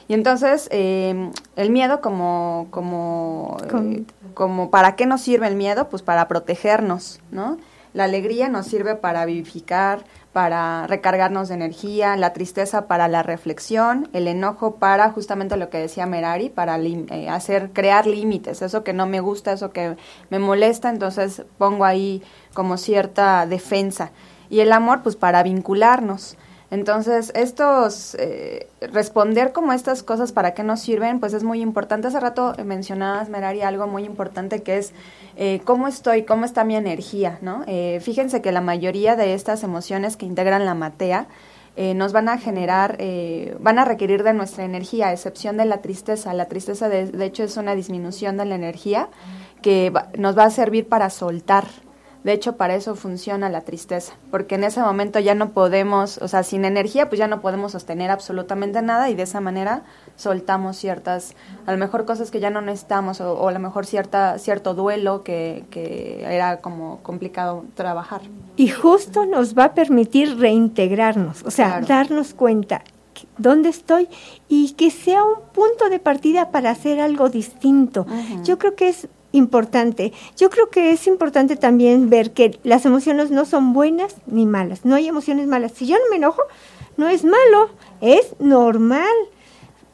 Y 0.09 0.14
entonces, 0.14 0.66
eh, 0.72 1.30
el 1.57 1.68
miedo 1.68 2.01
como, 2.01 2.68
como, 2.70 3.59
eh, 3.62 4.05
como, 4.32 4.70
¿para 4.70 4.96
qué 4.96 5.05
nos 5.05 5.20
sirve 5.20 5.46
el 5.49 5.55
miedo? 5.55 5.90
Pues 5.90 6.01
para 6.01 6.28
protegernos, 6.28 7.20
¿no? 7.30 7.59
La 7.99 8.05
alegría 8.05 8.49
nos 8.49 8.66
sirve 8.66 8.94
para 8.94 9.24
vivificar, 9.24 10.05
para 10.32 10.86
recargarnos 10.86 11.49
de 11.49 11.55
energía, 11.55 12.14
la 12.14 12.32
tristeza 12.32 12.86
para 12.86 13.09
la 13.09 13.24
reflexión, 13.24 14.09
el 14.12 14.28
enojo 14.28 14.76
para 14.76 15.11
justamente 15.11 15.57
lo 15.57 15.68
que 15.68 15.78
decía 15.78 16.07
Merari, 16.07 16.49
para 16.49 16.78
eh, 16.78 17.28
hacer, 17.28 17.72
crear 17.72 18.07
límites, 18.07 18.62
eso 18.62 18.84
que 18.84 18.92
no 18.92 19.07
me 19.07 19.18
gusta, 19.18 19.51
eso 19.51 19.72
que 19.72 19.96
me 20.30 20.38
molesta, 20.38 20.90
entonces 20.90 21.42
pongo 21.59 21.84
ahí 21.84 22.22
como 22.55 22.76
cierta 22.76 23.46
defensa. 23.46 24.12
Y 24.49 24.61
el 24.61 24.70
amor, 24.70 25.03
pues 25.03 25.16
para 25.16 25.42
vincularnos. 25.42 26.36
Entonces, 26.71 27.33
estos, 27.35 28.14
eh, 28.19 28.69
responder 28.81 29.53
como 29.53 29.73
estas 29.73 30.03
cosas 30.03 30.33
para 30.33 30.53
qué 30.53 30.62
nos 30.62 30.81
sirven, 30.81 31.19
pues 31.19 31.33
es 31.33 31.43
muy 31.43 31.62
importante. 31.62 32.09
Hace 32.09 32.21
rato 32.21 32.55
mencionabas, 32.62 33.31
Merari, 33.31 33.62
algo 33.62 33.87
muy 33.87 34.05
importante 34.05 34.62
que 34.62 34.77
es 34.77 34.93
eh, 35.37 35.61
cómo 35.64 35.89
estoy, 35.89 36.25
cómo 36.25 36.45
está 36.45 36.64
mi 36.64 36.77
energía, 36.77 37.39
¿no? 37.41 37.64
Eh, 37.66 38.01
fíjense 38.03 38.43
que 38.43 38.53
la 38.53 38.61
mayoría 38.61 39.16
de 39.16 39.33
estas 39.33 39.62
emociones 39.62 40.19
que 40.19 40.27
integran 40.27 40.64
la 40.64 40.75
matea 40.75 41.27
nos 41.95 42.12
van 42.12 42.29
a 42.29 42.39
generar, 42.39 42.99
van 43.61 43.79
a 43.79 43.85
requerir 43.85 44.25
de 44.25 44.35
nuestra 44.35 44.64
energía, 44.64 45.07
a 45.07 45.12
excepción 45.12 45.57
de 45.57 45.64
la 45.64 45.81
tristeza. 45.81 46.35
La 46.35 46.47
tristeza, 46.47 46.89
de, 46.89 47.07
de 47.07 47.25
hecho, 47.25 47.45
es 47.45 47.57
una 47.57 47.77
disminución 47.77 48.37
de 48.37 48.47
la 48.47 48.57
energía 48.57 49.11
que 49.62 49.93
nos 50.16 50.37
va 50.37 50.43
a 50.43 50.51
servir 50.51 50.89
para 50.89 51.09
soltar, 51.09 51.66
de 52.25 52.33
hecho, 52.33 52.57
para 52.57 52.75
eso 52.75 52.95
funciona 52.97 53.49
la 53.49 53.61
tristeza, 53.61 54.14
porque 54.31 54.57
en 54.57 54.64
ese 54.64 54.81
momento 54.81 55.19
ya 55.21 55.35
no 55.35 55.51
podemos, 55.51 56.19
o 56.19 56.29
sea, 56.29 56.43
sin 56.43 56.64
energía, 56.64 57.09
pues 57.09 57.19
ya 57.19 57.29
no 57.29 57.41
podemos 57.41 57.73
sostener 57.73 58.11
absolutamente 58.11 58.83
nada 58.83 59.09
y 59.09 59.14
de 59.14 59.23
esa 59.23 59.41
manera 59.41 59.83
soltamos 60.16 60.77
ciertas, 60.77 61.35
a 61.66 61.73
lo 61.73 61.79
mejor 61.79 62.05
cosas 62.05 62.31
que 62.31 62.41
ya 62.41 62.51
no 62.51 62.61
necesitamos 62.61 63.21
o, 63.21 63.49
a 63.49 63.53
lo 63.53 63.59
mejor 63.61 63.87
cierta, 63.87 64.39
cierto 64.39 64.75
duelo 64.75 65.23
que, 65.23 65.64
que 65.71 66.25
era 66.25 66.59
como 66.59 66.99
complicado 67.03 67.64
trabajar. 67.75 68.23
Y 68.57 68.69
justo 68.69 69.25
nos 69.25 69.57
va 69.57 69.64
a 69.64 69.75
permitir 69.75 70.39
reintegrarnos, 70.39 71.45
o 71.45 71.51
sea, 71.51 71.81
darnos 71.81 72.35
cuenta 72.35 72.83
dónde 73.37 73.69
estoy 73.69 74.09
y 74.49 74.73
que 74.73 74.91
sea 74.91 75.25
un 75.25 75.41
punto 75.53 75.89
de 75.91 75.99
partida 75.99 76.51
para 76.51 76.71
hacer 76.71 77.01
algo 77.01 77.29
distinto. 77.29 78.07
Yo 78.45 78.59
creo 78.59 78.75
que 78.75 78.89
es 78.89 79.09
importante. 79.33 80.12
Yo 80.37 80.51
creo 80.51 80.70
que 80.70 80.93
es 80.93 81.07
importante 81.07 81.57
también 81.57 82.11
ver 82.11 82.33
que 82.33 82.59
las 82.62 82.87
emociones 82.87 83.31
no 83.31 83.45
son 83.45 83.72
buenas 83.72 84.16
ni 84.26 84.47
malas. 84.47 84.85
No 84.85 84.95
hay 84.95 85.09
emociones 85.09 85.47
malas. 85.47 85.72
Si 85.72 85.87
yo 85.87 85.97
no 85.97 86.11
me 86.11 86.16
enojo, 86.16 86.43
no 86.97 87.09
es 87.09 87.24
malo, 87.24 87.70
es 88.01 88.35
normal. 88.39 89.14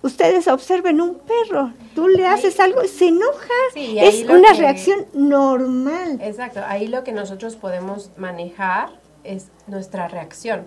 Ustedes 0.02 0.48
observen 0.48 1.00
un 1.00 1.18
perro, 1.18 1.72
tú 1.94 2.08
le 2.08 2.26
haces 2.26 2.60
algo, 2.60 2.84
se 2.84 3.08
enoja, 3.08 3.54
es 3.74 4.28
una 4.28 4.52
reacción 4.52 5.06
normal. 5.14 6.18
Exacto, 6.20 6.60
ahí 6.66 6.88
lo 6.88 7.04
que 7.04 7.12
nosotros 7.12 7.56
podemos 7.56 8.10
manejar 8.18 8.90
es 9.22 9.46
nuestra 9.66 10.08
reacción. 10.08 10.66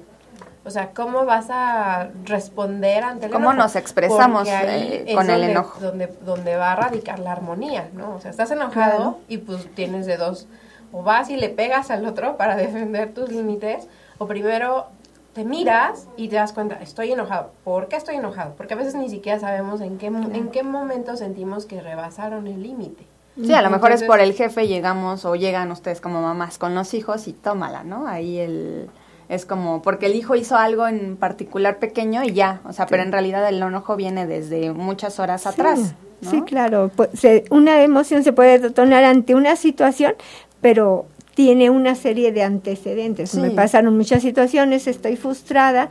O 0.68 0.70
sea, 0.70 0.92
¿cómo 0.94 1.24
vas 1.24 1.48
a 1.50 2.10
responder 2.26 3.02
ante 3.02 3.28
el 3.28 3.32
¿Cómo 3.32 3.54
nos 3.54 3.78
expresamos 3.78 4.50
eh, 4.52 5.06
con 5.16 5.30
el 5.30 5.46
enojo? 5.46 5.80
Donde, 5.80 6.08
donde 6.26 6.58
va 6.58 6.74
a 6.74 6.76
radicar 6.76 7.20
la 7.20 7.32
armonía, 7.32 7.90
¿no? 7.94 8.16
O 8.16 8.20
sea, 8.20 8.32
estás 8.32 8.52
enojado 8.52 9.20
y 9.30 9.38
pues 9.38 9.74
tienes 9.76 10.06
de 10.06 10.18
dos. 10.18 10.46
O 10.92 11.04
vas 11.04 11.30
y 11.30 11.38
le 11.38 11.48
pegas 11.48 11.90
al 11.90 12.06
otro 12.06 12.36
para 12.36 12.58
defender 12.58 13.14
tus 13.14 13.32
límites, 13.32 13.88
o 14.18 14.28
primero 14.28 14.88
te 15.32 15.46
miras 15.46 16.10
y 16.18 16.28
te 16.28 16.36
das 16.36 16.52
cuenta, 16.52 16.76
estoy 16.82 17.14
enojado. 17.14 17.52
¿Por 17.64 17.88
qué 17.88 17.96
estoy 17.96 18.16
enojado? 18.16 18.56
Porque 18.58 18.74
a 18.74 18.78
veces 18.78 18.94
ni 18.96 19.10
siquiera 19.10 19.40
sabemos 19.40 19.80
en 19.80 19.98
qué, 19.98 20.08
en 20.08 20.50
qué 20.50 20.64
momento 20.64 21.16
sentimos 21.16 21.66
que 21.66 21.80
rebasaron 21.80 22.46
el 22.46 22.62
límite. 22.62 23.06
Sí, 23.42 23.54
a 23.54 23.62
lo 23.62 23.70
mejor 23.70 23.94
es 23.94 24.04
por 24.04 24.20
el 24.20 24.34
jefe, 24.34 24.68
llegamos 24.68 25.24
o 25.24 25.36
llegan 25.38 25.72
ustedes 25.72 26.02
como 26.02 26.22
mamás 26.22 26.58
con 26.58 26.76
los 26.76 26.94
hijos 26.94 27.30
y 27.30 27.34
tómala, 27.34 27.84
¿no? 27.86 28.06
Ahí 28.08 28.40
el 28.40 28.90
es 29.30 29.46
como 29.46 29.82
porque 29.82 30.06
el 30.06 30.16
hijo 30.16 30.36
hizo 30.36 30.56
algo 30.56 30.88
en 30.88 31.18
particular 31.18 31.80
pequeño 31.80 32.24
y 32.24 32.34
ya, 32.34 32.62
o 32.68 32.74
sea, 32.74 32.86
pero 32.86 33.04
en 33.04 33.12
realidad 33.12 33.48
el 33.48 33.62
enojo 33.62 33.96
viene 33.96 34.26
desde 34.26 34.72
muchas 34.72 35.20
horas 35.20 35.46
atrás. 35.46 35.94
Sí, 36.22 36.42
claro, 36.42 36.90
pues, 36.96 37.10
una 37.52 37.84
emoción 37.84 38.24
se 38.24 38.34
puede 38.34 38.58
detonar 38.58 39.04
ante 39.04 39.36
una 39.36 39.56
situación, 39.56 40.14
pero 40.62 41.06
tiene 41.36 41.70
una 41.70 41.94
serie 41.94 42.32
de 42.32 42.42
antecedentes. 42.42 43.36
Me 43.36 43.52
pasaron 43.52 43.96
muchas 43.96 44.24
situaciones, 44.24 44.88
estoy 44.88 45.16
frustrada, 45.16 45.90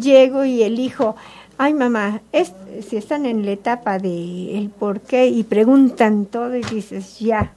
llego 0.00 0.44
y 0.44 0.62
el 0.62 0.78
hijo, 0.78 1.16
ay 1.58 1.74
mamá, 1.74 2.20
es, 2.30 2.52
si 2.88 2.96
están 2.96 3.26
en 3.26 3.44
la 3.44 3.52
etapa 3.52 3.98
de 3.98 4.56
el 4.56 4.70
por 4.70 5.00
qué 5.00 5.26
y 5.26 5.42
preguntan 5.42 6.26
todo 6.26 6.54
y 6.54 6.62
dices, 6.62 7.18
ya, 7.18 7.54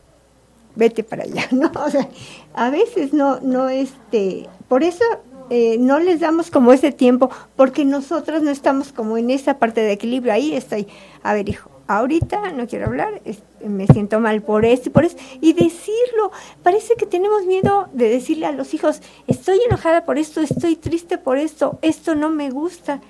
vete 0.78 1.04
para 1.04 1.24
allá, 1.24 1.48
¿no? 1.52 1.72
O 1.86 1.90
sea, 1.90 2.08
a 2.54 2.70
veces 2.70 3.14
no, 3.14 3.40
no, 3.42 3.68
este, 3.68 4.48
por 4.70 4.84
eso 4.84 5.04
eh, 5.50 5.78
no 5.80 6.00
les 6.00 6.20
damos 6.20 6.52
como 6.52 6.72
ese 6.74 6.92
tiempo, 6.92 7.30
porque 7.56 7.86
nosotros 7.86 8.42
no 8.42 8.52
estamos 8.52 8.92
como 8.92 9.18
en 9.18 9.30
esa 9.30 9.60
parte 9.60 9.82
de 9.82 9.92
equilibrio. 9.92 10.34
Ahí 10.34 10.54
estoy, 10.54 10.88
a 11.24 11.34
ver, 11.34 11.50
hijo, 11.50 11.70
ahorita 11.88 12.52
no 12.52 12.68
quiero 12.68 12.88
hablar, 12.88 13.22
me 13.66 13.88
siento 13.88 14.20
mal 14.20 14.42
por 14.42 14.66
esto 14.66 14.90
y 14.90 14.92
por 14.92 15.06
eso. 15.06 15.18
Y 15.42 15.54
decirlo, 15.54 16.32
parece 16.64 16.96
que 16.96 17.06
tenemos 17.06 17.46
miedo 17.46 17.88
de 17.94 18.10
decirle 18.10 18.46
a 18.46 18.52
los 18.52 18.74
hijos, 18.74 19.02
estoy 19.28 19.60
enojada 19.68 20.06
por 20.06 20.18
esto, 20.18 20.42
estoy 20.42 20.76
triste 20.76 21.18
por 21.18 21.38
esto, 21.38 21.80
esto 21.82 22.16
no 22.16 22.30
me 22.30 22.50
gusta. 22.50 23.02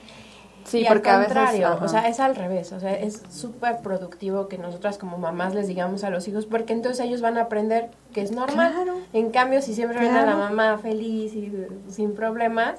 Sí, 0.67 0.83
porque 0.85 1.09
al 1.09 1.23
contrario, 1.23 1.79
o 1.81 1.87
sea, 1.87 2.09
es 2.09 2.19
al 2.19 2.35
revés, 2.35 2.73
o 2.73 2.79
sea, 2.79 2.93
es 2.93 3.23
súper 3.29 3.77
productivo 3.77 4.49
que 4.49 4.57
nosotras 4.57 4.97
como 4.97 5.17
mamás 5.17 5.55
les 5.55 5.67
digamos 5.67 6.03
a 6.03 6.09
los 6.09 6.27
hijos, 6.27 6.45
porque 6.45 6.73
entonces 6.73 7.05
ellos 7.05 7.21
van 7.21 7.37
a 7.37 7.43
aprender 7.43 7.89
que 8.13 8.21
es 8.21 8.31
normal. 8.31 8.73
En 9.13 9.31
cambio, 9.31 9.61
si 9.61 9.73
siempre 9.73 9.99
ven 9.99 10.15
a 10.15 10.25
la 10.25 10.35
mamá 10.35 10.77
feliz 10.77 11.33
y 11.33 11.53
sin 11.89 12.13
problemas, 12.15 12.75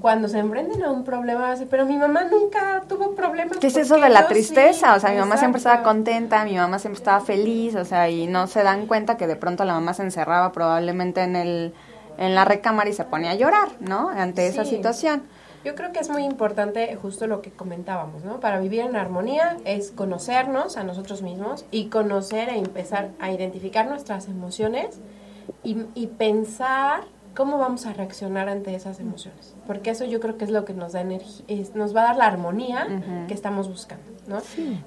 cuando 0.00 0.28
se 0.28 0.38
emprenden 0.38 0.82
a 0.82 0.90
un 0.90 1.04
problema, 1.04 1.54
pero 1.70 1.86
mi 1.86 1.96
mamá 1.96 2.24
nunca 2.24 2.82
tuvo 2.88 3.14
problemas. 3.14 3.58
¿Qué 3.58 3.68
es 3.68 3.76
eso 3.76 3.98
de 3.98 4.08
la 4.08 4.26
tristeza? 4.26 4.94
o 4.94 5.00
sea, 5.00 5.10
mi 5.10 5.18
mamá 5.18 5.36
siempre 5.36 5.58
estaba 5.58 5.84
contenta, 5.84 6.44
mi 6.44 6.56
mamá 6.56 6.80
siempre 6.80 6.98
estaba 6.98 7.20
feliz, 7.20 7.76
o 7.76 7.84
sea, 7.84 8.08
y 8.08 8.26
no 8.26 8.48
se 8.48 8.64
dan 8.64 8.86
cuenta 8.86 9.16
que 9.16 9.28
de 9.28 9.36
pronto 9.36 9.64
la 9.64 9.74
mamá 9.74 9.94
se 9.94 10.02
encerraba 10.02 10.50
probablemente 10.50 11.22
en 11.22 11.36
el 11.36 11.74
en 12.16 12.34
la 12.34 12.44
recámara 12.44 12.90
y 12.90 12.92
se 12.92 13.04
ponía 13.04 13.30
a 13.30 13.34
llorar, 13.36 13.68
¿no? 13.78 14.08
Ante 14.08 14.48
esa 14.48 14.64
situación. 14.64 15.22
Yo 15.64 15.74
creo 15.74 15.92
que 15.92 16.00
es 16.00 16.08
muy 16.08 16.24
importante 16.24 16.94
justo 16.96 17.26
lo 17.26 17.42
que 17.42 17.50
comentábamos, 17.50 18.24
¿no? 18.24 18.40
Para 18.40 18.60
vivir 18.60 18.80
en 18.80 18.96
armonía 18.96 19.56
es 19.64 19.90
conocernos 19.90 20.76
a 20.76 20.84
nosotros 20.84 21.22
mismos 21.22 21.64
y 21.70 21.86
conocer 21.86 22.48
e 22.48 22.58
empezar 22.58 23.10
a 23.20 23.32
identificar 23.32 23.86
nuestras 23.86 24.28
emociones 24.28 25.00
y, 25.64 25.78
y 25.94 26.06
pensar 26.08 27.04
cómo 27.38 27.56
vamos 27.56 27.86
a 27.86 27.92
reaccionar 27.92 28.48
ante 28.48 28.74
esas 28.74 28.98
emociones. 28.98 29.54
Porque 29.64 29.90
eso 29.90 30.04
yo 30.04 30.18
creo 30.18 30.36
que 30.36 30.44
es 30.44 30.50
lo 30.50 30.64
que 30.64 30.74
nos 30.74 30.92
da 30.92 31.02
energía, 31.02 31.44
nos 31.74 31.94
va 31.94 32.00
a 32.00 32.04
dar 32.06 32.16
la 32.16 32.26
armonía 32.26 32.88
que 33.28 33.34
estamos 33.34 33.68
buscando, 33.68 34.04
¿no? 34.26 34.38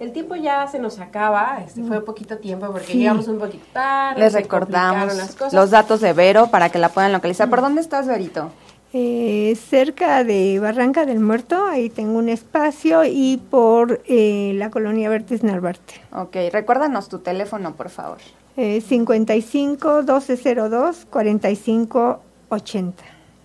El 0.01 0.11
tiempo 0.11 0.35
ya 0.35 0.67
se 0.67 0.77
nos 0.77 0.99
acaba, 0.99 1.61
este 1.65 1.81
fue 1.81 2.03
poquito 2.03 2.39
tiempo 2.39 2.69
porque 2.69 2.93
llegamos 2.93 3.29
un 3.29 3.39
poquito 3.39 3.65
tarde. 3.71 4.19
Les 4.19 4.33
recordamos 4.33 5.13
los 5.53 5.71
datos 5.71 6.01
de 6.01 6.11
Vero 6.11 6.47
para 6.47 6.67
que 6.69 6.77
la 6.77 6.89
puedan 6.89 7.13
localizar. 7.13 7.49
¿Por 7.49 7.61
dónde 7.61 7.79
estás, 7.79 8.05
Verito? 8.05 8.51
Eh, 8.93 9.57
cerca 9.69 10.23
de 10.25 10.59
Barranca 10.59 11.05
del 11.05 11.21
Muerto, 11.21 11.65
ahí 11.65 11.89
tengo 11.89 12.17
un 12.17 12.27
espacio, 12.27 13.05
y 13.05 13.37
por 13.37 14.01
eh, 14.05 14.51
la 14.55 14.69
colonia 14.69 15.09
Vertes 15.09 15.43
Narvarte. 15.43 16.01
Ok, 16.13 16.35
recuérdanos 16.51 17.07
tu 17.07 17.19
teléfono, 17.19 17.75
por 17.75 17.89
favor. 17.89 18.17
Eh, 18.57 18.81
55 18.81 20.03
1202 20.03 21.05
45 21.09 22.21
80. 22.49 23.03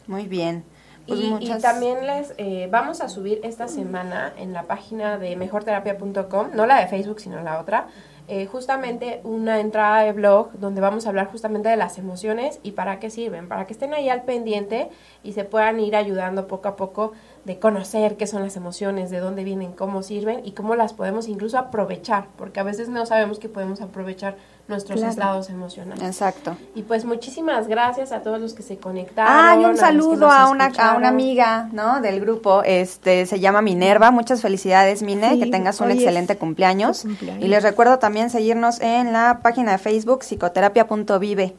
Muy 0.09 0.27
bien. 0.27 0.65
Pues 1.07 1.21
y, 1.21 1.49
también 1.61 2.05
les 2.05 2.35
eh, 2.37 2.69
vamos 2.71 3.01
a 3.01 3.09
subir 3.09 3.41
esta 3.45 3.69
semana 3.69 4.33
en 4.37 4.53
la 4.53 4.65
página 4.65 5.19
de 5.19 5.37
mejorterapia.com, 5.37 6.49
no 6.55 6.67
la 6.67 6.81
de 6.81 6.89
Facebook, 6.89 7.21
sino 7.21 7.41
la 7.43 7.61
otra, 7.61 7.87
eh, 8.29 8.47
justamente 8.47 9.21
una 9.23 9.61
entrada 9.61 10.03
de 10.03 10.13
blog 10.13 10.53
donde 10.55 10.81
vamos 10.81 11.07
a 11.07 11.11
hablar 11.11 11.29
justamente 11.29 11.69
de 11.69 11.77
las 11.77 11.97
emociones 11.97 12.59
y 12.65 12.73
para 12.73 12.99
qué 12.99 13.09
sirven, 13.09 13.47
para 13.47 13.67
que 13.67 13.73
estén 13.73 13.95
ahí 13.95 14.09
al 14.09 14.25
pendiente 14.25 14.89
y 15.23 15.33
se 15.33 15.45
puedan 15.45 15.79
ir 15.79 15.95
ayudando 15.95 16.49
poco 16.49 16.67
a 16.67 16.75
poco 16.75 17.13
de 17.45 17.61
conocer 17.61 18.17
qué 18.17 18.27
son 18.27 18.43
las 18.43 18.57
emociones, 18.57 19.11
de 19.11 19.21
dónde 19.21 19.45
vienen, 19.45 19.71
cómo 19.71 20.03
sirven 20.03 20.41
y 20.45 20.53
cómo 20.53 20.75
las 20.75 20.93
podemos 20.93 21.29
incluso 21.29 21.57
aprovechar, 21.57 22.27
porque 22.37 22.59
a 22.59 22.65
veces 22.65 22.89
no 22.89 23.07
sabemos 23.07 23.39
que 23.39 23.49
podemos 23.49 23.81
aprovechar 23.81 24.37
nuestros 24.69 25.01
estados 25.03 25.49
emocionales. 25.49 26.03
Exacto. 26.03 26.57
Y 26.75 26.83
pues 26.83 27.05
muchísimas 27.05 27.69
gracias 27.69 28.13
a 28.13 28.23
todos 28.23 28.41
los 28.41 28.53
que 28.53 28.63
se 28.63 28.79
conectaron. 28.79 29.33
Ah, 29.33 29.61
y 29.61 29.65
un 29.65 29.77
saludo 29.77 30.31
a, 30.31 30.51
una, 30.51 30.73
a 30.79 30.97
una 30.97 31.09
amiga, 31.09 31.69
¿no? 31.73 32.01
Del 32.01 32.21
grupo, 32.21 32.63
este, 32.65 33.27
se 33.27 33.39
llama 33.39 33.63
Minerva. 33.63 34.11
Muchas 34.11 34.43
felicidades, 34.43 35.03
Mine, 35.03 35.39
que 35.39 35.47
tengas 35.47 35.81
un 35.81 35.91
excelente 35.91 36.37
cumpleaños. 36.37 37.05
Y 37.05 37.49
les 37.49 37.63
recuerdo 37.63 37.99
también 37.99 38.31
seguirnos 38.31 38.81
en 38.81 39.13
la 39.13 39.41
página 39.43 39.73
de 39.73 39.79
Facebook 39.79 40.21
psicoterapia.vive. 40.21 41.55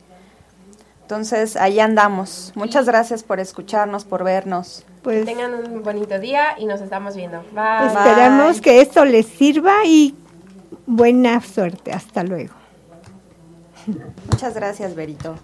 Entonces, 1.03 1.55
ahí 1.55 1.79
andamos. 1.79 2.51
Muchas 2.55 2.85
gracias 2.85 3.23
por 3.23 3.39
escucharnos, 3.39 4.03
por 4.03 4.25
vernos. 4.25 4.83
Pues 5.03 5.23
tengan 5.23 5.53
un 5.53 5.81
bonito 5.81 6.19
día 6.19 6.55
y 6.57 6.65
nos 6.65 6.81
estamos 6.81 7.15
viendo. 7.15 7.41
Bye. 7.53 7.87
Esperamos 7.87 8.59
que 8.59 8.81
esto 8.81 9.05
les 9.05 9.25
sirva 9.25 9.85
y 9.85 10.13
buena 10.85 11.39
suerte. 11.39 11.93
Hasta 11.93 12.23
luego. 12.23 12.56
Muchas 14.29 14.53
gracias, 14.53 14.95
Berito. 14.95 15.35